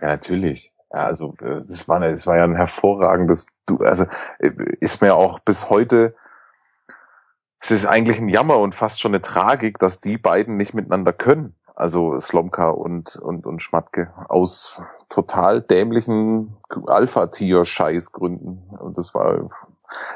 [0.01, 0.73] Ja, natürlich.
[0.91, 4.05] Ja, also äh, das war, eine, das war ja ein hervorragendes, du, also
[4.39, 4.51] äh,
[4.81, 6.13] ist mir auch bis heute,
[7.63, 11.13] es ist eigentlich ein Jammer und fast schon eine Tragik, dass die beiden nicht miteinander
[11.13, 16.57] können also Slomka und, und, und Schmatke, aus total dämlichen
[16.87, 18.69] Alpha-Tier-Scheißgründen.
[18.79, 19.47] Und das war,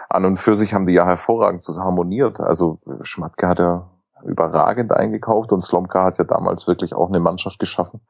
[0.09, 2.39] an und für sich haben die ja hervorragend harmoniert.
[2.39, 3.89] Also Schmatke hat ja
[4.23, 8.01] überragend eingekauft und Slomka hat ja damals wirklich auch eine Mannschaft geschaffen,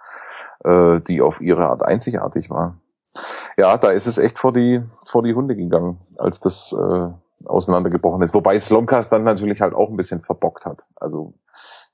[0.64, 2.78] äh, die auf ihre Art einzigartig war.
[3.58, 7.10] Ja, da ist es echt vor die, vor die Hunde gegangen, als das äh,
[7.48, 8.34] auseinandergebrochen ist.
[8.34, 10.88] Wobei Slomka es dann natürlich halt auch ein bisschen verbockt hat.
[10.96, 11.34] Also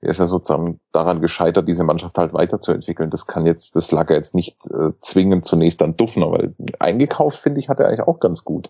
[0.04, 3.10] er ist ja sozusagen daran gescheitert, diese Mannschaft halt weiterzuentwickeln.
[3.10, 7.40] Das kann jetzt, das lag er jetzt nicht äh, zwingend zunächst an Duffner, weil eingekauft,
[7.40, 8.70] finde ich, hat er eigentlich auch ganz gut.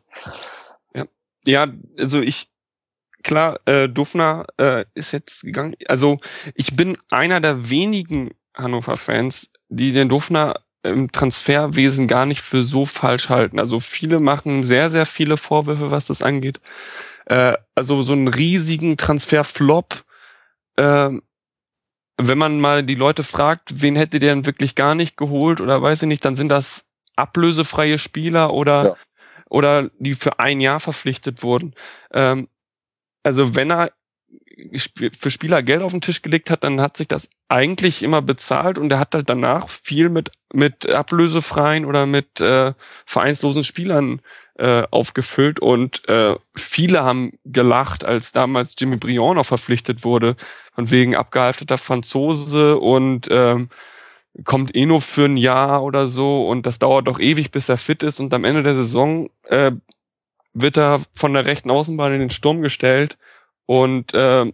[0.93, 1.05] Ja,
[1.45, 1.67] ja
[1.97, 2.51] also ich,
[3.23, 5.75] klar, äh, Duffner äh, ist jetzt gegangen.
[5.87, 6.19] Also
[6.53, 12.85] ich bin einer der wenigen Hannover-Fans, die den Duffner im Transferwesen gar nicht für so
[12.85, 13.59] falsch halten.
[13.59, 16.59] Also viele machen sehr, sehr viele Vorwürfe, was das angeht.
[17.25, 20.03] Äh, also so einen riesigen Transferflop
[20.77, 21.23] ähm,
[22.17, 25.81] wenn man mal die Leute fragt, wen hätte der denn wirklich gar nicht geholt oder
[25.81, 28.95] weiß ich nicht, dann sind das ablösefreie Spieler oder ja.
[29.49, 31.73] oder die für ein Jahr verpflichtet wurden.
[32.11, 32.49] Ähm,
[33.23, 33.91] also wenn er
[35.17, 38.77] für Spieler Geld auf den Tisch gelegt hat, dann hat sich das eigentlich immer bezahlt
[38.77, 42.73] und er hat halt danach viel mit mit ablösefreien oder mit äh,
[43.05, 44.21] vereinslosen Spielern
[44.57, 50.35] äh, aufgefüllt und äh, viele haben gelacht, als damals Jimmy Brion noch verpflichtet wurde,
[50.75, 53.69] von wegen abgehalfteter Franzose und ähm,
[54.43, 57.77] kommt eh nur für ein Jahr oder so und das dauert doch ewig, bis er
[57.77, 59.71] fit ist und am Ende der Saison äh,
[60.53, 63.17] wird er von der rechten Außenbahn in den Sturm gestellt
[63.65, 64.51] und äh,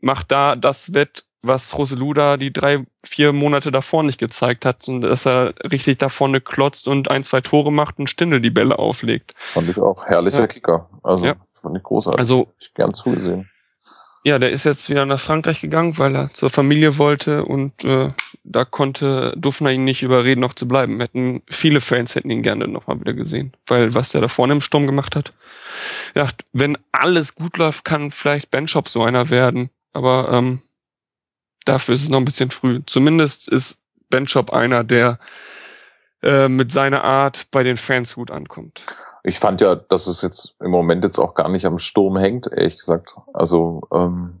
[0.00, 5.02] macht da das Wett, was Roseluda die drei, vier Monate davor nicht gezeigt hat, und
[5.02, 8.78] dass er richtig da vorne klotzt und ein, zwei Tore macht und Stindel die Bälle
[8.78, 9.34] auflegt.
[9.36, 10.46] Fand ich auch herrlicher ja.
[10.46, 10.88] Kicker.
[11.02, 11.34] Also ja.
[11.52, 12.20] fand ich großartig.
[12.20, 13.50] Also ich gern zugesehen.
[14.26, 18.10] Ja, der ist jetzt wieder nach Frankreich gegangen, weil er zur Familie wollte und äh,
[18.42, 20.98] da konnte Duffner ihn nicht überreden, noch zu bleiben.
[20.98, 24.62] Hätten viele Fans hätten ihn gerne nochmal wieder gesehen, weil was der da vorne im
[24.62, 25.34] Sturm gemacht hat.
[26.14, 30.62] Ja, wenn alles gut läuft, kann vielleicht Benchop so einer werden, aber ähm,
[31.66, 32.80] dafür ist es noch ein bisschen früh.
[32.86, 33.78] Zumindest ist
[34.08, 35.18] Benchop einer, der
[36.24, 38.82] äh, mit seiner Art bei den Fans gut ankommt.
[39.22, 42.46] Ich fand ja, dass es jetzt im Moment jetzt auch gar nicht am Sturm hängt,
[42.50, 43.16] ehrlich gesagt.
[43.34, 44.40] Also ähm,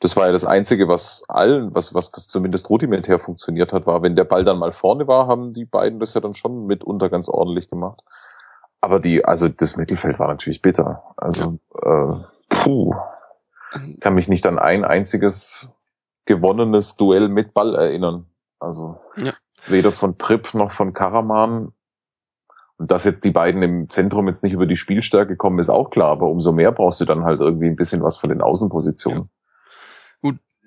[0.00, 4.02] das war ja das Einzige, was allen, was, was, was zumindest rudimentär funktioniert hat, war,
[4.02, 7.08] wenn der Ball dann mal vorne war, haben die beiden das ja dann schon mitunter
[7.08, 8.02] ganz ordentlich gemacht.
[8.82, 11.02] Aber die, also das Mittelfeld war natürlich bitter.
[11.16, 12.94] Also äh, puh,
[14.00, 15.68] kann mich nicht an ein einziges
[16.26, 18.26] gewonnenes Duell mit Ball erinnern.
[18.60, 19.32] Also Ja.
[19.66, 21.72] Weder von Pripp noch von Karaman.
[22.76, 25.90] Und dass jetzt die beiden im Zentrum jetzt nicht über die Spielstärke kommen, ist auch
[25.90, 26.10] klar.
[26.10, 29.30] Aber umso mehr brauchst du dann halt irgendwie ein bisschen was von den Außenpositionen.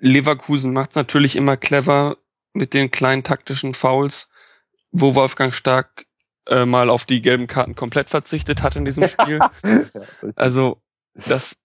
[0.00, 2.18] Leverkusen macht's natürlich immer clever
[2.52, 4.30] mit den kleinen taktischen Fouls,
[4.90, 6.06] wo Wolfgang Stark
[6.46, 9.40] äh, mal auf die gelben Karten komplett verzichtet hat in diesem Spiel.
[10.36, 10.80] Also
[11.14, 11.58] das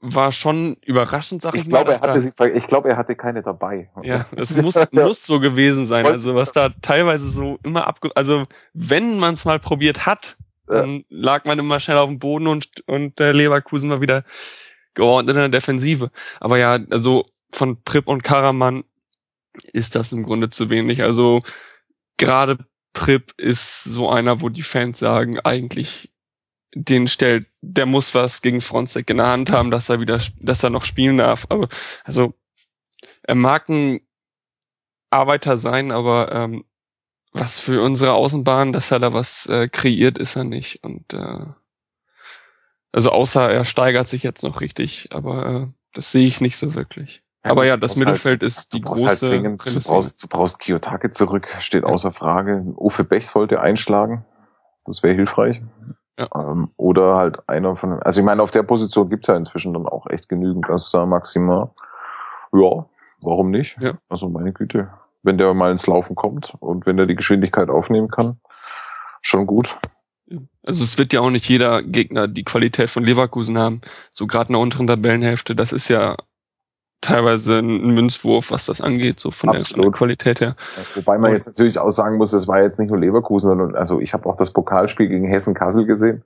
[0.00, 1.96] war schon überraschend, sag ich, ich glaube, mal.
[1.96, 3.90] er hatte, sie, ich glaube, er hatte keine dabei.
[3.94, 6.06] da, ja, es muss, muss so gewesen sein.
[6.06, 8.10] Also was da teilweise so immer abge...
[8.14, 10.36] Also wenn man es mal probiert hat,
[10.66, 14.24] dann lag man immer schnell auf dem Boden und, und der Leverkusen war wieder
[14.94, 16.10] geordnet in der Defensive.
[16.40, 18.84] Aber ja, also von Pripp und Karaman
[19.72, 21.02] ist das im Grunde zu wenig.
[21.02, 21.42] Also
[22.16, 22.58] gerade
[22.92, 26.10] Pripp ist so einer, wo die Fans sagen, eigentlich
[26.78, 30.62] den stellt, der muss was gegen Fronzek in der Hand haben, dass er wieder, dass
[30.62, 31.46] er noch spielen darf.
[31.48, 31.68] Aber
[32.04, 32.34] also
[33.22, 34.00] er mag ein
[35.10, 36.64] Arbeiter sein, aber ähm,
[37.32, 40.84] was für unsere Außenbahn, dass er da was äh, kreiert, ist er nicht.
[40.84, 41.46] Und äh,
[42.92, 46.74] also außer er steigert sich jetzt noch richtig, aber äh, das sehe ich nicht so
[46.74, 47.22] wirklich.
[47.42, 50.28] aber ja, das halt- Mittelfeld ist die du brauchst halt große zwingend, du brauchst, du
[50.28, 51.88] brauchst Kiyotake zurück, steht Ja.
[51.88, 52.62] außer Frage.
[52.76, 54.26] Uwe Bech sollte einschlagen.
[54.84, 55.62] Das wäre hilfreich.
[56.18, 56.28] Ja.
[56.34, 59.86] Ähm, oder halt einer von, also ich meine, auf der Position gibt's ja inzwischen dann
[59.86, 60.66] auch echt genügend.
[60.68, 61.70] Das äh, Maxima.
[62.52, 62.86] Ja,
[63.20, 63.76] warum nicht?
[63.80, 63.98] Ja.
[64.08, 64.88] Also meine Güte.
[65.22, 68.38] Wenn der mal ins Laufen kommt und wenn er die Geschwindigkeit aufnehmen kann,
[69.20, 69.76] schon gut.
[70.64, 73.80] Also es wird ja auch nicht jeder Gegner die Qualität von Leverkusen haben.
[74.12, 76.16] So gerade in der unteren Tabellenhälfte, das ist ja
[77.00, 79.90] teilweise ein Münzwurf, was das angeht, so von, der, von der.
[79.92, 80.56] Qualität her.
[80.94, 84.00] Wobei man jetzt natürlich auch sagen muss, es war jetzt nicht nur Leverkusen, sondern also
[84.00, 86.24] ich habe auch das Pokalspiel gegen Hessen-Kassel gesehen.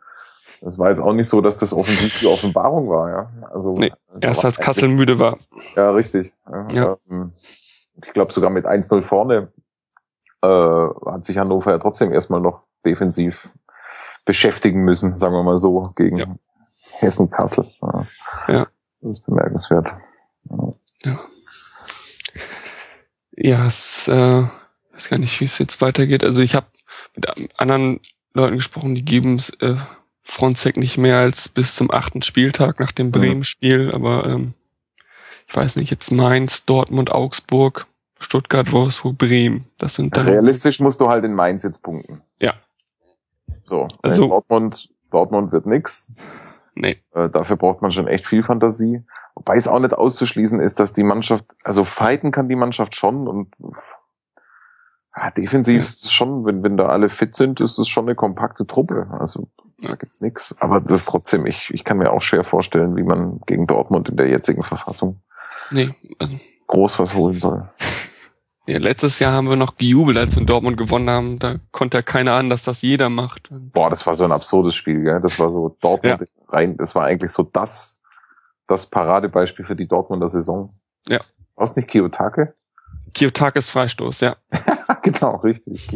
[0.62, 3.30] Das war jetzt auch nicht so, dass das offensiv die Offenbarung war, ja.
[3.52, 5.38] Also Nee, da Erst als Kassel müde war.
[5.74, 6.34] Ja, richtig.
[6.50, 6.68] Ja.
[6.70, 6.96] Ja.
[7.10, 7.32] Ähm,
[8.04, 9.48] Ich glaube sogar mit 1-0 vorne
[10.42, 13.50] äh, hat sich Hannover ja trotzdem erstmal noch defensiv
[14.24, 16.26] beschäftigen müssen, sagen wir mal so, gegen Ja.
[16.98, 17.66] Hessen-Kassel.
[17.82, 18.06] Ja.
[18.48, 18.66] Ja.
[19.00, 19.94] Das ist bemerkenswert.
[23.36, 24.42] Ja, es äh,
[24.92, 26.24] weiß gar nicht, wie es jetzt weitergeht.
[26.24, 26.66] Also ich habe
[27.14, 27.26] mit
[27.58, 28.00] anderen
[28.34, 29.76] Leuten gesprochen, die geben es äh,
[30.22, 34.54] Fronzek nicht mehr als bis zum achten Spieltag nach dem Bremen-Spiel, aber ähm,
[35.48, 37.86] ich weiß nicht, jetzt Mainz, Dortmund, Augsburg,
[38.20, 39.64] Stuttgart, Wolfsburg, Bremen.
[39.78, 42.20] Das sind dann Realistisch musst du halt in Mainz jetzt punkten.
[42.40, 42.54] Ja.
[43.64, 46.12] So, Also- also, Dortmund, Dortmund wird nix.
[46.74, 49.02] nee, Äh, dafür braucht man schon echt viel Fantasie.
[49.40, 53.26] Wobei es auch nicht auszuschließen ist, dass die Mannschaft, also fighten kann die Mannschaft schon
[53.26, 53.48] und
[55.16, 58.14] ja, defensiv ist es schon, wenn, wenn da alle fit sind, ist es schon eine
[58.14, 59.08] kompakte Truppe.
[59.18, 59.48] Also
[59.80, 60.54] da gibt's nix.
[60.60, 64.18] Aber das trotzdem, ich, ich kann mir auch schwer vorstellen, wie man gegen Dortmund in
[64.18, 65.22] der jetzigen Verfassung
[65.70, 65.94] nee.
[66.18, 67.66] Also, groß was holen soll.
[68.66, 71.38] ja, letztes Jahr haben wir noch gejubelt, als wir in Dortmund gewonnen haben.
[71.38, 73.48] Da konnte ja keiner an, dass das jeder macht.
[73.50, 75.22] Boah, das war so ein absurdes Spiel, gell?
[75.22, 77.99] Das war so Dortmund rein, das war eigentlich so das,
[78.70, 80.74] das Paradebeispiel für die Dortmunder Saison.
[81.08, 81.20] Ja.
[81.56, 82.54] Was nicht Kiyotake?
[83.14, 84.36] Kiotakis Freistoß, ja.
[85.02, 85.88] genau, richtig.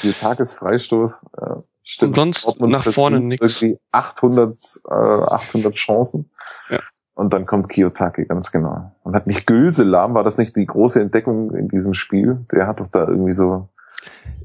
[0.00, 1.24] Kiyotakes Freistoß.
[1.38, 2.10] Äh, stimmt.
[2.10, 3.62] Und sonst Dortmund nach vorne nix.
[3.62, 4.58] Irgendwie 800,
[4.88, 6.30] äh, 800 Chancen.
[6.68, 6.80] Ja.
[7.14, 8.94] Und dann kommt Kiyotake, ganz genau.
[9.02, 12.44] Und hat nicht Gülselam, war das nicht die große Entdeckung in diesem Spiel?
[12.52, 13.70] Der hat doch da irgendwie so,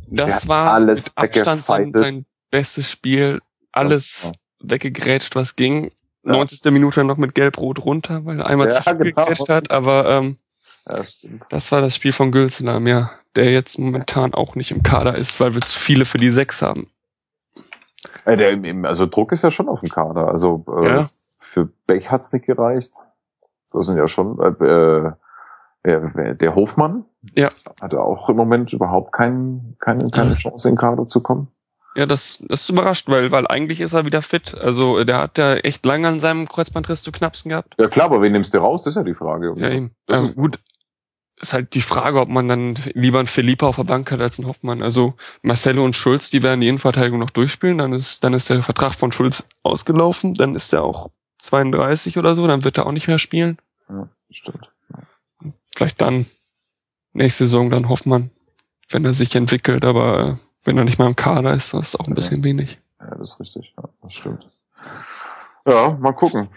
[0.08, 3.42] Das war alles mit Abstand sein, sein bestes Spiel.
[3.74, 5.92] Alles Ganz weggegrätscht, was ging.
[6.24, 6.34] Ja.
[6.34, 6.64] 90.
[6.72, 9.48] Minute noch mit Gelb-Rot runter, weil er einmal Ja, zu viel genau.
[9.48, 9.72] hat.
[9.72, 10.38] Aber ähm,
[10.88, 11.02] ja,
[11.50, 13.12] das war das Spiel von Gülselam, ja.
[13.36, 16.62] Der jetzt momentan auch nicht im Kader ist, weil wir zu viele für die Sechs
[16.62, 16.90] haben.
[18.26, 20.28] Äh, der, also Druck ist ja schon auf dem Kader.
[20.28, 21.10] Also äh, Ja.
[21.38, 22.94] für Beck hat's nicht gereicht.
[23.72, 25.12] Das sind ja schon äh, äh,
[25.86, 27.50] der, der Hofmann Ja.
[27.82, 30.36] hat auch im Moment überhaupt kein, keine, keine.
[30.36, 31.48] Chance in Kader zu kommen.
[31.96, 34.56] Ja, das, das ist überrascht, weil, weil eigentlich ist er wieder fit.
[34.58, 37.76] Also der hat ja echt lange an seinem Kreuzbandriss zu knapsen gehabt.
[37.80, 38.84] Ja klar, aber wen nimmst du raus?
[38.84, 39.54] Das ist ja die Frage.
[39.58, 39.92] Ja, eben.
[40.08, 40.60] Das Also ist- gut.
[41.42, 44.38] Ist halt die Frage, ob man dann lieber einen Felipe auf der Bank hat als
[44.38, 44.84] einen Hoffmann.
[44.84, 47.80] Also Marcelo und Schulz, die werden die Innenverteidigung noch durchspielen.
[47.80, 50.36] Dann ist, dann ist der Vertrag von Schulz ausgelaufen.
[50.36, 51.10] Dann ist er auch
[51.40, 52.46] 32 oder so.
[52.46, 53.58] Dann wird er auch nicht mehr spielen.
[53.90, 54.70] Ja, stimmt.
[55.76, 56.28] Vielleicht dann
[57.14, 58.30] nächste Saison dann Hoffmann,
[58.92, 59.84] wenn er sich entwickelt.
[59.84, 62.16] Aber äh, wenn er nicht mal im Kader ist, das ist auch ein Ja.
[62.16, 62.80] bisschen wenig.
[63.00, 63.74] Ja, das ist richtig.
[63.78, 64.50] Ja, das stimmt.
[65.66, 66.50] Ja, mal gucken,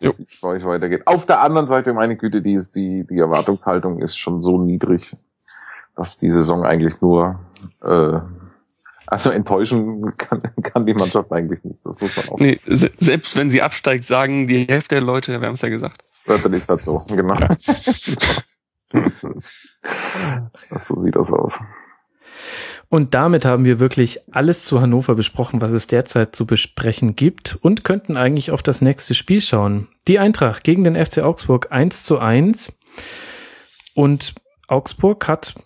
[0.00, 1.06] wie es bei euch weitergeht.
[1.06, 5.16] Auf der anderen Seite, meine Güte, die, ist, die, die Erwartungshaltung ist schon so niedrig,
[5.96, 7.40] dass die Saison eigentlich nur
[7.82, 8.18] äh,
[9.06, 13.36] Also enttäuschen kann, kann die Mannschaft eigentlich nicht, das muss man auch Nee, se selbst
[13.36, 16.02] wenn sie absteigt, sagen die Hälfte der Leute, wir haben es ja gesagt.
[16.26, 17.36] Ja, dann ist das so, genau.
[20.80, 21.58] so sieht das aus.
[22.94, 27.58] Und damit haben wir wirklich alles zu Hannover besprochen, was es derzeit zu besprechen gibt
[27.60, 29.88] und könnten eigentlich auf das nächste Spiel schauen.
[30.06, 32.78] Die Eintracht gegen den FC Augsburg 1 zu 1.
[33.96, 34.36] Und
[34.68, 35.56] Augsburg hat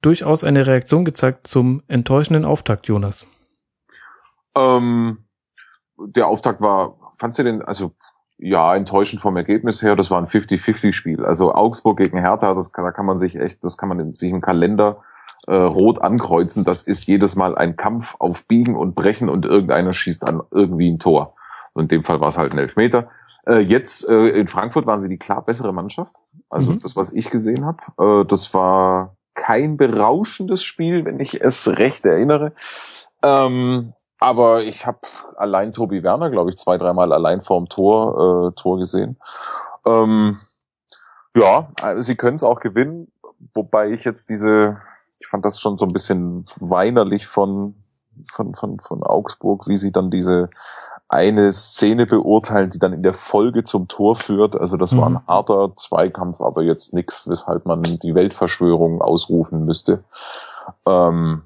[0.00, 3.26] durchaus eine Reaktion gezeigt zum enttäuschenden Auftakt, Jonas.
[4.56, 5.26] Ähm,
[5.98, 7.92] der Auftakt war, fandst du den, also
[8.38, 11.26] ja, enttäuschend vom Ergebnis her, das war ein 50-50-Spiel.
[11.26, 14.40] Also Augsburg gegen Hertha, das da kann man sich echt, das kann man sich im
[14.40, 15.02] Kalender
[15.46, 16.64] äh, rot ankreuzen.
[16.64, 20.90] Das ist jedes Mal ein Kampf auf Biegen und Brechen und irgendeiner schießt an irgendwie
[20.90, 21.34] ein Tor.
[21.74, 23.08] Und in dem Fall war es halt ein Elfmeter.
[23.46, 26.16] Äh, jetzt äh, in Frankfurt waren sie die klar bessere Mannschaft.
[26.50, 26.80] Also mhm.
[26.80, 32.04] das, was ich gesehen habe, äh, das war kein berauschendes Spiel, wenn ich es recht
[32.04, 32.52] erinnere.
[33.22, 34.98] Ähm, aber ich habe
[35.36, 39.18] allein Tobi Werner, glaube ich, zwei, dreimal allein vorm Tor, äh, Tor gesehen.
[39.86, 40.38] Ähm,
[41.36, 43.12] ja, sie können es auch gewinnen,
[43.54, 44.78] wobei ich jetzt diese,
[45.18, 47.74] ich fand das schon so ein bisschen weinerlich von,
[48.30, 50.50] von, von, von Augsburg, wie sie dann diese
[51.08, 54.54] eine Szene beurteilen, die dann in der Folge zum Tor führt.
[54.54, 55.26] Also das war ein mhm.
[55.26, 60.04] harter Zweikampf, aber jetzt nichts, weshalb man die Weltverschwörung ausrufen müsste.
[60.86, 61.42] Ähm,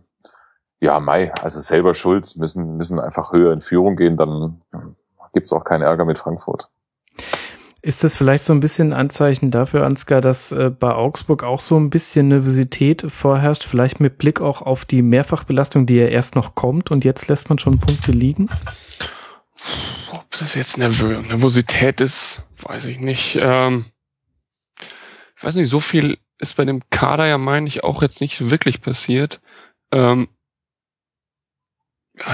[0.80, 4.60] ja, Mai, also selber schuld, müssen, müssen einfach höher in Führung gehen, dann
[5.32, 6.68] gibt's auch keinen Ärger mit Frankfurt.
[7.84, 11.76] Ist das vielleicht so ein bisschen Anzeichen dafür, Ansgar, dass äh, bei Augsburg auch so
[11.76, 16.54] ein bisschen Nervosität vorherrscht, vielleicht mit Blick auch auf die Mehrfachbelastung, die ja erst noch
[16.54, 18.48] kommt und jetzt lässt man schon Punkte liegen?
[20.12, 23.36] Ob das jetzt Nerv Nervosität ist, weiß ich nicht.
[23.40, 23.86] Ähm,
[25.36, 28.48] ich weiß nicht, so viel ist bei dem Kader ja, meine ich, auch jetzt nicht
[28.48, 29.40] wirklich passiert.
[29.90, 30.28] Ähm,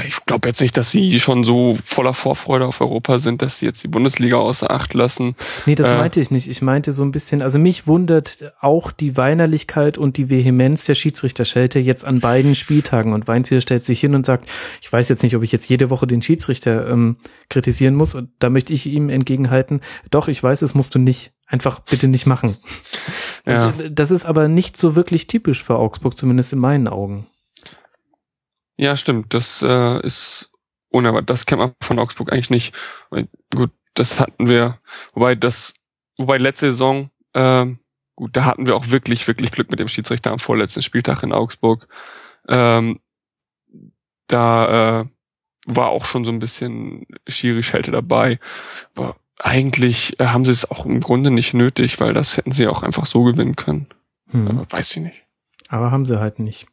[0.06, 3.66] ich glaube jetzt nicht, dass sie schon so voller Vorfreude auf Europa sind, dass sie
[3.66, 5.34] jetzt die Bundesliga außer Acht lassen.
[5.66, 6.48] Nee, das äh, meinte ich nicht.
[6.48, 10.94] Ich meinte so ein bisschen, also mich wundert auch die Weinerlichkeit und die Vehemenz der
[10.94, 13.12] Schiedsrichterschelte jetzt an beiden Spieltagen.
[13.12, 14.48] Und Weinziel stellt sich hin und sagt,
[14.80, 17.16] ich weiß jetzt nicht, ob ich jetzt jede Woche den Schiedsrichter ähm,
[17.48, 18.14] kritisieren muss.
[18.14, 21.32] Und da möchte ich ihm entgegenhalten, doch, ich weiß, es musst du nicht.
[21.46, 22.56] Einfach bitte nicht machen.
[23.46, 23.70] Ja.
[23.70, 27.26] Äh, das ist aber nicht so wirklich typisch für Augsburg, zumindest in meinen Augen.
[28.78, 29.34] Ja, stimmt.
[29.34, 30.50] Das äh, ist
[30.88, 31.28] unerwartet.
[31.28, 32.74] Das kennt man von Augsburg eigentlich nicht.
[33.54, 34.78] Gut, das hatten wir,
[35.12, 35.74] wobei das,
[36.16, 37.80] wobei letzte Saison, ähm,
[38.14, 41.32] gut, da hatten wir auch wirklich, wirklich Glück mit dem Schiedsrichter am vorletzten Spieltag in
[41.32, 41.88] Augsburg.
[42.48, 43.00] Ähm,
[44.28, 45.06] da äh,
[45.66, 48.38] war auch schon so ein bisschen Schiri-Schelte dabei.
[48.94, 52.68] Aber eigentlich äh, haben sie es auch im Grunde nicht nötig, weil das hätten sie
[52.68, 53.88] auch einfach so gewinnen können.
[54.30, 54.66] Hm.
[54.70, 55.24] weiß ich nicht.
[55.68, 56.66] Aber haben sie halt nicht.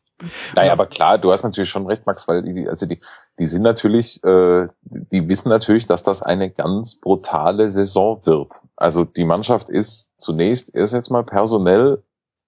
[0.56, 3.02] Naja, aber klar, du hast natürlich schon recht, Max, weil die, also die,
[3.38, 8.62] die sind natürlich, äh, die wissen natürlich, dass das eine ganz brutale Saison wird.
[8.78, 12.04] Also die Mannschaft ist zunächst erst jetzt mal personell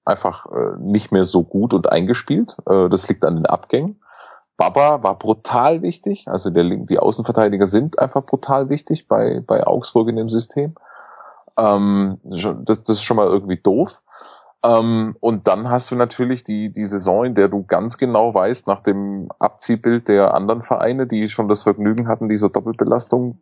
[0.06, 2.56] einfach äh, nicht mehr so gut und eingespielt.
[2.70, 4.02] Äh, das liegt an den Abgängen.
[4.56, 10.08] Baba war brutal wichtig, also der, die Außenverteidiger sind einfach brutal wichtig bei, bei Augsburg
[10.08, 10.76] in dem System.
[11.60, 14.02] Ähm, das, das ist schon mal irgendwie doof.
[14.68, 18.68] Ähm, und dann hast du natürlich die, die Saison, in der du ganz genau weißt,
[18.68, 23.40] nach dem Abziehbild der anderen Vereine, die schon das Vergnügen hatten, diese Doppelbelastung.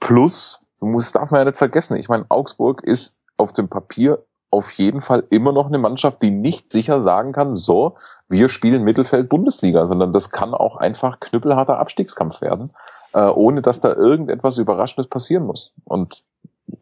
[0.00, 4.24] Plus, du musst, darf man ja nicht vergessen, ich meine, Augsburg ist auf dem Papier
[4.50, 7.96] auf jeden Fall immer noch eine Mannschaft, die nicht sicher sagen kann, so,
[8.28, 12.72] wir spielen Mittelfeld Bundesliga, sondern das kann auch einfach knüppelharter Abstiegskampf werden,
[13.12, 15.72] äh, ohne dass da irgendetwas Überraschendes passieren muss.
[15.84, 16.24] Und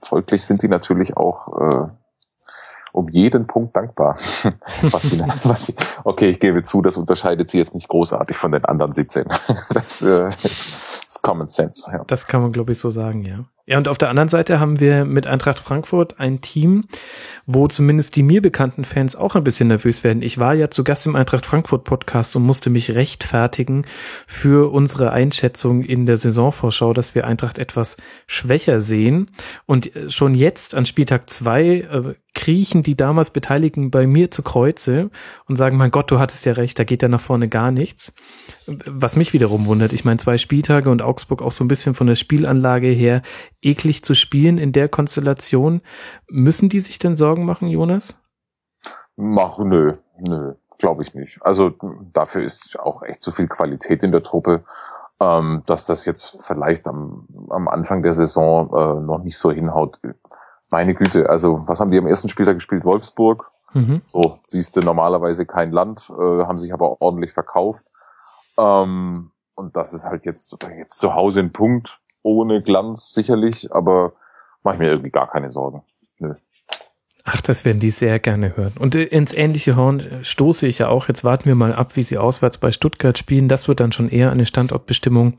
[0.01, 1.89] folglich sind die natürlich auch äh,
[2.93, 4.15] um jeden Punkt dankbar.
[4.83, 5.75] was sie, was sie,
[6.05, 9.25] okay, ich gebe zu, das unterscheidet sie jetzt nicht großartig von den anderen 17.
[9.71, 11.91] das äh, ist, ist Common Sense.
[11.93, 12.05] Ja.
[12.07, 13.45] Das kann man, glaube ich, so sagen, ja.
[13.69, 16.85] Ja, und auf der anderen Seite haben wir mit Eintracht Frankfurt ein Team,
[17.45, 20.23] wo zumindest die mir bekannten Fans auch ein bisschen nervös werden.
[20.23, 23.85] Ich war ja zu Gast im Eintracht Frankfurt Podcast und musste mich rechtfertigen
[24.27, 29.29] für unsere Einschätzung in der Saisonvorschau, dass wir Eintracht etwas schwächer sehen.
[29.67, 34.45] Und äh, schon jetzt an Spieltag zwei äh, kriechen die damals Beteiligten bei mir zu
[34.45, 35.11] Kreuze
[35.47, 38.15] und sagen, mein Gott, du hattest ja recht, da geht ja nach vorne gar nichts.
[38.67, 42.07] Was mich wiederum wundert, ich meine, zwei Spieltage und Augsburg auch so ein bisschen von
[42.07, 43.23] der Spielanlage her
[43.63, 45.83] eklig zu spielen in der Konstellation.
[46.29, 48.19] Müssen die sich denn Sorgen machen, Jonas?
[49.17, 51.43] Mach, nö, nö, glaube ich nicht.
[51.43, 51.73] Also
[52.13, 54.65] dafür ist auch echt zu viel Qualität in der Truppe,
[55.21, 60.01] ähm, dass das jetzt vielleicht am, am Anfang der Saison äh, noch nicht so hinhaut.
[60.71, 62.85] Meine Güte, also was haben die am ersten Spieltag gespielt?
[62.85, 63.51] Wolfsburg.
[63.75, 64.03] Mhm.
[64.07, 67.91] So, siehst du normalerweise kein Land, äh, haben sich aber ordentlich verkauft.
[68.57, 74.13] Ähm, und das ist halt jetzt, jetzt zu Hause ein Punkt, ohne Glanz sicherlich, aber
[74.63, 75.83] mache ich mir irgendwie gar keine Sorgen.
[76.19, 76.35] Nö.
[77.25, 78.73] Ach, das werden die sehr gerne hören.
[78.79, 81.09] Und äh, ins ähnliche Horn äh, stoße ich ja auch.
[81.09, 83.49] Jetzt warten wir mal ab, wie sie auswärts bei Stuttgart spielen.
[83.49, 85.39] Das wird dann schon eher eine Standortbestimmung.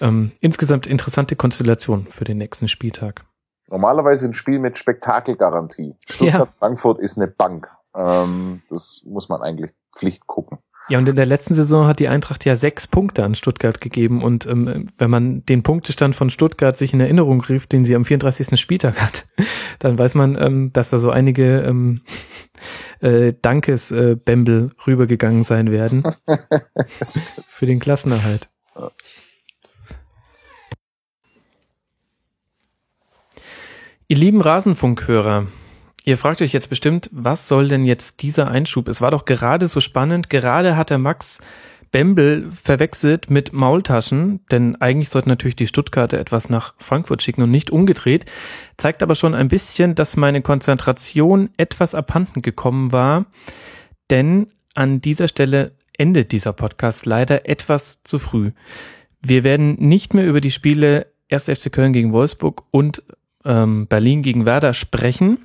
[0.00, 3.24] Ähm, insgesamt interessante Konstellation für den nächsten Spieltag.
[3.68, 5.96] Normalerweise ein Spiel mit Spektakelgarantie.
[6.06, 7.04] Stuttgart-Frankfurt ja.
[7.04, 7.70] ist eine Bank.
[7.94, 10.58] Ähm, das muss man eigentlich Pflicht gucken.
[10.90, 14.22] Ja, und in der letzten Saison hat die Eintracht ja sechs Punkte an Stuttgart gegeben.
[14.22, 18.04] Und ähm, wenn man den Punktestand von Stuttgart sich in Erinnerung rief, den sie am
[18.04, 18.60] 34.
[18.60, 19.26] Spieltag hat,
[19.78, 22.02] dann weiß man, ähm, dass da so einige ähm,
[23.00, 26.04] äh, Dankesbämbel äh, rübergegangen sein werden
[27.48, 28.50] für den Klassenerhalt.
[34.06, 35.46] Ihr lieben Rasenfunkhörer,
[36.06, 38.88] Ihr fragt euch jetzt bestimmt, was soll denn jetzt dieser Einschub?
[38.88, 40.28] Es war doch gerade so spannend.
[40.28, 41.40] Gerade hat der Max
[41.90, 47.50] Bembel verwechselt mit Maultaschen, denn eigentlich sollten natürlich die Stuttgarter etwas nach Frankfurt schicken und
[47.50, 48.26] nicht umgedreht.
[48.76, 53.26] Zeigt aber schon ein bisschen, dass meine Konzentration etwas abhanden gekommen war,
[54.10, 58.50] denn an dieser Stelle endet dieser Podcast leider etwas zu früh.
[59.22, 61.44] Wir werden nicht mehr über die Spiele 1.
[61.44, 63.02] FC Köln gegen Wolfsburg und
[63.46, 65.38] ähm, Berlin gegen Werder sprechen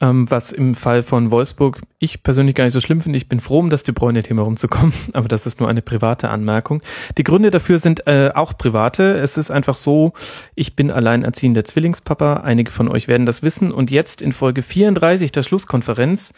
[0.00, 3.16] ähm, was im Fall von Wolfsburg ich persönlich gar nicht so schlimm finde.
[3.16, 6.82] Ich bin froh, um das De Bruyne-Thema rumzukommen, aber das ist nur eine private Anmerkung.
[7.16, 9.18] Die Gründe dafür sind äh, auch private.
[9.18, 10.12] Es ist einfach so,
[10.54, 12.38] ich bin alleinerziehender Zwillingspapa.
[12.38, 13.72] Einige von euch werden das wissen.
[13.72, 16.32] Und jetzt in Folge 34 der Schlusskonferenz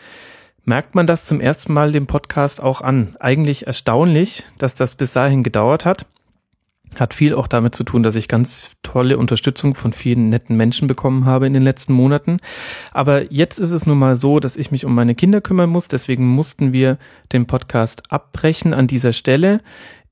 [0.65, 3.17] merkt man das zum ersten Mal dem Podcast auch an.
[3.21, 6.07] Eigentlich erstaunlich, dass das bis dahin gedauert hat.
[6.99, 10.89] Hat viel auch damit zu tun, dass ich ganz tolle Unterstützung von vielen netten Menschen
[10.89, 12.39] bekommen habe in den letzten Monaten.
[12.93, 15.89] Aber jetzt ist es nun mal so, dass ich mich um meine Kinder kümmern muss.
[15.89, 16.99] Deswegen mussten wir
[17.33, 19.61] den Podcast abbrechen an dieser Stelle.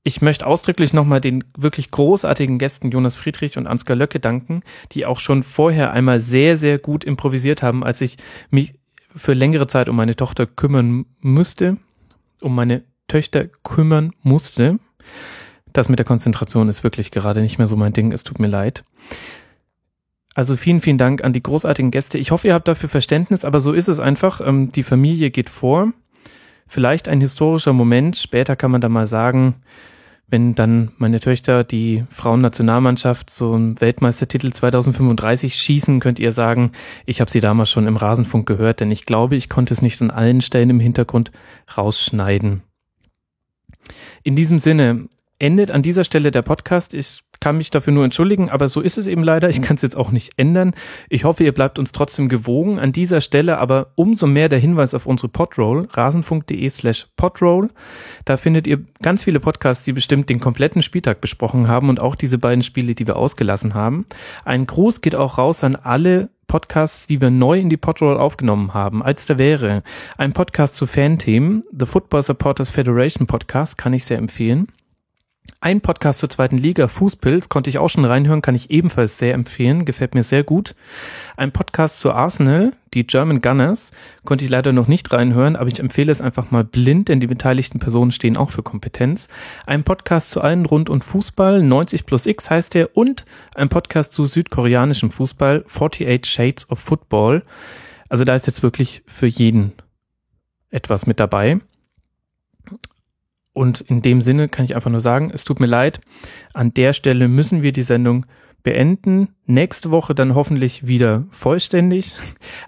[0.03, 5.07] Ich möchte ausdrücklich nochmal den wirklich großartigen Gästen Jonas Friedrich und Ansgar Löcke danken, die
[5.07, 8.17] auch schon vorher einmal sehr, sehr gut improvisiert haben, als ich
[8.51, 8.75] mich
[9.15, 11.77] für längere Zeit um meine Tochter kümmern müsste,
[12.41, 14.77] um meine Töchter kümmern musste.
[15.75, 18.13] Das mit der Konzentration ist wirklich gerade nicht mehr so mein Ding.
[18.13, 18.85] Es tut mir leid.
[20.33, 22.17] Also vielen, vielen Dank an die großartigen Gäste.
[22.17, 24.39] Ich hoffe, ihr habt dafür Verständnis, aber so ist es einfach.
[24.39, 25.91] Ähm, die Familie geht vor.
[26.65, 28.15] Vielleicht ein historischer Moment.
[28.15, 29.57] Später kann man da mal sagen,
[30.27, 36.71] wenn dann meine Töchter die Frauennationalmannschaft zum Weltmeistertitel 2035 schießen, könnt ihr sagen,
[37.05, 40.01] ich habe sie damals schon im Rasenfunk gehört, denn ich glaube, ich konnte es nicht
[40.01, 41.33] an allen Stellen im Hintergrund
[41.77, 42.63] rausschneiden.
[44.23, 45.09] In diesem Sinne,
[45.39, 46.93] endet an dieser Stelle der Podcast.
[46.93, 49.49] Ich kann mich dafür nur entschuldigen, aber so ist es eben leider.
[49.49, 50.73] Ich kann es jetzt auch nicht ändern.
[51.09, 52.79] Ich hoffe, ihr bleibt uns trotzdem gewogen.
[52.79, 57.69] An dieser Stelle aber umso mehr der Hinweis auf unsere Podroll, rasenfunk.de slash podroll.
[58.23, 62.15] Da findet ihr ganz viele Podcasts, die bestimmt den kompletten Spieltag besprochen haben und auch
[62.15, 64.05] diese beiden Spiele, die wir ausgelassen haben.
[64.43, 68.73] Ein Gruß geht auch raus an alle Podcasts, die wir neu in die Podroll aufgenommen
[68.73, 69.83] haben, als da wäre
[70.17, 74.67] ein Podcast zu Fanthemen, The Football Supporters Federation Podcast, kann ich sehr empfehlen.
[75.65, 79.33] Ein Podcast zur zweiten Liga, Fußpilz, konnte ich auch schon reinhören, kann ich ebenfalls sehr
[79.33, 80.75] empfehlen, gefällt mir sehr gut.
[81.37, 83.91] Ein Podcast zu Arsenal, die German Gunners,
[84.25, 87.25] konnte ich leider noch nicht reinhören, aber ich empfehle es einfach mal blind, denn die
[87.25, 89.27] beteiligten Personen stehen auch für Kompetenz.
[89.65, 93.25] Ein Podcast zu allen rund und Fußball, 90 plus X heißt der, und
[93.55, 97.41] ein Podcast zu südkoreanischem Fußball, 48 Shades of Football.
[98.07, 99.73] Also da ist jetzt wirklich für jeden
[100.69, 101.59] etwas mit dabei.
[103.55, 106.01] Und in dem Sinne kann ich einfach nur sagen, es tut mir leid.
[106.53, 108.25] An der Stelle müssen wir die Sendung
[108.63, 109.29] beenden.
[109.45, 112.15] Nächste Woche dann hoffentlich wieder vollständig.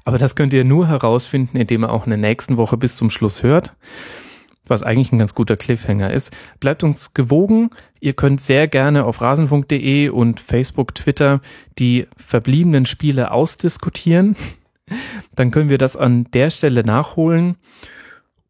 [0.06, 3.10] Aber das könnt ihr nur herausfinden, indem ihr auch in der nächsten Woche bis zum
[3.10, 3.76] Schluss hört.
[4.66, 6.34] Was eigentlich ein ganz guter Cliffhanger ist.
[6.62, 7.70] Bleibt uns gewogen.
[8.00, 11.42] Ihr könnt sehr gerne auf rasenfunk.de und Facebook, Twitter
[11.80, 14.38] die verbliebenen Spiele ausdiskutieren.
[15.36, 17.58] Dann können wir das an der Stelle nachholen.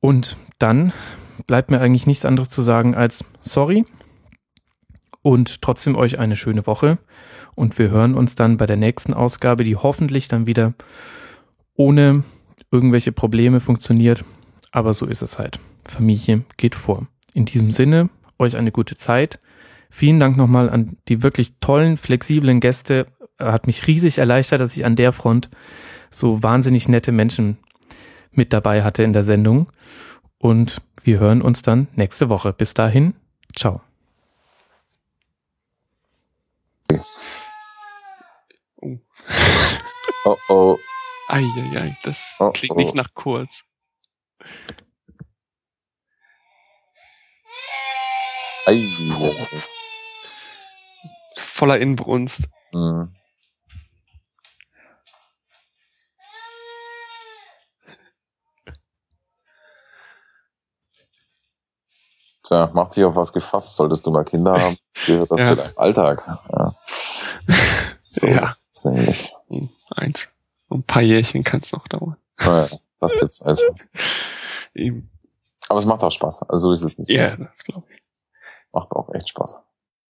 [0.01, 0.93] Und dann
[1.45, 3.85] bleibt mir eigentlich nichts anderes zu sagen als sorry
[5.21, 6.99] und trotzdem euch eine schöne Woche.
[7.55, 10.73] Und wir hören uns dann bei der nächsten Ausgabe, die hoffentlich dann wieder
[11.75, 12.23] ohne
[12.71, 14.23] irgendwelche Probleme funktioniert.
[14.71, 15.59] Aber so ist es halt.
[15.85, 17.07] Familie geht vor.
[17.33, 18.09] In diesem Sinne,
[18.39, 19.39] euch eine gute Zeit.
[19.89, 23.07] Vielen Dank nochmal an die wirklich tollen, flexiblen Gäste.
[23.39, 25.49] Hat mich riesig erleichtert, dass ich an der Front
[26.09, 27.57] so wahnsinnig nette Menschen
[28.31, 29.69] mit dabei hatte in der Sendung.
[30.39, 32.53] Und wir hören uns dann nächste Woche.
[32.53, 33.15] Bis dahin,
[33.55, 33.81] ciao.
[38.81, 38.99] Oh.
[40.25, 40.77] oh oh.
[41.29, 42.79] Eieiei, das oh, klingt oh.
[42.79, 43.63] nicht nach kurz.
[48.65, 48.91] Ei,
[51.37, 52.49] Voller Inbrunst.
[52.71, 53.16] hm.
[62.47, 65.47] Tja, mach dich auf was gefasst, solltest du mal Kinder haben, gehört das Ja.
[65.49, 66.25] zu deinem Alltag.
[66.51, 66.75] Ja.
[67.99, 68.55] So Ja.
[68.71, 69.33] ist nämlich.
[69.49, 70.29] Hm, Eins.
[70.69, 72.15] Ein paar Jährchen kann es noch dauern.
[72.39, 72.67] Naja,
[72.99, 73.59] passt jetzt Zeit.
[74.73, 75.09] Eben.
[75.69, 76.43] Aber es macht auch Spaß.
[76.49, 77.09] Also so ist es nicht.
[77.09, 78.01] Ja, das glaube ich.
[78.71, 79.59] Macht auch echt Spaß.